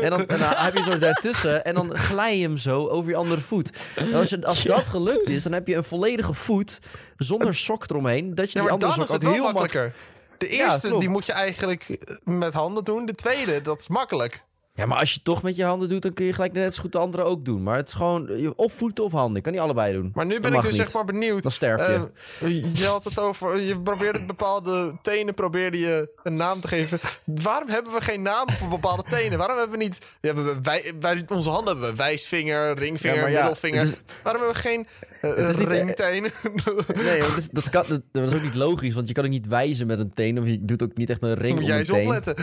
en, 0.01 0.09
dan, 0.09 0.19
en 0.27 0.39
dan 0.39 0.49
heb 0.55 0.73
je 0.73 0.83
hem 0.83 0.91
zo 0.91 0.97
daartussen 0.99 1.65
en 1.65 1.73
dan 1.73 1.97
glij 1.97 2.37
je 2.37 2.43
hem 2.47 2.57
zo 2.57 2.87
over 2.87 3.09
je 3.09 3.15
andere 3.15 3.41
voet. 3.41 3.69
En 3.95 4.13
als, 4.13 4.29
je, 4.29 4.45
als 4.45 4.63
dat 4.63 4.83
gelukt 4.83 5.29
is, 5.29 5.43
dan 5.43 5.51
heb 5.51 5.67
je 5.67 5.75
een 5.75 5.83
volledige 5.83 6.33
voet 6.33 6.79
zonder 7.17 7.55
sok 7.55 7.89
eromheen. 7.89 8.35
Dat 8.35 8.51
je 8.51 8.57
Ja, 8.57 8.63
die 8.63 8.73
andere 8.73 8.95
dan 8.95 9.03
is 9.03 9.09
het 9.11 9.21
heel 9.23 9.31
makkelijk... 9.43 9.73
makkelijker. 9.73 9.93
De 10.37 10.47
eerste, 10.47 10.97
die 10.97 11.09
moet 11.09 11.25
je 11.25 11.31
eigenlijk 11.31 12.07
met 12.23 12.53
handen 12.53 12.83
doen. 12.83 13.05
De 13.05 13.15
tweede, 13.15 13.61
dat 13.61 13.79
is 13.79 13.87
makkelijk. 13.87 14.43
Ja, 14.77 14.85
maar 14.85 14.97
als 14.97 15.13
je 15.13 15.19
toch 15.23 15.43
met 15.43 15.55
je 15.55 15.63
handen 15.63 15.89
doet, 15.89 16.01
dan 16.01 16.13
kun 16.13 16.25
je 16.25 16.33
gelijk 16.33 16.53
net 16.53 16.75
zo 16.75 16.81
goed 16.81 16.91
de 16.91 16.97
andere 16.97 17.23
ook 17.23 17.45
doen. 17.45 17.63
Maar 17.63 17.77
het 17.77 17.87
is 17.87 17.93
gewoon 17.93 18.53
of 18.55 18.73
voeten 18.73 19.03
of 19.03 19.11
handen. 19.11 19.35
Ik 19.35 19.43
kan 19.43 19.51
niet 19.51 19.61
allebei 19.61 19.93
doen. 19.93 20.11
Maar 20.13 20.25
nu 20.25 20.39
ben 20.39 20.53
ik 20.53 20.61
dus 20.61 20.71
niet. 20.71 20.81
echt 20.81 20.93
maar 20.93 21.05
benieuwd. 21.05 21.43
Dan 21.43 21.51
sterf 21.51 21.87
je. 21.87 22.11
Eh, 22.41 22.73
je 22.73 22.85
had 22.85 23.03
het 23.03 23.19
over, 23.19 23.59
je 23.59 23.79
probeerde 23.79 24.25
bepaalde 24.25 24.97
tenen 25.01 25.33
probeerde 25.33 25.79
je 25.79 26.09
een 26.23 26.35
naam 26.35 26.61
te 26.61 26.67
geven. 26.67 26.99
Waarom 27.23 27.69
hebben 27.69 27.93
we 27.93 28.01
geen 28.01 28.21
naam 28.21 28.49
voor 28.51 28.67
bepaalde 28.67 29.03
tenen? 29.09 29.37
Waarom 29.37 29.57
hebben 29.57 29.77
we 29.77 29.83
niet, 29.83 29.97
we 30.21 30.27
hebben 30.27 30.63
wij, 30.63 30.93
bij 30.99 31.23
onze 31.27 31.49
handen 31.49 31.73
hebben 31.73 31.89
we 31.89 31.95
wijsvinger, 31.95 32.77
ringvinger, 32.77 33.15
Ja, 33.15 33.21
maar 33.21 33.31
ja, 33.31 33.37
middelvinger. 33.37 33.93
Waarom 34.23 34.41
hebben 34.41 34.61
we 34.61 34.67
geen 34.69 34.87
Het 35.21 35.37
is 35.49 35.57
niet- 35.57 35.67
ringtenen? 35.67 36.31
Nee, 37.03 37.19
dat, 37.19 37.37
is, 37.37 37.49
dat, 37.49 37.69
kan, 37.69 37.83
dat, 37.87 38.01
dat 38.11 38.27
is 38.31 38.33
ook 38.37 38.43
niet 38.43 38.55
logisch, 38.55 38.93
want 38.93 39.07
je 39.07 39.13
kan 39.13 39.23
ook 39.23 39.29
niet 39.29 39.47
wijzen 39.47 39.87
met 39.87 39.99
een 39.99 40.13
teen. 40.13 40.39
Of 40.39 40.45
je 40.45 40.65
doet 40.65 40.83
ook 40.83 40.97
niet 40.97 41.09
echt 41.09 41.23
een 41.23 41.33
ring 41.33 41.55
Moet 41.55 41.65
jij 41.67 41.73
een 41.73 41.79
eens 41.79 41.89
teen. 41.89 42.05
opletten. 42.05 42.35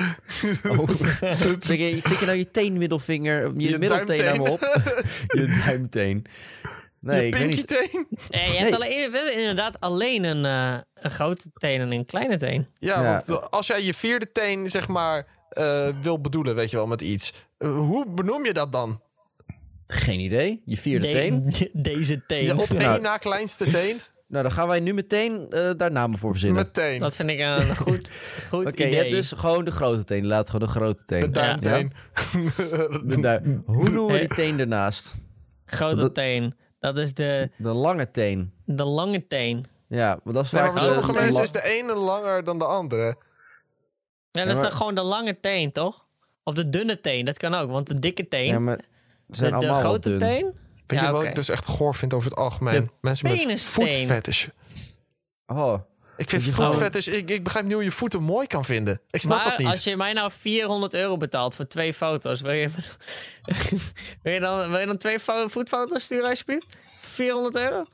Oh. 0.71 0.89
Zit, 1.61 1.79
je, 1.79 2.01
zit 2.05 2.19
je 2.19 2.27
nou 2.27 2.39
je 2.39 2.51
teenmiddelvinger, 2.51 3.53
je, 3.57 3.71
Je 3.71 3.79
middelteen 3.79 4.29
aan 4.29 4.37
me 4.43 4.51
op? 4.51 4.61
je 5.39 5.63
duimteen. 5.67 6.25
Nee, 7.01 7.17
je 7.27 7.37
niet. 7.37 7.47
pinkyteen. 7.67 8.07
Eh, 8.31 8.53
je 8.53 8.59
hebt 8.59 8.75
alleen, 8.75 9.11
we 9.11 9.17
hebben 9.19 9.39
inderdaad 9.39 9.81
alleen 9.81 10.25
een, 10.25 10.45
eh, 10.45 10.79
een 10.95 11.11
grote 11.11 11.51
teen 11.55 11.81
en 11.81 11.93
een 11.93 12.05
kleine 12.05 12.37
teen. 12.37 12.67
Ja, 12.79 13.03
Ja. 13.03 13.23
want 13.27 13.51
als 13.51 13.67
jij 13.67 13.83
je 13.83 13.95
vierde 13.95 14.33
teen, 14.33 14.69
zeg 14.71 14.89
maar, 14.89 15.27
eh, 15.49 15.89
wil 16.03 16.21
bedoelen, 16.21 16.55
weet 16.55 16.71
je 16.71 16.77
wel, 16.77 16.87
met 16.87 17.01
iets. 17.01 17.35
eh, 17.59 17.77
hoe 17.77 18.07
benoem 18.11 18.47
je 18.47 18.53
dat 18.53 18.73
dan? 18.73 19.01
Geen 19.95 20.21
idee. 20.21 20.63
Je 20.65 20.77
vierde 20.77 21.07
De- 21.07 21.13
teen. 21.13 21.55
Deze 21.93 22.23
teen. 22.27 22.45
Je 22.45 22.53
op 22.59 22.69
één 22.71 22.79
Nou. 22.81 23.01
na 23.01 23.17
kleinste 23.17 23.65
teen? 23.71 23.97
Nou, 24.29 24.43
dan 24.43 24.53
gaan 24.53 24.69
wij 24.69 24.81
nu 24.81 24.95
meteen 24.95 25.47
eh, 25.51 25.71
daar 25.77 25.91
namen 25.93 26.19
voor 26.19 26.31
verzinnen. 26.31 26.63
Met 26.63 26.75
teen. 26.75 27.01
Dat 27.01 27.15
vind 27.17 27.31
ik 27.31 27.39
een 27.41 27.77
goed, 27.87 28.11
goed 28.49 28.67
Oké, 28.67 28.83
je 28.83 28.89
idee. 28.89 28.99
hebt 29.01 29.11
dus 29.11 29.33
gewoon 29.37 29.65
de 29.65 29.71
grote 29.71 30.05
teen. 30.05 30.27
Laat 30.27 30.51
gewoon 30.51 30.67
de 30.67 30.73
grote 30.73 31.05
teen. 31.05 31.21
Met 31.21 31.35
duimteen. 31.35 31.93
De 33.05 33.21
duim- 33.21 33.63
Hoe 33.67 33.91
noemen 33.91 34.13
we 34.15 34.19
die 34.19 34.29
teen 34.37 34.59
ernaast? 34.61 35.15
Grote 35.67 35.97
dat- 36.01 36.15
teen. 36.15 36.55
Dat 36.81 36.99
is 36.99 37.15
de, 37.15 37.51
De 37.57 37.69
lange 37.69 38.11
teen. 38.11 38.53
de 38.65 38.85
lange 38.85 39.27
teen. 39.27 39.65
Ja, 39.89 40.21
maar 40.25 40.35
dat 40.35 40.45
is 40.45 40.51
Nee, 40.51 40.63
maar 40.63 40.71
vaak 40.73 40.81
voor 40.81 40.89
de- 40.95 40.97
sommige 41.01 41.19
de 41.19 41.25
mensen 41.25 41.43
is 41.43 41.53
de 41.53 41.65
ene 41.65 41.95
langer 41.95 42.45
dan 42.45 42.59
de 42.59 42.65
andere. 42.65 43.05
Ja, 43.05 43.15
dat 44.31 44.47
is 44.47 44.53
maar- 44.55 44.63
dan 44.63 44.73
gewoon 44.77 44.95
de 44.95 45.03
lange 45.03 45.41
teen, 45.41 45.73
toch? 45.73 46.07
Of 46.45 46.55
de 46.55 46.69
dunne 46.69 47.01
teen, 47.01 47.25
dat 47.25 47.37
kan 47.39 47.55
ook. 47.55 47.71
Want 47.71 47.87
de 47.87 47.99
dikke 47.99 48.29
teen, 48.29 48.47
Ja, 48.47 48.59
maar 48.59 48.81
zijn 49.31 49.53
de, 49.53 49.59
de 49.59 49.67
allemaal 49.67 49.83
wel 49.83 49.91
grote 49.91 50.09
dun. 50.09 50.19
teen... 50.19 50.63
Weet 50.87 50.99
Ja, 51.01 51.07
je 51.07 51.13
wat 51.13 51.25
ik 51.25 51.35
dus 51.35 51.49
echt 51.49 51.67
goor 51.67 51.95
vind 51.95 52.15
over 52.15 52.31
het 52.31 52.39
algemeen? 52.39 52.85
De 52.85 52.91
Mensen 53.01 53.47
met 53.47 53.65
voetfetish. 53.67 54.47
Oh, 55.47 55.75
Ik 56.17 56.31
vind 56.31 56.43
voetfetish... 56.43 57.07
Ik, 57.07 57.31
ik 57.31 57.45
begrijp 57.45 57.65
niet 57.65 57.75
hoe 57.75 57.85
je 57.85 57.91
voeten 57.91 58.23
mooi 58.23 58.47
kan 58.47 58.65
vinden. 58.65 59.01
Ik 59.11 59.21
snap 59.21 59.39
maar 59.39 59.49
dat 59.49 59.59
niet. 59.59 59.67
als 59.69 59.85
je 59.85 59.97
mij 59.97 60.13
nou 60.13 60.31
400 60.39 60.95
euro 60.95 61.17
betaalt 61.17 61.55
voor 61.55 61.67
twee 61.67 61.95
foto's, 61.95 62.41
wil 62.41 62.53
je, 62.53 62.69
wil 64.23 64.33
je, 64.33 64.41
dan, 64.41 64.71
wil 64.71 64.81
je 64.81 64.87
dan 64.87 64.97
twee 64.97 65.21
fo- 65.21 65.49
voetfoto's 65.49 66.03
sturen 66.03 66.29
alsjeblieft? 66.29 66.77
400 67.01 67.57
euro? 67.57 67.85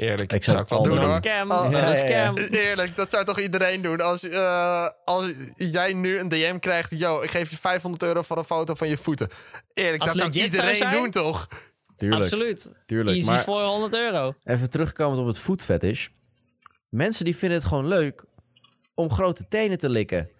Eerlijk, 0.00 0.32
Ik 0.32 0.44
zou 0.44 0.58
ik 0.58 0.68
wel 0.68 0.78
het 0.78 0.88
doen 0.88 0.98
hoor. 0.98 1.08
Een 1.08 1.14
scam. 1.14 1.50
Oh, 1.50 1.70
ja, 1.70 1.78
ja. 1.78 1.94
scam. 1.94 2.36
Eerlijk, 2.36 2.96
dat 2.96 3.10
zou 3.10 3.24
toch 3.24 3.38
iedereen 3.40 3.82
doen? 3.82 4.00
Als, 4.00 4.22
eh, 4.22 4.88
als 5.04 5.32
jij 5.56 5.92
nu 5.92 6.18
een 6.18 6.28
DM 6.28 6.58
krijgt... 6.58 6.90
Yo, 6.98 7.20
ik 7.20 7.30
geef 7.30 7.50
je 7.50 7.56
500 7.56 8.02
euro 8.02 8.22
voor 8.22 8.38
een 8.38 8.44
foto 8.44 8.74
van 8.74 8.88
je 8.88 8.96
voeten. 8.96 9.28
Eerlijk, 9.74 10.02
Als 10.02 10.12
dat 10.12 10.32
zou 10.34 10.44
iedereen 10.44 10.76
zijn? 10.76 10.90
doen 10.90 11.10
toch? 11.10 11.48
tuurlijk. 11.96 12.22
Absoluut. 12.22 12.70
tuurlijk. 12.86 13.16
Easy 13.16 13.30
maar 13.30 13.44
voor 13.44 13.62
100 13.62 13.94
euro. 13.94 14.34
even 14.44 14.70
terugkomend 14.70 15.20
op 15.20 15.26
het 15.26 15.38
voetfetish. 15.38 16.06
Mensen 16.88 17.24
die 17.24 17.36
vinden 17.36 17.58
het 17.58 17.66
gewoon 17.66 17.86
leuk 17.88 18.24
om 18.94 19.12
grote 19.12 19.48
tenen 19.48 19.78
te 19.78 19.88
likken. 19.88 20.30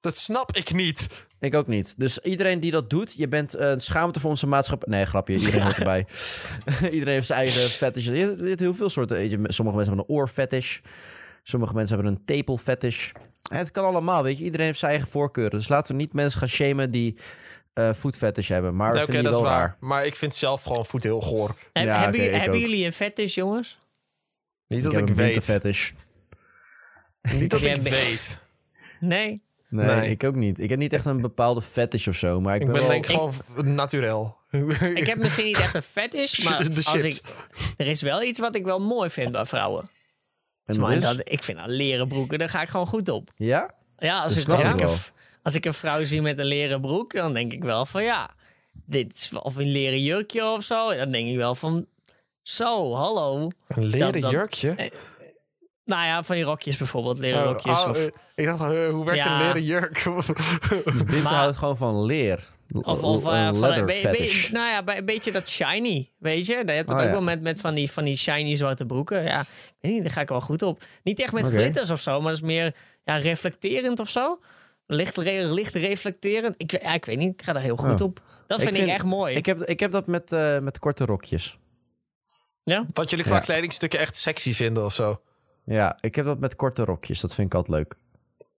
Dat 0.00 0.16
snap 0.16 0.56
ik 0.56 0.72
niet. 0.72 1.26
Ik 1.40 1.54
ook 1.54 1.66
niet. 1.66 1.94
Dus 1.98 2.18
iedereen 2.18 2.60
die 2.60 2.70
dat 2.70 2.90
doet, 2.90 3.12
je 3.16 3.28
bent 3.28 3.58
een 3.58 3.80
schaamte 3.80 4.20
voor 4.20 4.30
onze 4.30 4.46
maatschappij. 4.46 4.88
Nee, 4.90 5.04
grapje. 5.04 5.34
Iedereen 5.34 5.62
hoort 5.62 5.78
erbij. 5.78 6.06
iedereen 6.82 7.14
heeft 7.14 7.26
zijn 7.26 7.38
eigen 7.38 7.60
fetish. 7.60 8.04
Je 8.06 8.36
hebt, 8.42 8.60
heel 8.60 8.74
veel 8.74 8.90
soorten. 8.90 9.30
Sommige 9.30 9.76
mensen 9.76 9.96
hebben 9.96 10.04
een 10.08 10.14
oorfetish. 10.16 10.78
Sommige 11.42 11.74
mensen 11.74 11.94
hebben 11.96 12.14
een 12.14 12.24
tepelfetish. 12.24 13.10
Het 13.52 13.70
kan 13.70 13.84
allemaal, 13.84 14.22
weet 14.22 14.38
je. 14.38 14.44
Iedereen 14.44 14.66
heeft 14.66 14.78
zijn 14.78 14.90
eigen 14.90 15.10
voorkeuren. 15.10 15.58
Dus 15.58 15.68
laten 15.68 15.94
we 15.94 16.00
niet 16.00 16.12
mensen 16.12 16.38
gaan 16.38 16.48
shamen 16.48 16.90
die 16.90 17.16
eh 17.72 17.90
voetfetish 17.94 18.48
hebben. 18.48 18.76
Maar 18.76 18.88
Oké, 18.88 19.04
vinden 19.04 19.22
dat 19.22 19.32
die 19.32 19.40
is 19.40 19.46
wel 19.46 19.52
waar. 19.52 19.66
raar. 19.66 19.76
Maar 19.80 20.06
ik 20.06 20.16
vind 20.16 20.34
zelf 20.34 20.62
gewoon 20.62 20.86
voet 20.86 21.02
heel 21.02 21.20
goor. 21.20 21.54
Ja, 21.72 22.00
hebben 22.00 22.40
hebben 22.40 22.58
jullie 22.60 22.84
een 22.84 22.92
fetish, 22.92 23.34
jongens? 23.34 23.78
Niet 24.66 24.78
Ik 24.78 24.84
dat 24.84 24.92
heb 24.92 25.02
ik, 25.02 25.08
een 25.08 25.14
weet. 25.14 25.34
Niet 27.22 27.50
dat 27.50 27.60
ik 27.60 27.76
weet. 27.76 28.38
Nee? 29.00 29.42
Nee, 29.70 29.86
Nee. 29.86 30.10
ik 30.10 30.24
ook 30.24 30.34
niet. 30.34 30.58
Ik 30.60 30.68
heb 30.68 30.78
niet 30.78 30.92
echt 30.92 31.04
een 31.04 31.20
bepaalde 31.20 31.62
fetish 31.62 32.06
of 32.08 32.16
zo. 32.16 32.40
Maar 32.40 32.54
ik, 32.54 32.60
Ik 32.60 32.66
ben 32.66 32.74
ben 32.76 32.82
wel... 32.82 32.90
denk 32.92 33.06
ik 33.06 33.14
gewoon 33.14 33.74
naturel. 33.74 34.38
Ik 34.94 35.06
heb 35.06 35.18
misschien 35.18 35.44
niet 35.44 35.58
echt 35.58 35.74
een 35.74 35.82
fetish, 35.82 36.38
maar 36.44 36.56
als 36.84 37.02
ik, 37.04 37.20
er 37.76 37.86
is 37.86 38.02
wel 38.02 38.22
iets 38.22 38.38
wat 38.38 38.56
ik 38.56 38.64
wel 38.64 38.78
mooi 38.80 39.10
vind 39.10 39.32
bij 39.32 39.46
vrouwen. 39.46 39.88
En 40.64 40.90
is- 40.92 41.02
dat, 41.02 41.20
ik 41.24 41.42
vind 41.42 41.58
aan 41.58 41.70
leren 41.70 42.08
broeken, 42.08 42.38
daar 42.38 42.48
ga 42.48 42.62
ik 42.62 42.68
gewoon 42.68 42.86
goed 42.86 43.08
op. 43.08 43.30
Ja? 43.36 43.74
Ja, 43.98 44.22
als, 44.22 44.36
ik, 44.36 44.48
als, 44.48 44.70
ik 44.70 44.80
een, 44.80 44.96
als 45.42 45.54
ik 45.54 45.64
een 45.64 45.74
vrouw 45.74 46.04
zie 46.04 46.22
met 46.22 46.38
een 46.38 46.44
leren 46.44 46.80
broek, 46.80 47.14
dan 47.14 47.34
denk 47.34 47.52
ik 47.52 47.62
wel 47.64 47.86
van 47.86 48.02
ja, 48.04 48.30
dit 48.72 49.14
is 49.14 49.32
of 49.38 49.56
een 49.56 49.68
leren 49.70 50.02
jurkje 50.02 50.44
of 50.44 50.62
zo. 50.62 50.96
Dan 50.96 51.10
denk 51.10 51.28
ik 51.28 51.36
wel 51.36 51.54
van 51.54 51.86
zo, 52.42 52.94
hallo. 52.94 53.50
Een 53.68 53.84
leren 53.86 54.12
Dat- 54.12 54.22
dat- 54.22 54.30
jurkje? 54.30 54.90
Nou 55.90 56.04
ja, 56.06 56.22
van 56.22 56.34
die 56.34 56.44
rokjes 56.44 56.76
bijvoorbeeld, 56.76 57.18
leren 57.18 57.40
Oh, 57.42 57.46
rokjes. 57.52 57.82
oh, 57.84 57.90
of, 57.90 57.96
eh, 57.96 58.04
ik 58.34 58.44
dacht, 58.44 58.72
eh, 58.72 58.88
hoe 58.88 59.04
werkt 59.04 59.20
Ja. 59.24 59.32
een 59.40 59.46
leren 59.46 59.62
jurk? 59.62 60.04
Maar- 61.22 61.32
houdt 61.32 61.56
gewoon 61.56 61.76
van 61.76 62.04
leer. 62.04 62.48
of, 62.82 63.02
of 63.02 63.24
eh, 63.26 63.44
een 63.44 63.54
van 63.54 63.72
een, 63.72 63.86
be- 63.86 64.48
nou 64.52 64.68
ja, 64.68 64.82
bij 64.82 64.98
een 64.98 65.04
beetje 65.04 65.32
dat 65.32 65.48
shiny, 65.48 66.10
weet 66.18 66.46
je? 66.46 66.52
Je 66.52 66.58
hebt 66.58 66.70
het 66.70 66.90
Oh, 66.90 66.96
ook 66.96 67.04
ja. 67.04 67.10
wel 67.10 67.22
met, 67.22 67.40
met 67.42 67.60
van, 67.60 67.74
die, 67.74 67.90
van 67.90 68.04
die 68.04 68.16
shiny 68.16 68.56
zwarte 68.56 68.86
broeken. 68.86 69.22
Ja, 69.22 69.40
ik 69.40 69.46
weet 69.80 69.92
niet, 69.92 70.02
daar 70.02 70.12
ga 70.12 70.20
ik 70.20 70.28
wel 70.28 70.40
goed 70.40 70.62
op. 70.62 70.82
Niet 71.02 71.20
echt 71.20 71.32
met 71.32 71.44
glitters 71.46 71.90
of 71.90 72.00
zo, 72.00 72.10
maar 72.20 72.32
dat 72.32 72.40
is 72.42 72.46
meer 72.46 72.74
ja, 73.04 73.16
reflecterend 73.16 74.00
of 74.00 74.08
zo. 74.08 74.38
Licht, 74.86 75.16
re- 75.16 75.46
licht 75.46 75.74
reflecterend. 75.74 76.54
Ik, 76.56 76.82
ja, 76.82 76.94
ik 76.94 77.04
weet 77.04 77.18
niet, 77.18 77.32
ik 77.32 77.42
ga 77.42 77.52
daar 77.52 77.62
heel 77.62 77.76
goed 77.76 78.00
Oh. 78.00 78.06
op. 78.06 78.20
Dat 78.46 78.60
Ik 78.60 78.68
vind 78.68 78.78
ik, 78.86 78.86
echt 78.94 79.04
mooi. 79.04 79.34
Ik 79.36 79.46
heb, 79.46 79.62
ik 79.64 79.80
heb 79.80 79.90
dat 79.92 80.06
met, 80.06 80.32
eh, 80.32 80.58
met 80.58 80.78
korte 80.78 81.04
rokjes. 81.04 81.58
ja? 82.62 82.84
Wat 82.92 83.10
jullie 83.10 83.24
qua 83.24 83.34
Ja. 83.34 83.40
kledingstukken 83.40 83.98
echt 83.98 84.16
sexy 84.16 84.52
vinden 84.54 84.84
of 84.84 84.92
zo. 84.92 85.20
Ja, 85.74 85.96
ik 86.00 86.14
heb 86.14 86.24
dat 86.24 86.38
met 86.38 86.56
korte 86.56 86.84
rokjes. 86.84 87.20
Dat 87.20 87.34
vind 87.34 87.46
ik 87.46 87.54
altijd 87.54 87.76
leuk. 87.76 87.94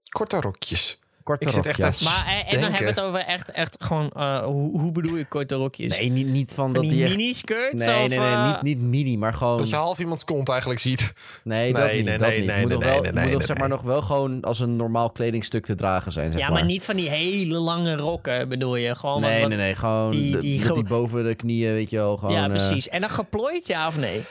Korte 0.09 0.40
rokjes. 0.40 0.98
Korte 1.22 1.46
Ik 1.46 1.53
zit 1.53 1.66
echt 1.66 1.79
rokjes. 1.79 2.03
Maar 2.03 2.25
eh, 2.35 2.38
en, 2.40 2.46
en 2.46 2.61
dan 2.61 2.70
hebben 2.72 2.94
we 2.94 3.01
het 3.01 3.01
over 3.01 3.20
echt, 3.20 3.51
echt 3.51 3.77
gewoon, 3.79 4.11
eh, 4.11 4.44
hoe, 4.44 4.81
hoe 4.81 4.92
bedoel 4.92 5.16
je 5.16 5.25
korte 5.25 5.55
rokjes? 5.55 5.88
Nee, 5.96 6.09
niet, 6.11 6.27
niet 6.27 6.53
van, 6.53 6.64
van 6.64 6.72
dat 6.75 6.83
die, 6.83 6.90
die 6.92 7.05
echt... 7.05 7.16
mini-skirts? 7.16 7.85
Nee, 7.85 8.03
of, 8.03 8.09
nee, 8.09 8.18
nee, 8.18 8.29
eh, 8.29 8.46
niet, 8.53 8.62
niet 8.62 8.81
mini, 8.81 9.16
maar 9.18 9.35
gewoon... 9.35 9.57
Dat 9.59 9.68
je 9.68 9.77
half 9.77 9.98
iemands 9.98 10.25
kont 10.25 10.48
eigenlijk 10.48 10.81
ziet. 10.81 11.12
Nee, 11.44 11.72
dat 11.72 11.83
Nee, 11.85 11.96
niet. 11.96 12.05
nee, 12.05 12.18
dat 12.18 12.29
nee, 12.29 12.38
niet. 12.38 12.46
nee, 12.46 12.61
moet 12.61 12.68
nee, 12.68 12.79
nog 12.79 12.87
wel, 12.87 13.01
nee, 13.01 13.12
moet 13.12 13.20
nee, 13.20 13.31
nog, 13.31 13.37
nee, 13.38 13.46
zeg 13.46 13.57
maar 13.59 13.68
nee. 13.68 13.77
nog 13.77 13.87
wel 13.87 14.03
gewoon 14.03 14.40
als 14.42 14.61
een 14.61 14.77
normaal 14.77 15.11
kledingstuk 15.11 15.64
te 15.64 15.75
dragen 15.75 16.12
zijn, 16.12 16.31
zeg 16.33 16.40
Ja, 16.40 16.46
maar. 16.46 16.57
maar 16.59 16.64
niet 16.64 16.85
van 16.85 16.96
die 16.96 17.09
hele 17.09 17.59
lange 17.59 17.96
rokken, 17.96 18.48
bedoel 18.48 18.77
je? 18.77 18.94
Gewoon 18.94 19.20
wat- 19.20 19.31
Nee, 19.31 19.40
wat- 19.40 19.48
nee, 19.48 19.59
nee. 19.59 19.75
Gewoon 19.75 20.11
die- 20.11 20.38
die, 20.38 20.85
boven 20.85 21.25
de 21.25 21.35
knieën, 21.35 21.72
weet 21.72 21.90
je 21.90 21.96
wel. 21.96 22.16
Gewoon, 22.16 22.35
ja, 22.35 22.48
precies. 22.48 22.88
En 22.88 23.01
dan 23.01 23.11
geplooid, 23.11 23.66
ja 23.66 23.87
of 23.87 23.98
nee? 23.98 24.22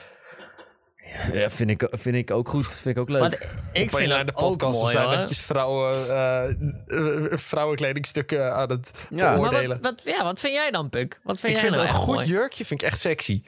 Ja, 1.33 1.49
vind, 1.49 1.69
ik, 1.69 1.87
vind 1.91 2.15
ik 2.15 2.31
ook 2.31 2.49
goed. 2.49 2.67
Vind 2.67 2.95
ik 2.95 3.01
ook 3.01 3.09
leuk. 3.09 3.19
Want 3.21 3.33
ik 3.33 3.41
een 3.73 3.89
vind 3.89 4.09
naar 4.09 4.25
dat 4.25 4.35
de 4.35 4.41
ook 4.41 4.49
podcast. 4.57 4.79
mooi, 4.79 4.91
zijn 4.91 5.09
eventjes 5.09 5.39
vrouwen, 5.41 6.09
eh, 6.09 6.49
eh, 6.49 7.37
vrouwenkledingstukken 7.37 8.55
aan 8.55 8.69
het 8.69 9.07
Ja. 9.09 9.15
Maar 9.15 9.25
Maar 9.25 9.35
beoordelen. 9.49 9.81
wat, 9.81 10.03
wat, 10.03 10.13
ja, 10.15 10.23
wat 10.23 10.39
vind 10.39 10.53
jij 10.53 10.71
dan, 10.71 10.89
Puk? 10.89 11.19
Wat 11.23 11.39
vind 11.39 11.53
ik 11.53 11.59
jij 11.59 11.69
vind 11.69 11.81
nou 11.81 11.87
een 11.93 12.01
goed 12.01 12.15
mooi? 12.15 12.27
jurkje 12.27 12.65
vind 12.65 12.81
ik 12.81 12.87
echt 12.87 12.99
sexy. 12.99 13.43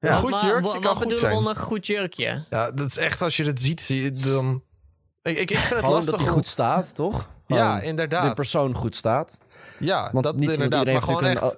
Ja. 0.00 0.10
Een 0.10 0.16
goed 0.16 0.30
Maar 0.30 0.44
jurkje 0.44 0.62
wat, 0.62 0.72
kan 0.80 0.94
wat 0.94 1.02
goed 1.02 1.18
zijn. 1.18 1.34
onder 1.36 1.52
een 1.56 1.62
goed 1.62 1.86
jurkje? 1.86 2.44
Ja, 2.50 2.70
dat 2.70 2.86
is 2.88 2.96
echt 2.98 3.22
als 3.22 3.36
je 3.36 3.44
het 3.44 3.60
ziet, 3.60 3.80
zie 3.80 4.02
je 4.02 4.12
dan... 4.12 4.62
Ik, 5.22 5.38
ik, 5.38 5.50
ik 5.50 5.56
vind 5.56 5.80
het 5.80 5.90
lastig 5.90 6.10
dat 6.10 6.20
hij 6.20 6.28
goed 6.28 6.46
staat, 6.46 6.94
toch? 6.94 7.28
Ja, 7.46 7.80
inderdaad. 7.80 8.28
De 8.28 8.34
persoon 8.34 8.74
goed 8.74 8.96
staat. 8.96 9.38
Ja, 9.78 10.08
Want 10.12 10.24
dat 10.24 10.36
niet, 10.36 10.50
inderdaad. 10.50 10.78
iedereen 10.78 10.94
Maar 11.06 11.16
gewoon 11.16 11.24
echt... 11.30 11.42
eh, 11.42 11.48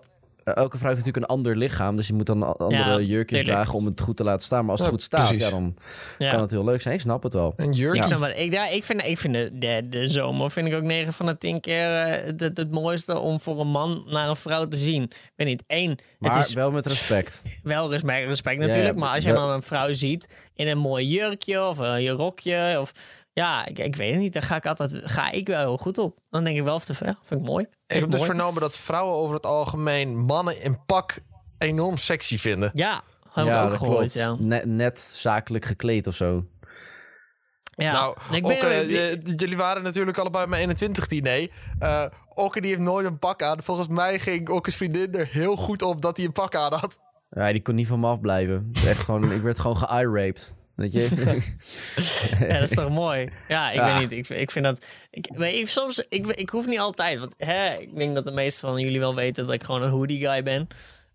elke 0.54 0.78
vrouw 0.78 0.88
heeft 0.94 1.04
natuurlijk 1.06 1.30
een 1.32 1.36
ander 1.36 1.56
lichaam. 1.56 1.96
Dus 1.96 2.06
je 2.06 2.12
moet 2.14 2.26
dan 2.26 2.56
andere 2.58 2.82
Ja, 2.82 3.00
jurkjes 3.00 3.38
tuurlijk. 3.38 3.48
dragen 3.58 3.74
om 3.74 3.84
het 3.86 4.00
goed 4.00 4.16
te 4.16 4.24
laten 4.24 4.42
staan. 4.44 4.60
Maar 4.62 4.70
als 4.70 4.80
het 4.80 4.88
Ja, 4.88 4.94
goed 4.94 5.02
staat, 5.02 5.28
precies. 5.28 5.44
ja, 5.44 5.50
dan 5.50 5.74
Ja. 6.18 6.30
kan 6.30 6.40
het 6.40 6.50
heel 6.50 6.64
leuk 6.64 6.82
zijn. 6.82 6.94
Ik 6.94 7.00
snap 7.00 7.22
het 7.22 7.32
wel. 7.32 7.52
Een 7.56 7.72
jurk. 7.72 7.96
Ik, 7.96 8.02
snap 8.02 8.24
ik, 8.28 8.52
ja, 8.52 8.68
ik 8.68 8.84
vind, 8.84 9.04
ik 9.06 9.18
vind 9.18 9.34
de, 9.34 9.50
de, 9.54 9.86
de 9.90 10.08
zomer 10.08 10.50
vind 10.50 10.66
ik 10.66 10.74
ook 10.74 10.82
9 10.82 11.12
van 11.12 11.26
de 11.26 11.38
10 11.38 11.60
keer 11.60 11.94
eh, 12.02 12.32
het, 12.36 12.70
mooiste 12.70 13.18
om 13.18 13.40
voor 13.40 13.60
een 13.60 13.70
man 13.70 14.02
naar 14.06 14.28
een 14.28 14.36
vrouw 14.36 14.68
te 14.68 14.76
zien. 14.76 15.02
Ik 15.02 15.32
weet 15.36 15.46
niet, 15.46 15.62
één, 15.66 15.98
Maar 16.18 16.34
het 16.34 16.44
is 16.46 16.54
wel 16.54 16.70
met 16.70 16.86
respect. 16.86 17.42
wel 17.62 17.90
respect, 17.90 18.26
respect 18.26 18.60
natuurlijk. 18.60 18.94
ja, 18.94 19.00
maar 19.00 19.14
als 19.14 19.24
je 19.24 19.32
dan 19.32 19.50
een 19.50 19.62
vrouw 19.62 19.92
ziet 19.92 20.48
in 20.54 20.68
een 20.68 20.78
mooi 20.78 21.06
jurkje 21.08 21.66
of 21.68 21.78
een 21.78 22.02
je 22.02 22.10
rokje 22.10 22.76
of 22.80 22.92
ja, 23.38 23.66
ik, 23.66 23.78
ik 23.78 23.96
weet 23.96 24.12
het 24.12 24.20
niet. 24.20 24.32
Daar 24.32 24.42
ga 24.42 24.56
ik 24.56 24.66
altijd 24.66 25.00
ga 25.04 25.30
ik 25.30 25.46
wel 25.46 25.60
heel 25.60 25.76
goed 25.76 25.98
op. 25.98 26.18
Dan 26.30 26.44
denk 26.44 26.56
ik 26.56 26.62
wel 26.62 26.74
of 26.74 26.84
te 26.84 26.94
ver. 26.94 27.14
Vind 27.22 27.40
ik 27.40 27.46
mooi. 27.46 27.64
Vind 27.64 27.76
Ik 27.86 28.00
heb 28.00 28.10
dus 28.10 28.22
vernomen 28.22 28.60
dat 28.60 28.76
vrouwen 28.76 29.14
over 29.14 29.36
het 29.36 29.46
algemeen 29.46 30.16
mannen 30.16 30.62
in 30.62 30.84
pak 30.86 31.16
enorm 31.58 31.96
sexy 31.96 32.38
vinden. 32.38 32.70
Ja, 32.74 33.02
heb 33.30 33.46
ik 33.46 33.52
ook 33.52 33.68
dat 33.68 33.78
gehoord. 33.78 34.12
Ja. 34.12 34.36
Net, 34.38 34.64
net 34.64 34.98
zakelijk 34.98 35.64
gekleed 35.64 36.06
of 36.06 36.14
zo. 36.14 36.46
Ja. 37.74 37.92
Nou, 37.92 38.16
ik 38.30 38.42
ben, 38.42 38.56
Okke, 38.56 38.66
eh, 38.66 39.18
jullie 39.36 39.56
waren 39.56 39.82
natuurlijk 39.82 40.18
allebei 40.18 40.42
bij 40.42 40.50
mijn 40.50 40.62
21 40.62 41.06
diner. 41.06 41.50
Eh 41.78 42.04
Okke 42.34 42.60
die 42.60 42.70
heeft 42.70 42.82
nooit 42.82 43.06
een 43.06 43.18
pak 43.18 43.42
aan. 43.42 43.62
Volgens 43.62 43.88
mij 43.88 44.18
ging 44.18 44.48
Okke's 44.48 44.76
vriendin 44.76 45.14
er 45.14 45.28
heel 45.30 45.56
goed 45.56 45.82
op 45.82 46.00
dat 46.02 46.16
hij 46.16 46.26
een 46.26 46.32
pak 46.32 46.54
aan 46.54 46.72
had. 46.72 46.98
Ja, 47.30 47.52
die 47.52 47.62
kon 47.62 47.74
niet 47.74 47.86
van 47.86 48.00
me 48.00 48.06
afblijven. 48.06 48.70
Echt 48.84 49.00
gewoon, 49.00 49.32
ik 49.32 49.42
werd 49.42 49.58
gewoon 49.58 49.76
ge-eye-raped. 49.76 50.54
Weet 50.78 50.92
je? 50.92 51.08
ja, 52.40 52.46
dat 52.58 52.62
is 52.62 52.70
toch 52.70 52.88
mooi? 52.90 53.28
Ja, 53.48 53.70
ik 53.70 53.76
Ja. 53.76 53.84
weet 53.98 54.10
niet. 54.10 54.30
Ik, 54.30 54.36
ik 54.38 54.50
vind 54.50 54.64
dat. 54.64 54.84
Ik, 55.10 55.36
maar 55.36 55.48
ik, 55.48 55.68
soms, 55.68 56.06
ik, 56.08 56.26
ik 56.26 56.48
hoef 56.50 56.66
niet 56.66 56.78
altijd. 56.78 57.18
Want 57.18 57.34
hè, 57.36 57.74
ik 57.74 57.96
denk 57.96 58.14
dat 58.14 58.24
de 58.24 58.30
meeste 58.32 58.60
van 58.66 58.80
jullie 58.80 58.98
wel 58.98 59.14
weten 59.14 59.44
dat 59.44 59.54
ik 59.54 59.62
gewoon 59.62 59.82
een 59.82 59.90
hoodie 59.90 60.26
guy 60.26 60.42
ben. 60.42 60.68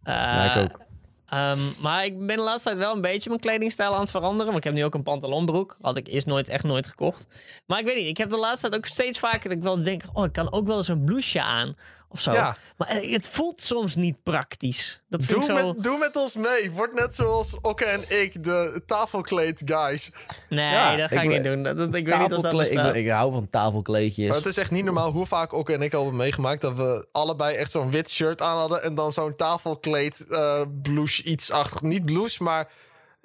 Eh, 0.03 0.13
ja, 0.13 0.55
ik 0.55 0.63
ook. 0.71 0.81
Ehm, 1.27 1.59
maar 1.79 2.05
ik 2.05 2.17
ben 2.17 2.37
de 2.37 2.43
laatste 2.43 2.69
tijd 2.69 2.77
wel 2.81 2.95
een 2.95 3.01
beetje 3.01 3.29
mijn 3.29 3.41
kledingstijl 3.41 3.93
aan 3.93 3.99
het 4.01 4.11
veranderen. 4.11 4.45
Want 4.45 4.57
ik 4.57 4.63
heb 4.63 4.73
nu 4.73 4.83
ook 4.83 4.93
een 4.93 5.03
pantalonbroek. 5.03 5.77
Had 5.81 5.97
ik 5.97 6.07
eerst 6.07 6.27
nooit, 6.27 6.49
echt 6.49 6.63
nooit 6.63 6.87
gekocht. 6.87 7.25
Maar 7.65 7.79
ik 7.79 7.85
weet 7.85 7.95
niet, 7.97 8.07
ik 8.07 8.17
heb 8.17 8.29
de 8.29 8.37
laatste 8.37 8.69
tijd 8.69 8.81
ook 8.81 8.85
steeds 8.85 9.19
vaker 9.19 9.49
dat 9.49 9.57
ik 9.57 9.63
wel 9.63 9.83
denk... 9.83 10.03
oh, 10.13 10.25
ik 10.25 10.31
kan 10.33 10.51
ook 10.53 10.67
wel 10.67 10.77
eens 10.77 10.87
een 10.87 11.03
blouseje 11.05 11.43
aan 11.43 11.73
of 12.13 12.21
zo. 12.21 12.31
Ja. 12.31 12.57
Maar 12.77 12.87
eh, 12.87 13.11
het 13.13 13.29
voelt 13.29 13.61
soms 13.61 13.95
niet 13.95 14.23
praktisch. 14.23 15.01
Dat 15.09 15.23
vind 15.23 15.45
Doe, 15.45 15.51
ik 15.51 15.57
zo... 15.59 15.73
met, 15.73 15.83
doe 15.83 15.97
met 15.97 16.15
ons 16.15 16.35
mee. 16.35 16.71
Word 16.71 16.93
net 16.93 17.15
zoals 17.15 17.57
Okke 17.61 17.85
en 17.85 18.21
ik, 18.21 18.43
de 18.43 18.81
tafelkleed 18.85 19.61
guys. 19.65 20.09
Nee, 20.49 20.71
Ja, 20.73 20.95
dat 20.95 21.09
ga 21.09 21.15
ik, 21.15 21.23
ik 21.23 21.29
niet 21.29 21.43
doen. 21.43 21.63
Dat, 21.63 21.77
dat- 21.77 21.95
ik 21.95 22.05
weet 22.05 22.17
niet 22.19 22.33
of 22.33 22.41
dat 22.41 22.51
ik, 22.53 22.57
bestaat. 22.59 22.91
ben- 22.91 23.01
ik 23.01 23.09
hou 23.09 23.31
van 23.31 23.47
tafelkleedjes. 23.49 24.27
Maar 24.27 24.37
het 24.37 24.45
is 24.45 24.57
echt 24.57 24.71
niet 24.71 24.85
normaal 24.85 25.11
hoe 25.11 25.25
vaak 25.25 25.53
Okke 25.53 25.73
en 25.73 25.81
ik 25.81 25.93
al 25.93 26.01
hebben 26.01 26.19
meegemaakt... 26.19 26.61
dat 26.61 26.75
we 26.75 27.07
allebei 27.11 27.55
echt 27.55 27.71
zo'n 27.71 27.91
wit 27.91 28.11
shirt 28.11 28.41
aan 28.41 28.57
hadden... 28.57 28.83
en 28.83 28.95
dan 28.95 29.11
zo'n 29.11 29.35
tafelkleed 29.35 30.25
eh 30.29 30.61
blouse 30.81 31.23
iets 31.23 31.51
achter. 31.51 31.87
Niet 31.87 32.05
blouse, 32.05 32.43
maar 32.43 32.67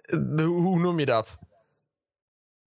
eh, 0.02 0.18
de- 0.22 0.42
hoe 0.42 0.78
noem 0.78 0.98
je 0.98 1.06
dat? 1.06 1.38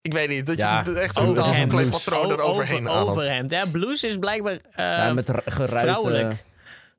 Ik 0.06 0.12
weet 0.12 0.28
niet. 0.28 0.46
Dat 0.46 0.56
Ja, 0.56 0.82
je 0.86 0.92
echt 0.98 1.14
zo'n 1.14 1.28
overhemd. 1.28 1.70
tafelkleedpatroon 1.70 2.26
O- 2.26 2.32
eroverheen 2.32 2.78
over, 2.88 2.90
aan 2.90 2.96
had. 3.06 3.16
overhemd. 3.16 3.50
Ja, 3.50 3.64
blouse 3.72 4.06
is 4.06 4.18
blijkbaar 4.18 4.52
eh, 4.52 4.60
ja, 4.76 5.12
met 5.12 5.30
geruite... 5.46 5.76
vrouwelijk. 5.86 6.44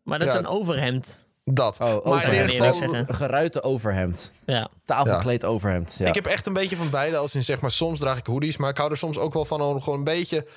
Maar 0.03 0.19
dat 0.19 0.27
Ja. 0.27 0.33
is 0.33 0.39
een 0.39 0.47
overhemd. 0.47 1.25
Dat. 1.43 1.73
Oh, 1.79 1.79
maar 1.87 1.93
in 1.93 2.01
overhemd. 2.01 2.33
ieder 2.33 2.53
Eerlijk 2.55 2.75
geval, 2.75 2.89
zeggen. 2.93 3.15
Geruite 3.15 3.63
overhemd. 3.63 4.31
Ja. 4.45 4.67
Tafelkleed 4.85 5.45
overhemd. 5.45 5.95
Ja. 5.99 6.07
Ik 6.07 6.15
heb 6.15 6.25
echt 6.25 6.45
een 6.45 6.53
beetje 6.53 6.75
van 6.75 6.89
beide. 6.89 7.17
Als 7.17 7.35
in 7.35 7.43
zeg 7.43 7.61
maar, 7.61 7.71
soms 7.71 7.99
draag 7.99 8.17
ik 8.17 8.25
hoodies, 8.25 8.57
maar 8.57 8.69
ik 8.69 8.77
hou 8.77 8.91
er 8.91 8.97
soms 8.97 9.17
ook 9.17 9.33
wel 9.33 9.45
van 9.45 9.61
om 9.61 9.81
gewoon 9.81 9.97
een 9.97 10.03
beetje 10.05 10.47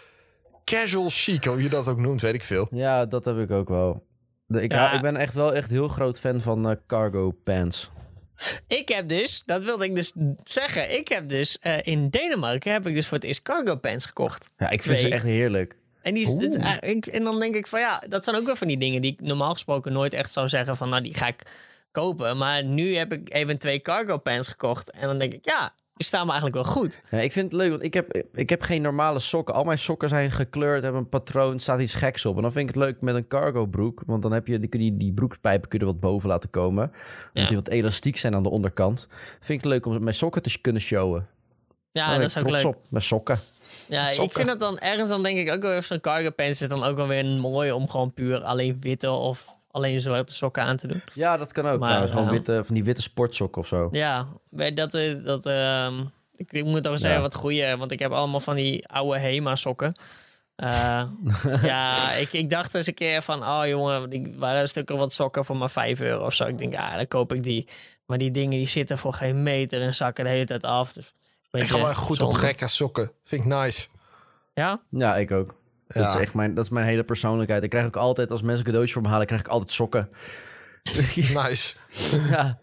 casual 0.65 1.07
chic, 1.09 1.45
hoe 1.45 1.63
je 1.63 1.69
dat 1.69 1.89
ook 1.89 2.01
noemt, 2.01 2.21
weet 2.21 2.35
ik 2.35 2.45
veel. 2.45 2.69
Ja, 2.71 3.07
dat 3.07 3.25
heb 3.25 3.39
ik 3.39 3.51
ook 3.51 3.69
wel. 3.69 4.07
Ik, 4.49 4.73
Ja. 4.73 4.79
hou- 4.85 4.97
ik 4.97 5.03
ben 5.03 5.17
echt 5.17 5.35
wel 5.35 5.55
echt 5.55 5.71
heel 5.71 5.89
groot 5.89 6.19
fan 6.19 6.41
van 6.41 6.69
eh, 6.71 6.77
cargo 6.87 7.31
pants. 7.45 7.89
Ik 8.66 8.88
heb 8.88 9.09
dus, 9.09 9.42
dat 9.46 9.62
wilde 9.62 9.85
ik 9.85 9.94
dus 9.94 10.12
zeggen. 10.44 10.96
Ik 10.98 11.09
heb 11.09 11.29
dus 11.29 11.59
eh, 11.59 11.79
in 11.83 12.09
Denemarken 12.09 12.72
heb 12.72 12.87
ik 12.87 12.94
dus 12.94 13.07
voor 13.07 13.16
het 13.16 13.26
eerst 13.26 13.42
cargo 13.42 13.76
pants 13.76 14.07
gekocht. 14.07 14.50
Ja, 14.59 14.70
ik 14.70 14.83
vind 14.83 14.94
ze 14.96 15.00
Twee. 15.03 15.14
echt 15.14 15.24
heerlijk. 15.24 15.76
En, 16.03 16.14
die, 16.14 16.22
is- 16.81 17.07
en 17.07 17.24
dan 17.24 17.38
denk 17.40 17.55
ik 17.55 17.66
van 17.66 17.81
ja, 17.81 18.03
dat 18.09 18.24
zijn 18.24 18.37
ook 18.37 18.44
wel 18.46 18.57
van 18.57 18.66
die 18.68 18.79
dingen 18.79 19.00
die 19.03 19.12
ik 19.12 19.20
normaal 19.20 19.53
gesproken 19.53 19.92
nooit 19.92 20.14
echt 20.14 20.31
zou 20.31 20.48
zeggen 20.48 20.76
van 20.76 20.88
nou 20.88 21.03
die 21.03 21.14
ga 21.14 21.26
ik 21.26 21.42
kopen. 21.92 22.37
Maar 22.37 22.64
nu 22.64 22.96
heb 22.96 23.12
ik 23.12 23.35
even 23.35 23.59
twee 23.59 23.81
cargo 23.81 24.18
pants 24.18 24.48
gekocht. 24.48 24.90
En 24.90 25.00
dan 25.07 25.18
denk 25.18 25.33
ik 25.33 25.44
ja, 25.44 25.74
staan 26.05 26.27
me 26.27 26.33
eigenlijk 26.33 26.63
wel 26.63 26.73
goed. 26.75 27.03
Ja, 27.11 27.19
ik 27.19 27.33
vind 27.33 27.53
het 27.53 27.61
leuk, 27.61 27.71
want 27.71 27.83
ik 27.83 27.95
heb, 27.95 28.23
ik 28.33 28.51
heb 28.51 28.63
geen 28.63 28.83
normale 28.83 29.19
sokken. 29.19 29.55
Al 29.55 29.65
mijn 29.65 29.79
sokken 29.79 30.09
zijn 30.09 30.31
gekleurd, 30.31 30.83
hebben 30.83 31.01
een 31.01 31.09
patroon, 31.09 31.59
staat 31.61 31.81
iets 31.81 31.95
geks 31.95 32.27
op. 32.27 32.37
En 32.37 32.43
dan 32.43 32.53
vind 32.53 32.69
ik 32.69 32.75
het 32.75 32.85
leuk 32.85 33.01
met 33.01 33.15
een 33.15 33.27
cargo 33.27 33.67
broek. 33.67 34.03
Want 34.07 34.23
dan 34.23 34.33
heb 34.33 34.47
je 34.47 34.59
die, 34.61 34.69
die, 34.71 34.97
die 34.97 35.13
broekspijpen 35.13 35.69
kun 35.69 35.79
je 35.79 35.85
wat 35.85 36.01
boven 36.01 36.29
laten 36.29 36.51
komen. 36.51 36.85
Omdat 36.85 36.93
Ja. 37.33 37.47
die 37.47 37.57
wat 37.57 37.69
elastiek 37.69 38.17
zijn 38.17 38.35
aan 38.35 38.43
de 38.43 38.51
onderkant. 38.51 39.07
Vind 39.41 39.49
ik 39.59 39.65
het 39.65 39.65
leuk 39.65 39.87
om 39.87 40.03
mijn 40.03 40.15
sokken 40.15 40.43
te 40.43 40.59
kunnen 40.61 40.83
showen. 40.83 41.27
Ja, 41.93 42.15
dat 42.19 42.23
is 42.23 42.39
ook 42.39 42.51
leuk. 42.51 42.65
op. 42.65 42.77
Mijn 42.89 43.05
sokken. 43.05 43.39
Ja, 43.89 44.11
ik 44.11 44.33
vind 44.33 44.49
het 44.51 44.59
dan 44.61 44.79
ergens 44.79 45.09
dan 45.11 45.23
denk 45.23 45.39
ik 45.39 45.51
ook 45.53 45.63
wel 45.63 45.71
even 45.71 45.83
zo'n 45.85 46.01
cargo 46.01 46.31
pants 46.31 46.61
is 46.61 46.69
dan 46.69 46.85
ook 46.85 46.97
wel 46.97 47.07
weer 47.07 47.25
mooi 47.25 47.73
om 47.73 47.89
gewoon 47.89 48.13
puur 48.13 48.43
alleen 48.43 48.77
witte 48.81 49.11
of 49.11 49.55
alleen 49.70 50.00
zwarte 50.00 50.35
sokken 50.35 50.62
aan 50.62 50.76
te 50.76 50.87
doen. 50.87 51.02
Ja, 51.14 51.37
dat 51.37 51.52
kan 51.52 51.66
ook 51.66 51.78
Maar, 51.78 51.87
trouwens. 51.88 52.11
Gewoon 52.12 52.26
eh, 52.26 52.33
witte, 52.33 52.64
van 52.64 52.74
die 52.74 52.85
witte 52.85 53.02
sportsokken 53.02 53.62
of 53.62 53.68
zo. 53.68 53.88
Ja, 53.90 54.26
dat, 54.74 54.94
eh, 54.94 55.24
dat 55.24 55.46
ehm, 55.46 56.00
ik, 56.37 56.52
ik 56.52 56.64
moet 56.64 56.83
toch 56.83 56.98
zeggen 56.98 57.20
Ja. 57.20 57.24
wat 57.26 57.35
goeie, 57.35 57.76
want 57.76 57.92
ik 57.92 57.98
heb 57.98 58.12
allemaal 58.12 58.40
van 58.40 58.54
die 58.56 58.88
oude 58.88 59.18
Hema 59.18 59.56
sokken. 59.56 59.94
Eh, 60.56 61.02
ja, 61.62 62.12
ik, 62.12 62.33
ik 62.33 62.50
dacht 62.50 62.74
eens 62.74 62.87
een 62.87 62.94
keer 62.94 63.22
van, 63.22 63.42
oh 63.42 63.62
jongen, 63.66 64.11
die 64.11 64.35
waren 64.37 64.68
stukken 64.68 64.96
wat 64.96 65.12
sokken 65.12 65.44
voor 65.44 65.56
maar 65.56 65.70
5 65.70 66.00
euro 66.00 66.24
of 66.24 66.35
zo. 66.35 66.46
Ik 66.46 66.59
denk, 66.59 66.72
ja, 66.72 66.96
dan 66.96 67.09
koop 67.09 67.33
ik 67.33 67.42
die. 67.42 67.68
Maar 68.06 68.18
die 68.18 68.30
dingen 68.30 68.50
die 68.59 68.66
zitten 68.68 68.98
voor 68.98 69.12
geen 69.12 69.42
meter 69.42 69.83
en 69.83 69.94
zakken 69.94 70.24
de 70.24 70.30
hele 70.30 70.44
tijd 70.44 70.64
af. 70.64 70.92
Dus, 70.92 71.12
Ik 71.50 71.68
ga 71.68 71.78
wel 71.78 71.88
echt 71.88 71.98
goed 71.98 72.22
op 72.22 72.33
zonde. 72.33 72.38
gekke 72.46 72.68
sokken. 72.68 73.12
Vind 73.24 73.44
ik 73.44 73.48
nice. 73.48 73.87
Ja? 74.54 74.80
Ja, 74.90 75.16
ik 75.16 75.30
ook. 75.30 75.54
Ja. 75.94 76.00
Dat, 76.00 76.14
is 76.14 76.20
echt 76.20 76.35
mijn, 76.35 76.55
dat 76.55 76.64
is 76.64 76.70
mijn 76.70 76.87
hele 76.87 77.05
persoonlijkheid. 77.05 77.62
Ik 77.62 77.70
krijg 77.70 77.87
ook 77.87 77.96
altijd, 77.96 78.31
als 78.31 78.42
mensen 78.42 78.64
cadeautjes 78.64 78.92
voor 78.94 79.03
me 79.03 79.09
halen, 79.09 79.26
krijg 79.26 79.40
ik 79.40 79.48
altijd 79.48 79.72
sokken. 79.72 80.09
Nice. 81.44 81.74
ja, 82.31 82.59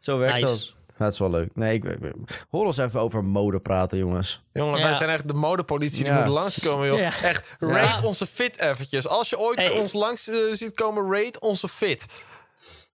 zo 0.00 0.18
werkt 0.18 0.34
Nice. 0.34 0.46
dat. 0.46 0.72
Dat 0.98 1.12
is 1.12 1.18
wel 1.18 1.30
leuk. 1.30 1.50
Nee, 1.54 1.74
ik, 1.74 1.84
ik- 1.84 2.46
hoor 2.50 2.66
ons 2.66 2.78
even 2.78 3.00
over 3.00 3.24
mode 3.24 3.60
praten, 3.60 3.98
jongens. 3.98 4.42
Jongen, 4.52 4.78
Ja. 4.78 4.84
wij 4.84 4.94
zijn 4.94 5.10
echt 5.10 5.28
de 5.28 5.34
modepolitie 5.34 6.04
die 6.04 6.12
Ja. 6.12 6.18
moet 6.24 6.28
langskomen, 6.34 6.86
joh. 6.86 6.98
Ja. 6.98 7.12
Echt, 7.22 7.56
Ja. 7.60 7.66
rate 7.68 8.06
onze 8.06 8.26
fit 8.26 8.58
eventjes. 8.58 9.08
Als 9.08 9.30
je 9.30 9.38
ooit 9.38 9.58
Hey. 9.58 9.70
ons 9.70 9.92
langs 9.92 10.28
eh, 10.28 10.36
ziet 10.52 10.74
komen, 10.74 11.12
rate 11.12 11.40
onze 11.40 11.68
fit. 11.68 12.06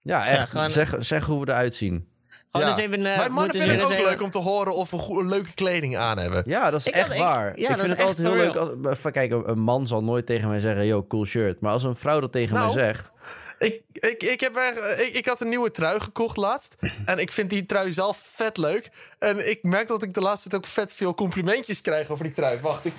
Ja, 0.03 0.27
echt. 0.27 0.51
gewoon- 0.51 0.71
zeg, 0.71 0.95
zeg 0.99 1.25
hoe 1.27 1.45
we 1.45 1.51
eruit 1.51 1.75
zien. 1.75 2.09
Gewoon 2.57 2.69
Ja. 2.73 2.77
eens 2.77 2.85
even... 2.87 3.07
eh, 3.07 3.17
Wij 3.19 3.29
mannen 3.29 3.55
vinden 3.61 3.79
het 3.79 3.93
ook 3.93 3.99
leuk 4.07 4.23
om 4.23 4.31
te 4.31 4.39
horen 4.39 4.75
of 4.75 4.91
we 4.91 5.25
leuke 5.25 5.55
kleding 5.55 5.97
aan 5.97 6.19
hebben. 6.19 6.43
Ja, 6.47 6.71
dat 6.71 6.81
is 6.81 6.87
Ik 6.87 6.95
echt 6.95 7.07
had- 7.07 7.17
ik- 7.17 7.23
waar. 7.23 7.45
ja, 7.45 7.51
ik 7.51 7.57
dat 7.57 7.67
vind 7.67 7.83
is 7.83 7.89
het 7.91 7.99
echt 7.99 8.09
altijd 8.09 8.27
heel 8.29 8.37
leuk. 8.37 8.57
Als, 8.57 8.69
even 8.99 9.13
kijken, 9.13 9.49
een 9.49 9.59
man 9.59 9.87
zal 9.87 10.03
nooit 10.03 10.27
tegen 10.27 10.49
mij 10.49 10.61
zeggen, 10.61 10.87
yo, 10.87 11.05
cool 11.07 11.25
shirt. 11.25 11.61
Maar 11.61 11.73
als 11.73 11.83
een 11.83 11.97
vrouw 11.97 12.21
dat 12.21 12.33
tegen 12.33 12.55
Nou. 12.55 12.75
mij 12.75 12.85
zegt... 12.85 13.11
Ik, 13.59 13.81
ik, 13.93 14.23
ik, 14.23 14.41
heb 14.41 14.57
er, 14.57 15.01
ik, 15.01 15.15
ik 15.15 15.27
had 15.27 15.41
een 15.41 15.49
nieuwe 15.49 15.71
trui 15.71 16.01
gekocht 16.01 16.37
laatst. 16.37 16.77
En 17.05 17.19
ik 17.19 17.33
vind 17.33 17.51
die 17.51 17.67
trui 17.67 17.93
zelf 17.93 18.29
vet 18.33 18.57
leuk. 18.57 18.91
En 19.19 19.49
ik 19.51 19.63
merk 19.63 19.89
dat 19.89 20.03
ik 20.03 20.15
de 20.15 20.21
laatste 20.21 20.49
tijd 20.49 20.63
ook 20.65 20.71
vet 20.71 20.93
veel 20.93 21.15
complimentjes 21.15 21.81
krijg 21.81 22.09
over 22.11 22.25
die 22.25 22.33
trui. 22.35 22.59
Wacht, 22.61 22.85
ik, 22.85 22.93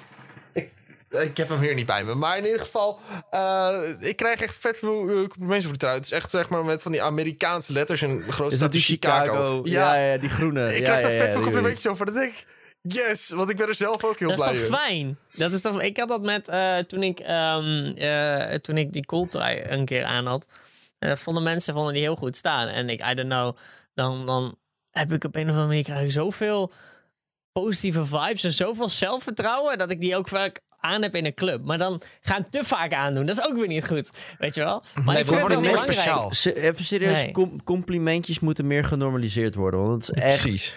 ik, 1.22 1.38
heb 1.38 1.50
hem 1.50 1.60
hier 1.60 1.74
niet 1.74 1.86
bij 1.86 2.04
me. 2.04 2.16
Maar 2.16 2.38
in 2.38 2.44
ieder 2.44 2.60
geval, 2.60 3.00
eh, 3.30 3.80
ik 4.00 4.16
krijg 4.16 4.42
echt 4.42 4.56
vet 4.56 4.78
veel 4.78 5.10
eh, 5.10 5.16
complimentjes 5.16 5.66
over 5.66 5.78
die 5.78 5.78
trui. 5.78 5.96
Het 5.96 6.06
is 6.06 6.12
echt 6.12 6.30
zeg 6.30 6.50
maar 6.50 6.66
met 6.66 6.82
van 6.82 6.92
die 6.92 7.02
Amerikaanse 7.02 7.74
letters 7.74 8.02
en 8.02 8.24
Is 8.50 8.60
dat 8.60 8.72
die 8.72 8.82
Chicago? 8.82 9.60
Ja, 9.64 9.96
ja, 9.96 10.18
die 10.18 10.30
groene. 10.30 10.64
Ik 10.64 10.78
ja, 10.78 10.84
krijg 10.84 11.00
ja, 11.00 11.08
daar 11.08 11.16
ja, 11.16 11.22
vet 11.22 11.32
veel 11.32 11.42
complimentjes 11.42 11.88
over. 11.88 12.14
Denk 12.14 12.34
ik, 12.34 12.46
yes, 12.82 13.30
want 13.30 13.50
ik 13.50 13.58
ben 13.58 13.68
er 13.68 13.76
zelf 13.76 14.04
ook 14.04 14.20
heel 14.20 14.30
Dat 14.30 14.38
is 14.38 14.44
blij 14.44 14.60
toch 14.60 14.70
mee. 14.70 14.80
fijn? 14.80 15.18
Dat 15.32 15.52
is 15.52 15.62
toch, 15.62 15.82
ik 15.82 15.98
had 15.98 16.08
dat 16.08 16.22
met 16.22 16.48
eh, 16.48 16.78
toen, 16.78 17.04
ik, 17.04 17.20
ehm, 17.20 17.86
eh, 17.96 18.54
toen 18.54 18.78
ik 18.78 18.94
die 18.94 19.06
kooltrui 19.06 19.64
een 19.68 19.86
keer 19.86 20.04
aan 20.04 20.26
had. 20.26 20.48
En 21.00 21.10
dat 21.10 21.20
vonden 21.20 21.44
mensen 21.44 21.74
vonden 21.74 21.94
die 21.94 22.02
heel 22.02 22.16
goed 22.16 22.36
staan. 22.36 22.68
En 22.68 22.90
ik, 22.90 23.06
I 23.06 23.14
don't 23.14 23.30
know, 23.30 23.58
dan, 23.94 24.26
dan 24.26 24.58
heb 24.92 25.14
ik 25.14 25.24
op 25.24 25.36
een 25.36 25.44
of 25.44 25.50
andere 25.50 25.68
manier 25.68 25.84
krijg 25.84 26.04
ik 26.04 26.12
zoveel 26.12 26.72
positieve 27.62 28.06
vibes 28.06 28.44
en 28.44 28.54
zoveel 28.54 28.90
zelfvertrouwen 28.90 29.78
dat 29.78 29.90
ik 29.90 30.00
die 30.00 30.16
ook 30.16 30.28
vaak 30.28 30.62
aan 30.80 31.02
heb 31.02 31.16
in 31.16 31.26
een 31.26 31.34
club. 31.34 31.66
Maar 31.66 31.78
dan 31.78 32.02
gaan 32.22 32.44
te 32.50 32.64
vaak 32.64 32.94
aandoen. 32.94 33.26
Dat 33.26 33.38
is 33.38 33.46
ook 33.46 33.58
weer 33.58 33.68
niet 33.68 33.88
goed. 33.88 34.10
Weet 34.40 34.56
je 34.56 34.64
wel? 34.64 34.84
Maar 34.96 35.14
Nee, 35.14 35.24
we 35.24 35.30
vind 35.30 35.40
worden 35.40 35.62
meer 35.62 35.78
speciaal. 35.78 36.32
Even 36.44 36.86
serieus, 36.86 37.12
Nee. 37.12 37.32
com- 37.32 37.64
complimentjes 37.64 38.40
moeten 38.40 38.68
meer 38.68 38.84
genormaliseerd 38.86 39.56
worden. 39.56 39.88
Want 39.88 40.08
het 40.08 40.16
is 40.18 40.22
echt... 40.24 40.42
Precies. 40.42 40.76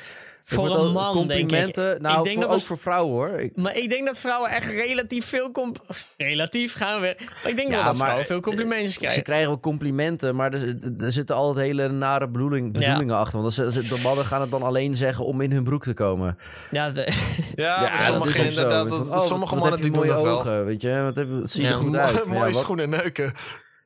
Voor 0.51 0.65
een 0.79 0.93
man, 0.93 1.27
denk 1.27 1.31
ik. 1.31 1.39
complimenten, 1.39 2.03
Nou, 2.03 2.19
Ik 2.19 2.25
denk 2.25 2.37
voor, 2.37 2.47
dat 2.47 2.55
ook 2.55 2.67
voor 2.67 2.79
vrouwen 2.79 3.13
hoor. 3.15 3.41
Ik, 3.41 3.57
Maar 3.57 3.77
ik 3.77 3.91
denk 3.91 4.07
dat 4.07 4.19
vrouwen 4.19 4.51
echt 4.51 4.71
relatief 4.73 5.25
veel... 5.27 5.51
comp- 5.51 5.85
Relatief 6.17 6.75
gaan 6.75 7.01
we... 7.01 7.17
Maar 7.19 7.51
ik 7.51 7.57
denk 7.57 7.69
Ja, 7.69 7.75
wel 7.75 7.85
dat 7.85 7.93
maar- 7.93 7.97
vrouwen 7.97 8.27
veel 8.27 8.41
complimentjes 8.41 8.93
Ze 8.93 8.99
krijgen. 8.99 9.23
krijgen 9.23 9.47
wel 9.49 9.61
complimenten, 9.61 10.35
maar 10.37 10.53
er, 10.53 10.77
er 11.01 11.13
zitten 11.13 11.37
altijd 11.37 11.67
hele 11.67 11.89
nare 11.89 12.29
bedoeling, 12.29 12.73
bedoelingen 12.73 13.17
achter. 13.17 13.41
Want 13.41 13.53
ze, 13.53 13.73
ze- 13.73 13.83
de 13.95 14.01
mannen 14.03 14.25
gaan 14.25 14.41
het 14.41 14.51
dan 14.51 14.63
alleen 14.63 14.95
zeggen 14.95 15.25
om 15.25 15.41
in 15.41 15.53
hun 15.53 15.65
broek 15.65 15.83
te 15.85 15.95
komen. 15.95 16.39
Ja, 16.71 16.91
de- 16.91 17.13
Ja, 17.55 17.83
Ja, 17.83 18.05
sommige 18.05 18.45
inderdaad. 18.49 18.89
Dat- 18.89 19.11
oh, 19.11 19.21
sommige 19.21 19.55
wat 19.55 19.63
mannen 19.63 19.81
die 19.81 19.91
doen 19.91 20.07
dat 20.07 20.23
wel. 20.45 20.65
weet 20.65 20.83
je? 20.83 21.01
Wat, 21.03 21.17
heb, 21.17 21.29
wat 21.31 21.51
zie 21.51 21.63
je 21.63 21.67
Ja. 21.69 21.73
er 21.75 21.79
goed 21.81 21.97
uit? 21.97 22.27
Mooie 22.27 22.53
schoenen 22.55 22.89
neuken. 22.91 23.33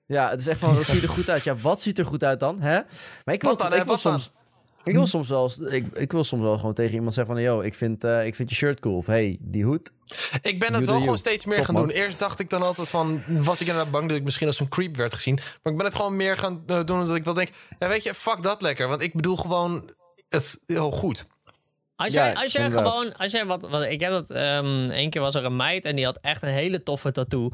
Ja, 0.06 0.30
het 0.30 0.40
is 0.40 0.46
echt 0.46 0.58
van, 0.58 0.74
wat 0.74 0.84
ziet 0.84 1.02
er 1.02 1.08
goed 1.08 1.30
uit? 1.30 1.44
Ja, 1.44 1.54
wat 1.54 1.80
ziet 1.80 1.98
er 1.98 2.06
goed 2.06 2.24
uit 2.24 2.40
dan? 2.40 2.60
Hè? 2.60 2.78
Maar 3.24 3.34
ik 3.34 3.42
wil, 3.42 3.50
Wat 3.50 3.58
dan, 3.58 3.70
hè? 3.72 3.76
ik 3.78 3.84
wil 3.84 3.92
Wat 3.94 4.02
dan? 4.02 4.12
soms... 4.20 4.32
Ik 4.84 4.92
wil 4.92 5.06
soms 5.06 5.28
wel, 5.28 5.52
ik, 5.70 5.86
ik 5.94 6.12
wil 6.12 6.24
soms 6.24 6.42
wel 6.42 6.58
gewoon 6.58 6.74
tegen 6.74 6.94
iemand 6.94 7.14
zeggen 7.14 7.34
van... 7.34 7.42
Yo, 7.42 7.60
ik 7.60 7.74
vind, 7.74 8.04
eh, 8.04 8.26
ik 8.26 8.34
vind 8.34 8.50
je 8.50 8.54
shirt 8.54 8.80
cool. 8.80 8.96
Of 8.96 9.06
hey, 9.06 9.36
die 9.40 9.64
hoed. 9.64 9.90
Ik 10.42 10.58
ben 10.58 10.74
het 10.74 10.84
wel 10.84 10.98
gewoon 10.98 11.18
steeds 11.18 11.44
meer 11.44 11.56
Top, 11.56 11.64
gaan 11.64 11.74
man. 11.74 11.86
doen. 11.86 11.92
Eerst 11.96 12.18
dacht 12.18 12.38
ik 12.38 12.50
dan 12.50 12.62
altijd 12.62 12.88
van... 12.88 13.22
Was 13.28 13.60
ik 13.60 13.66
inderdaad 13.66 13.92
bang 13.92 14.08
dat 14.08 14.16
ik 14.16 14.24
misschien 14.24 14.46
als 14.46 14.60
een 14.60 14.68
creep 14.68 14.96
werd 14.96 15.14
gezien. 15.14 15.34
Maar 15.34 15.72
ik 15.72 15.78
ben 15.78 15.86
het 15.86 15.94
gewoon 15.94 16.16
meer 16.16 16.36
gaan 16.36 16.62
eh, 16.66 16.84
doen 16.84 17.00
omdat 17.00 17.16
ik 17.16 17.24
wel 17.24 17.34
denk... 17.34 17.48
Ja, 17.78 17.88
weet 17.88 18.02
je, 18.02 18.14
fuck 18.14 18.42
dat 18.42 18.62
lekker. 18.62 18.88
Want 18.88 19.02
ik 19.02 19.14
bedoel 19.14 19.36
gewoon 19.36 19.90
het 20.28 20.60
heel 20.66 20.90
goed. 20.90 21.26
Als 22.04 22.14
Ja, 22.14 22.24
jij, 22.24 22.34
als 22.34 22.52
jij 22.52 22.70
gewoon, 22.70 23.16
als 23.16 23.32
jij 23.32 23.44
wat, 23.46 23.68
wat 23.68 23.84
ik 23.84 24.00
heb 24.00 24.10
dat, 24.10 24.30
ehm 24.30 24.90
één 24.90 25.10
keer 25.10 25.20
was 25.20 25.34
er 25.34 25.44
een 25.44 25.56
meid 25.56 25.84
en 25.84 25.96
die 25.96 26.04
had 26.04 26.18
echt 26.20 26.42
een 26.42 26.48
hele 26.48 26.82
toffe 26.82 27.12
tattoo. 27.12 27.50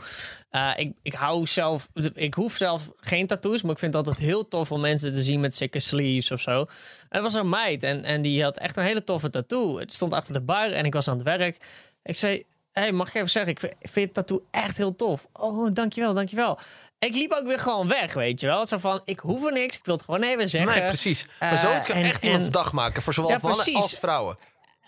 Eh, 0.51 0.71
ik, 0.77 0.93
ik 1.03 1.13
hou 1.15 1.47
zelf, 1.47 1.89
ik 2.15 2.35
hoef 2.35 2.57
zelf 2.57 2.91
geen 2.97 3.27
tattoos, 3.27 3.63
maar 3.63 3.73
ik 3.73 3.79
vind 3.79 3.95
het 3.95 4.07
altijd 4.07 4.27
heel 4.27 4.49
tof 4.49 4.73
om 4.73 4.81
mensen 4.81 5.13
te 5.13 5.23
zien 5.23 5.41
met 5.41 5.55
sikke 5.55 5.81
sleeves 5.81 6.31
of 6.31 6.41
zo. 6.41 6.67
Er 7.09 7.23
was 7.23 7.35
een 7.35 7.49
meid 7.49 7.83
en, 7.83 8.05
en 8.05 8.23
die 8.23 8.43
had 8.43 8.59
echt 8.59 8.77
een 8.77 8.85
hele 8.85 9.05
toffe 9.05 9.31
tattoo. 9.31 9.79
Het 9.79 9.93
stond 9.93 10.13
achter 10.13 10.35
de 10.35 10.41
bar 10.41 10.71
en 10.73 10.85
ik 10.85 10.93
was 10.95 11.09
aan 11.09 11.15
het 11.15 11.39
werk. 11.39 11.57
Ik 12.03 12.17
zei, 12.17 12.45
hey, 12.73 12.93
mag 12.93 13.09
ik 13.09 13.15
even 13.15 13.31
zeggen, 13.31 13.53
ik 13.53 13.61
vind, 13.61 13.73
ik 13.79 13.91
vind 13.91 14.07
je 14.07 14.13
tattoo 14.13 14.45
echt 14.51 14.77
heel 14.77 14.97
tof. 14.97 15.27
Oh, 15.33 15.69
dankjewel, 15.73 16.15
dankjewel. 16.15 16.59
Ik 16.99 17.15
liep 17.15 17.33
ook 17.33 17.47
weer 17.47 17.59
gewoon 17.59 17.89
weg, 17.89 18.15
weet 18.15 18.41
je 18.41 18.47
wel. 18.47 18.67
Zo 18.67 18.79
van, 18.79 19.01
ik 19.05 19.19
hoef 19.21 19.45
er 19.47 19.53
niks, 19.53 19.77
ik 19.77 19.85
wil 19.85 19.95
het 19.95 20.05
gewoon 20.05 20.23
even 20.23 20.49
zeggen. 20.49 20.79
Nee, 20.81 20.89
precies. 20.89 21.27
Maar 21.41 21.53
eh, 21.53 21.59
zoiets 21.59 21.87
kan 21.87 21.97
en- 21.97 22.05
echt 22.05 22.25
iemands 22.25 22.51
dag 22.51 22.73
maken. 22.73 23.03
Voor 23.03 23.13
zowel 23.15 23.31
Ja, 23.31 23.39
mannen 23.43 23.63
precies. 23.63 23.83
als 23.83 23.95
vrouwen. 23.99 24.39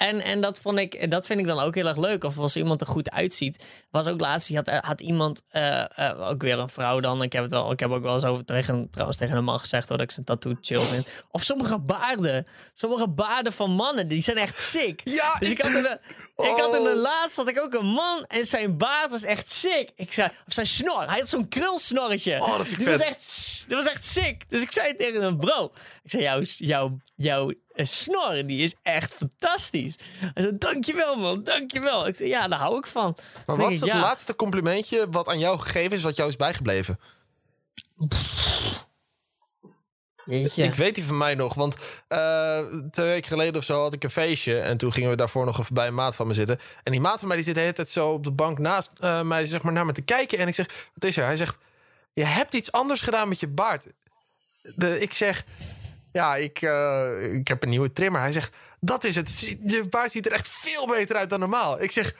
En, 0.01 0.21
en 0.21 0.41
dat, 0.41 0.61
vond 0.61 0.79
ik, 0.79 1.11
dat 1.11 1.27
vind 1.27 1.41
ik 1.41 1.47
dan 1.47 1.61
ook 1.61 1.75
heel 1.75 1.87
erg 1.87 1.97
leuk. 1.97 2.25
Of 2.25 2.39
als 2.39 2.57
iemand 2.57 2.81
er 2.81 2.87
goed 2.87 3.11
uitziet. 3.11 3.65
Was 3.91 4.07
ook 4.07 4.21
laatst, 4.21 4.55
had, 4.55 4.69
had 4.69 5.01
iemand, 5.01 5.43
eh, 5.49 5.99
eh, 6.09 6.29
ook 6.29 6.43
weer 6.43 6.59
een 6.59 6.69
vrouw 6.69 7.01
dan. 7.01 7.23
Ik 7.23 7.33
heb, 7.33 7.43
het 7.43 7.51
wel, 7.53 7.73
ik 7.73 7.81
heb 7.81 7.91
ook 7.91 8.03
wel 8.03 8.15
eens 8.15 8.25
over 8.25 8.45
tegen, 8.45 8.89
trouwens 8.91 9.19
tegen 9.19 9.37
een 9.37 9.45
man 9.45 9.59
gezegd 9.61 9.89
hoor, 9.89 9.97
dat 9.99 10.07
ik 10.07 10.13
zijn 10.13 10.27
tattoo 10.27 10.55
chill 10.61 10.81
vind. 10.81 11.07
Of 11.31 11.43
sommige 11.43 11.79
baarden. 11.79 12.47
Sommige 12.75 13.09
baarden 13.09 13.53
van 13.53 13.71
mannen, 13.71 14.09
die 14.09 14.23
zijn 14.23 14.37
echt 14.37 14.59
sick. 14.59 15.01
Ja, 15.21 15.37
Dus 15.39 15.49
ik- 15.51 15.59
ik 15.59 15.65
had 15.65 15.73
er, 15.85 16.01
ik 16.37 16.61
had 16.61 16.79
Oh. 16.79 16.95
laatst 16.95 17.37
had 17.37 17.49
ik 17.49 17.61
ook 17.61 17.75
een 17.75 17.87
man 17.87 18.25
en 18.25 18.45
zijn 18.45 18.77
baard 18.79 19.11
was 19.11 19.23
echt 19.25 19.51
sick. 19.51 19.91
Ik 19.97 20.13
zei, 20.13 20.29
of 20.47 20.53
zijn 20.53 20.67
snor, 20.67 21.07
hij 21.09 21.19
had 21.19 21.29
zo'n 21.29 21.49
krulsnorretje. 21.49 22.41
Oh, 22.41 22.57
dat 22.57 22.67
vind 22.67 22.81
ik 22.81 22.87
die 22.87 22.97
was 22.97 23.07
echt, 23.07 23.65
dat 23.69 23.79
was 23.85 23.93
echt 23.93 24.05
sick. 24.05 24.45
Dus 24.51 24.63
ik 24.63 24.73
zei 24.73 24.95
tegen 24.97 25.23
hem, 25.23 25.39
bro, 25.39 25.71
ik 26.03 26.11
zei, 26.11 26.23
jouw, 26.23 26.41
jouw, 26.57 26.99
jouw 27.17 27.53
eh, 27.81 27.87
snor, 27.87 28.47
die 28.47 28.63
is 28.63 28.75
echt 28.83 29.15
fantastisch. 29.15 29.95
Hij 30.19 30.43
zei, 30.43 30.59
dankjewel 30.59 31.17
man, 31.17 31.43
dankjewel. 31.43 32.07
Ik 32.07 32.17
zei, 32.17 32.29
ja, 32.29 32.49
daar 32.49 32.59
hou 32.59 32.79
ik 32.79 32.87
van. 32.87 33.17
Maar 33.47 33.57
wat 33.57 33.71
is 33.71 33.81
het 33.81 33.91
ja, 33.91 34.01
laatste 34.01 34.37
complimentje 34.37 35.07
wat 35.11 35.29
aan 35.29 35.39
jou 35.39 35.59
gegeven 35.59 35.97
is... 35.97 36.03
wat 36.03 36.17
jou 36.17 36.29
is 36.29 36.37
bijgebleven? 36.37 36.99
Jeetje. 40.25 40.63
Ik 40.63 40.75
weet 40.75 40.95
die 40.95 41.05
van 41.05 41.19
mij 41.19 41.35
nog, 41.35 41.55
want 41.55 41.77
eh, 42.09 42.59
twee 42.91 43.07
weken 43.07 43.29
geleden 43.29 43.57
of 43.57 43.65
zo 43.65 43.83
had 43.83 43.93
ik 43.93 44.05
een 44.05 44.11
feestje. 44.11 44.61
En 44.61 44.77
toen 44.77 44.93
gingen 44.93 45.11
we 45.11 45.17
daarvoor 45.17 45.45
nog 45.45 45.59
even 45.59 45.75
bij 45.75 45.87
een 45.87 45.95
maat 45.95 46.17
van 46.17 46.27
me 46.27 46.35
zitten. 46.35 46.59
En 46.83 46.93
die 46.93 47.01
maat 47.01 47.19
van 47.19 47.29
mij 47.29 47.37
die 47.37 47.47
zit 47.47 47.55
de 47.55 47.61
hele 47.61 47.73
tijd 47.73 47.89
zo 47.89 48.11
op 48.11 48.25
de 48.25 48.33
bank 48.33 48.59
naast 48.59 48.91
eh, 49.01 49.23
mij 49.23 49.47
zeg 49.47 49.63
maar, 49.63 49.73
naar 49.73 49.87
me 49.87 49.93
te 49.93 50.03
kijken. 50.03 50.39
En 50.39 50.49
ik 50.49 50.55
zeg, 50.55 50.89
wat 50.95 51.05
is 51.05 51.17
er? 51.17 51.25
Hij 51.25 51.37
zegt, 51.37 51.59
je 52.13 52.25
hebt 52.25 52.55
iets 52.55 52.73
anders 52.73 53.01
gedaan 53.01 53.29
met 53.29 53.41
je 53.41 53.49
baard. 53.49 53.87
De, 54.63 55.01
ik 55.01 55.13
zeg, 55.13 55.45
ja, 56.13 56.37
ik, 56.37 56.63
eh, 56.63 57.33
ik 57.33 57.49
heb 57.49 57.63
een 57.63 57.69
nieuwe 57.69 57.93
trimmer. 57.93 58.21
Hij 58.21 58.33
zegt, 58.33 58.57
dat 58.81 59.05
is 59.05 59.17
het. 59.17 59.59
Je 59.65 59.87
baard 59.89 60.11
ziet 60.11 60.27
er 60.27 60.33
echt 60.33 60.49
veel 60.49 60.87
beter 60.87 61.17
uit 61.17 61.31
dan 61.31 61.41
normaal. 61.41 61.83
Ik 61.83 61.91
zeg, 61.91 62.15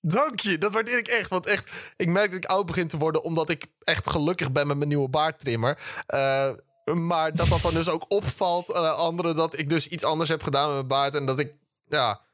dank 0.00 0.40
je. 0.40 0.58
Dat 0.58 0.72
waardeer 0.72 0.98
ik 0.98 1.08
echt. 1.08 1.30
Want 1.30 1.46
echt, 1.46 1.70
ik 1.96 2.08
merk 2.08 2.30
dat 2.30 2.44
ik 2.44 2.50
oud 2.50 2.66
begin 2.66 2.88
te 2.88 2.96
worden... 2.96 3.22
omdat 3.22 3.48
ik 3.48 3.66
echt 3.82 4.10
gelukkig 4.10 4.52
ben 4.52 4.66
met 4.66 4.76
mijn 4.76 4.88
nieuwe 4.88 5.08
baardtrimmer. 5.08 5.78
Eh, 6.06 6.50
maar 6.94 7.34
dat 7.34 7.48
dat 7.48 7.62
dan 7.62 7.74
dus 7.74 7.88
ook 7.88 8.04
opvalt 8.08 8.74
aan 8.74 8.96
anderen... 8.96 9.36
dat 9.36 9.58
ik 9.58 9.68
dus 9.68 9.88
iets 9.88 10.04
anders 10.04 10.28
heb 10.28 10.42
gedaan 10.42 10.66
met 10.66 10.74
mijn 10.74 10.86
baard. 10.86 11.14
En 11.14 11.26
dat 11.26 11.38
ik, 11.38 11.52
ja... 11.84 12.26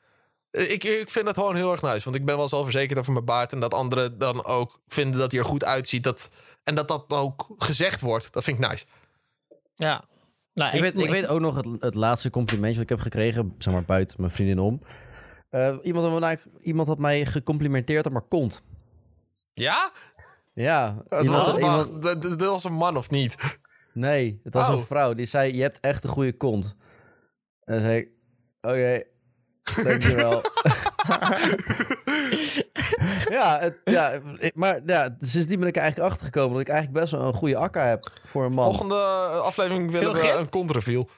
Ik, 0.50 0.84
ik 0.84 1.10
vind 1.10 1.26
dat 1.26 1.34
gewoon 1.34 1.56
heel 1.56 1.72
erg 1.72 1.82
nice. 1.82 2.04
Want 2.04 2.16
ik 2.16 2.24
ben 2.24 2.36
wel 2.36 2.48
zelfverzekerd 2.48 2.98
over 2.98 3.12
mijn 3.12 3.24
baard. 3.24 3.52
En 3.52 3.60
dat 3.60 3.74
anderen 3.74 4.18
dan 4.18 4.44
ook 4.44 4.80
vinden 4.86 5.20
dat 5.20 5.30
hij 5.30 5.40
er 5.40 5.46
goed 5.46 5.64
uitziet. 5.64 6.04
Dat, 6.04 6.30
en 6.64 6.74
dat 6.74 6.88
dat 6.88 7.04
ook 7.08 7.46
gezegd 7.58 8.00
wordt. 8.00 8.32
Dat 8.32 8.44
vind 8.44 8.58
ik 8.58 8.68
nice. 8.68 8.84
ja. 9.74 10.04
Nou, 10.54 10.74
Ik, 10.74 10.80
weet, 10.80 10.96
ik 10.96 11.10
weet 11.10 11.26
ook 11.28 11.40
nog 11.40 11.56
het, 11.56 11.66
het 11.80 11.94
laatste 11.94 12.30
complimentje 12.30 12.74
wat 12.74 12.82
ik 12.82 12.88
heb 12.88 13.00
gekregen, 13.00 13.54
zeg 13.58 13.72
maar 13.72 13.84
buiten 13.84 14.16
mijn 14.20 14.32
vriendin 14.32 14.58
om. 14.58 14.80
Eh, 15.50 15.76
iemand, 15.82 16.10
had 16.10 16.20
mij- 16.20 16.38
iemand 16.60 16.88
had 16.88 16.98
mij 16.98 17.26
gecomplimenteerd 17.26 18.06
op 18.06 18.12
mijn 18.12 18.28
kont. 18.28 18.62
Ja? 19.54 19.92
Ja, 20.52 21.02
Het 21.08 21.22
iemand, 21.24 21.58
iemand- 21.58 22.02
dat, 22.02 22.22
dat 22.22 22.40
was 22.40 22.64
een 22.64 22.72
man 22.72 22.96
of 22.96 23.10
niet? 23.10 23.58
nee, 23.92 24.40
het 24.44 24.54
was 24.54 24.68
Oh. 24.68 24.74
een 24.78 24.84
vrouw 24.84 25.14
die 25.14 25.26
zei: 25.26 25.54
Je 25.56 25.62
hebt 25.62 25.80
echt 25.80 26.04
een 26.04 26.10
goede 26.10 26.36
kont. 26.36 26.76
En 27.64 27.74
dan 27.74 27.82
zei 27.82 27.98
ik: 27.98 28.08
Oké, 28.60 29.02
dankjewel. 29.84 30.40
ja, 33.40 33.58
het, 33.60 33.76
ja, 33.84 34.10
ik- 34.38 34.54
maar 34.54 34.80
ja, 34.86 35.16
sindsdien 35.20 35.58
ben 35.58 35.68
ik 35.68 35.76
er 35.76 35.82
eigenlijk 35.82 36.10
achter 36.12 36.26
gekomen 36.26 36.52
dat 36.52 36.60
ik 36.60 36.68
eigenlijk 36.68 37.00
best 37.00 37.12
wel 37.12 37.22
een 37.22 37.32
goede 37.34 37.56
akka 37.56 37.86
heb 37.86 38.04
voor 38.24 38.44
een 38.44 38.52
man. 38.54 38.64
Volgende 38.64 38.94
aflevering 39.42 39.90
willen 39.90 40.14
Veel 40.14 40.22
we 40.22 40.28
grip? 40.28 40.38
een 40.40 40.50
contraviel. 40.50 41.08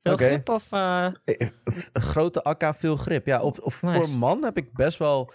Veel 0.00 0.16
grip 0.16 0.48
of... 0.48 0.70
Een 0.70 2.02
grote 2.02 2.42
akka, 2.42 2.74
veel 2.74 2.96
grip. 2.96 3.26
Ja, 3.26 3.42
op, 3.42 3.58
op, 3.62 3.72
Nice. 3.80 3.96
voor 3.96 4.04
een 4.04 4.18
man 4.18 4.44
heb 4.44 4.56
ik 4.56 4.72
best 4.72 4.98
wel 4.98 5.32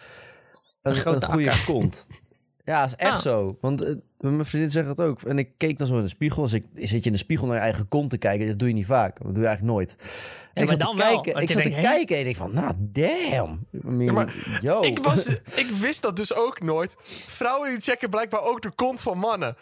een, 0.82 0.92
Een 0.92 0.98
grote 0.98 1.26
een 1.26 1.32
goede 1.32 1.50
akka. 1.52 1.64
kont. 1.66 2.08
Ja, 2.66 2.86
is 2.86 2.96
echt 2.96 3.12
Ah. 3.14 3.20
zo. 3.20 3.58
Want 3.62 3.82
eh, 3.82 3.94
mijn 4.20 4.46
vriendin 4.46 4.72
zegt 4.72 4.88
dat 4.88 5.00
ook. 5.02 5.22
En 5.24 5.38
ik 5.40 5.50
keek 5.58 5.78
dan 5.78 5.88
zo 5.88 5.96
in 5.96 6.02
de 6.02 6.08
spiegel. 6.08 6.42
Dus 6.42 6.54
ik 6.54 6.66
zit 6.76 6.90
je 6.90 7.06
in 7.06 7.12
de 7.12 7.18
spiegel 7.18 7.48
naar 7.48 7.56
je 7.56 7.62
eigen 7.62 7.88
kont 7.88 8.10
te 8.10 8.18
kijken. 8.18 8.48
Dat 8.48 8.60
doe 8.60 8.68
je 8.68 8.74
niet 8.74 8.86
vaak. 8.86 9.18
Dat 9.24 9.34
doe 9.34 9.42
je 9.44 9.48
eigenlijk 9.48 9.78
nooit. 9.78 9.96
En 10.54 10.64
ik 10.64 10.70
zat 10.70 10.80
dan 10.80 10.96
te 10.96 11.04
wel, 11.04 11.22
kijken, 11.22 11.42
ik 11.42 11.48
zat 11.50 11.62
denkt, 11.64 11.76
te 11.78 11.82
kijken 11.84 12.18
en 12.18 12.28
ik 12.28 12.36
van, 12.36 12.54
nou 12.54 12.74
damn. 12.78 13.68
I 13.74 13.78
mean, 13.88 14.04
Ja, 14.06 14.12
maar 14.12 14.60
yo. 14.62 14.80
Ik, 14.82 15.00
was, 15.00 15.28
ik 15.64 15.68
wist 15.80 16.02
dat 16.02 16.16
dus 16.16 16.36
ook 16.36 16.62
nooit. 16.62 16.96
Vrouwen 17.28 17.70
die 17.70 17.80
checken 17.82 18.10
blijkbaar 18.10 18.42
ook 18.44 18.62
de 18.62 18.72
kont 18.76 19.02
van 19.02 19.18
mannen. 19.18 19.56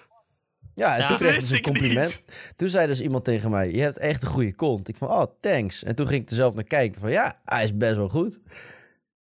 Ja, 0.75 0.93
en 0.95 0.99
Ja. 1.01 1.07
toen 1.07 1.17
Dat 1.17 1.17
kreeg 1.17 1.29
ik 1.31 1.35
wist 1.35 1.47
dus 1.47 1.57
een 1.57 1.63
compliment. 1.63 2.23
Toen 2.55 2.69
zei 2.69 2.87
dus 2.87 3.01
iemand 3.01 3.23
tegen 3.23 3.49
mij, 3.49 3.71
je 3.71 3.81
hebt 3.81 3.97
echt 3.97 4.21
een 4.21 4.27
goede 4.29 4.53
kont. 4.55 4.87
Ik 4.87 4.97
van, 4.97 5.09
oh, 5.09 5.23
thanks. 5.41 5.83
En 5.83 5.95
toen 5.95 6.07
ging 6.07 6.21
ik 6.23 6.29
er 6.29 6.35
zelf 6.35 6.53
naar 6.53 6.63
kijken 6.63 7.01
van, 7.01 7.11
ja, 7.11 7.39
hij 7.45 7.63
is 7.63 7.77
best 7.77 7.95
wel 7.95 8.09
goed. 8.09 8.39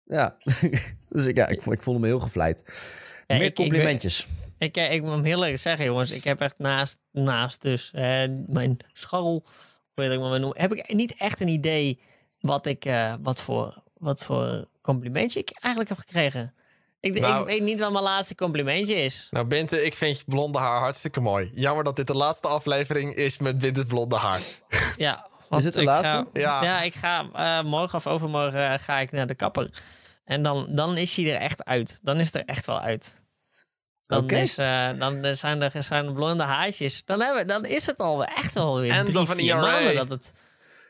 Ja, 0.06 0.38
dus 1.10 1.26
ik, 1.26 1.38
ja, 1.38 1.48
ik, 1.48 1.62
vond- 1.62 1.76
ik 1.76 1.82
voelde 1.84 2.00
me 2.00 2.06
heel 2.08 2.20
gevleid. 2.20 2.64
Ja, 3.28 3.36
Meer 3.36 3.42
ik- 3.42 3.50
ik 3.50 3.56
complimentjes. 3.56 4.28
Ik, 4.58 4.78
eh, 4.78 4.92
ik 4.92 5.02
moet 5.02 5.12
hem 5.12 5.24
heel 5.24 5.44
eerlijk 5.44 5.58
zeggen, 5.62 5.86
jongens. 5.86 6.12
Ik 6.12 6.24
heb 6.24 6.40
echt 6.42 6.58
naast, 6.60 6.98
naast 7.12 7.62
dus 7.62 7.92
eh, 7.94 8.24
mijn 8.48 8.78
scharrel, 8.94 9.44
weet 9.94 10.12
ik 10.12 10.20
maar 10.20 10.40
noemen, 10.40 10.62
heb 10.62 10.74
ik 10.74 10.94
niet 10.94 11.16
echt 11.18 11.42
een 11.42 11.48
idee 11.48 12.00
wat 12.40 12.66
ik, 12.66 12.86
eh, 12.86 13.14
wat 13.22 13.42
voor, 13.42 13.84
wat 13.98 14.24
voor 14.24 14.66
complimentje 14.82 15.40
ik 15.40 15.50
eigenlijk 15.60 15.90
heb 15.96 16.00
gekregen. 16.08 16.54
Ik, 17.00 17.20
Nou- 17.20 17.40
ik 17.42 17.46
weet 17.46 17.62
niet 17.62 17.80
wat 17.80 17.92
mijn 17.92 18.04
laatste 18.04 18.36
complimentje 18.36 18.96
is. 18.96 19.28
Nou, 19.32 19.46
Binte, 19.46 19.84
ik 19.86 19.96
vind 19.96 20.18
je 20.18 20.24
blonde 20.28 20.58
haar 20.60 20.80
hartstikke 20.80 21.20
mooi. 21.20 21.52
Jammer 21.54 21.84
dat 21.84 21.96
dit 21.96 22.08
de 22.08 22.16
laatste 22.16 22.48
aflevering 22.48 23.16
is 23.16 23.38
met 23.38 23.58
Binte's 23.58 23.84
blonde 23.84 24.16
haar. 24.16 24.42
Ja, 24.98 25.28
want 25.50 25.64
het 25.64 25.74
de 25.74 25.80
ik 25.80 25.86
laatste? 25.86 26.08
Ga, 26.34 26.40
Ja. 26.40 26.64
ja. 26.64 26.82
ik 26.82 26.94
ga 26.94 27.26
eh, 27.34 27.64
morgen 27.64 27.98
of 27.98 28.08
overmorgen 28.08 28.72
eh, 28.72 28.80
ga 28.80 29.00
ik 29.00 29.12
naar 29.12 29.28
de 29.28 29.36
kapper. 29.36 29.70
En 30.26 30.44
dan, 30.44 30.68
dan 30.70 30.98
is 30.98 31.16
hij 31.16 31.34
er 31.34 31.40
echt 31.40 31.66
uit. 31.66 32.00
Dan 32.02 32.20
is 32.20 32.26
het 32.26 32.36
er 32.36 32.46
echt 32.46 32.66
wel 32.66 32.80
uit. 32.80 33.22
Dan, 34.06 34.30
is, 34.30 34.58
eh, 34.58 34.90
dan 34.98 35.36
zijn 35.36 35.62
er 35.62 35.84
zijn 35.84 36.06
er 36.06 36.14
blonde 36.14 36.44
haartjes. 36.44 37.06
Dan, 37.06 37.22
hebben, 37.22 37.48
dan 37.48 37.66
is 37.66 37.86
het 37.86 37.98
al 37.98 38.26
echt 38.26 38.54
wel 38.54 38.80
weer 38.80 38.92
En 38.92 39.02
drie, 39.02 39.14
dan 39.14 39.26
van 39.26 39.36
vier 39.36 39.56
maanden 39.56 39.96
dat 39.96 40.10
het... 40.10 40.32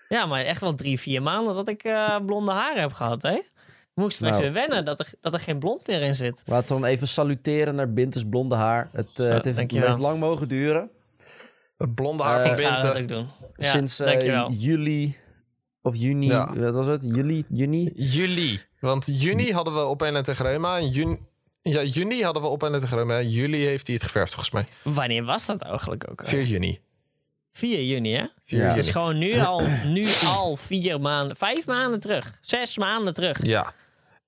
Ja, 0.09 0.25
maar 0.25 0.41
echt 0.43 0.61
wel 0.61 0.75
drie, 0.75 0.99
vier 0.99 1.21
maanden 1.21 1.53
dat 1.53 1.67
ik 1.67 1.83
eh, 1.83 2.17
blonde 2.25 2.51
haren 2.51 2.81
heb 2.81 2.93
gehad, 2.93 3.21
hè? 3.21 3.39
Moet 3.93 4.05
ik 4.05 4.11
straks 4.11 4.37
Nou. 4.37 4.43
weer 4.43 4.53
wennen 4.53 4.85
dat 4.85 4.99
er, 4.99 5.11
dat 5.21 5.33
er 5.33 5.39
geen 5.39 5.59
blond 5.59 5.87
meer 5.87 6.01
in 6.01 6.15
zit. 6.15 6.41
Laten 6.45 6.75
we 6.75 6.81
dan 6.81 6.89
even 6.89 7.07
saluteren 7.07 7.75
naar 7.75 7.93
Bintes 7.93 8.23
blonde 8.29 8.55
haar. 8.55 8.89
Het, 8.91 9.07
eh, 9.15 9.25
Zo, 9.25 9.29
het, 9.31 9.45
heeft, 9.45 9.97
lang 9.97 10.19
mogen 10.19 10.47
duren. 10.47 10.89
Het 11.77 11.95
blonde 11.95 12.23
haar 12.23 12.33
Eh, 12.33 12.49
van 12.49 12.59
ik 12.59 12.65
ga 12.65 12.75
dat 12.81 12.93
Binte. 12.93 13.01
ook 13.01 13.07
doen. 13.07 13.29
Ja, 13.55 13.69
Sinds 13.69 13.99
eh, 13.99 14.47
juli 14.49 15.17
of 15.83 15.95
juni. 15.95 16.27
Ja. 16.27 16.53
Wat 16.55 16.73
was 16.75 16.87
het? 16.87 17.01
Juli? 17.03 17.45
Juni? 17.49 17.91
Juli. 17.95 18.61
Want 18.79 19.05
juni 19.21 19.51
hadden 19.53 19.73
we 19.73 19.79
op 19.85 20.01
een 20.01 20.15
en 20.15 20.23
tegen 20.23 20.45
Reuma. 20.45 20.77
En 20.77 20.89
juni, 20.89 21.19
ja, 21.61 21.83
juni 21.83 22.23
hadden 22.23 22.41
we 22.41 22.47
op 22.47 22.63
en 22.63 22.79
tegen 22.79 22.97
Reuma. 22.97 23.21
Juli 23.21 23.65
heeft 23.65 23.85
hij 23.87 23.95
het 23.95 24.03
geverfd, 24.05 24.33
volgens 24.33 24.53
mij. 24.53 24.93
Wanneer 24.93 25.23
was 25.23 25.45
dat 25.45 25.61
eigenlijk 25.61 26.09
ook? 26.11 26.21
4 26.25 26.43
juni. 26.43 26.79
4 27.51 27.83
juni, 27.83 28.13
hè? 28.15 28.25
4 28.41 28.57
Ja. 28.57 28.63
Het 28.63 28.73
juni. 28.73 28.85
is 28.85 28.89
gewoon 28.91 29.17
nu 29.17 29.39
al, 29.39 29.61
nu 29.85 30.07
al 30.25 30.55
vier 30.55 30.99
maanden, 31.01 31.35
vijf 31.37 31.65
maanden 31.65 31.99
terug. 31.99 32.37
Zes 32.41 32.77
maanden 32.77 33.13
terug. 33.13 33.45
Ja. 33.45 33.73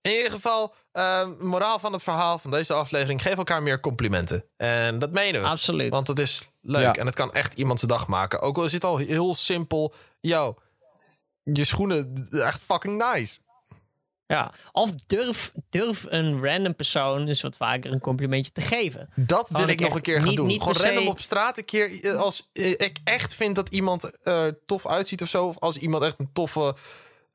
In 0.01 0.11
ieder 0.15 0.31
geval, 0.31 0.73
eh, 0.91 1.27
moraal 1.39 1.79
van 1.79 1.93
het 1.93 2.03
verhaal 2.03 2.37
van 2.37 2.51
deze 2.51 2.73
aflevering: 2.73 3.21
geef 3.21 3.37
elkaar 3.37 3.63
meer 3.63 3.79
complimenten. 3.79 4.43
En 4.57 4.99
dat 4.99 5.11
menen 5.11 5.41
we. 5.41 5.47
Absoluut. 5.47 5.91
Want 5.91 6.07
het 6.07 6.19
is 6.19 6.49
leuk 6.61 6.81
Ja. 6.81 6.93
en 6.93 7.05
het 7.05 7.15
kan 7.15 7.33
echt 7.33 7.53
iemand 7.53 7.79
zijn 7.79 7.91
dag 7.91 8.07
maken. 8.07 8.41
Ook 8.41 8.57
al 8.57 8.65
is 8.65 8.71
het 8.71 8.83
al 8.83 8.97
heel 8.97 9.35
simpel. 9.35 9.93
Yo, 10.19 10.55
je 11.53 11.63
schoenen, 11.65 12.27
echt 12.31 12.61
fucking 12.61 13.13
nice. 13.13 13.37
Ja. 14.27 14.53
Of 14.71 14.91
durf, 14.91 15.51
durf 15.69 16.05
een 16.09 16.43
random 16.45 16.75
persoon 16.75 17.27
eens 17.27 17.41
wat 17.41 17.57
vaker 17.57 17.91
een 17.91 17.99
complimentje 17.99 18.51
te 18.51 18.61
geven. 18.61 19.09
Dat 19.15 19.49
wil 19.49 19.67
ik 19.67 19.79
nog 19.79 19.95
een 19.95 20.01
keer 20.01 20.17
gaan 20.19 20.27
niet- 20.27 20.37
doen. 20.37 20.47
niet 20.47 20.59
Gewoon 20.59 20.75
se- 20.75 20.87
random 20.87 21.07
op 21.07 21.19
straat 21.19 21.57
een 21.57 21.65
keer. 21.65 22.03
eh, 22.03 22.15
Als 22.19 22.49
eh, 22.53 22.69
ik 22.71 22.97
echt 23.03 23.33
vind 23.35 23.55
dat 23.55 23.69
iemand 23.69 24.11
er 24.23 24.59
tof 24.65 24.87
uitziet 24.87 25.21
of 25.21 25.29
zo. 25.29 25.47
Of 25.47 25.59
als 25.59 25.77
iemand 25.77 26.03
echt 26.03 26.19
een 26.19 26.29
toffe, 26.33 26.75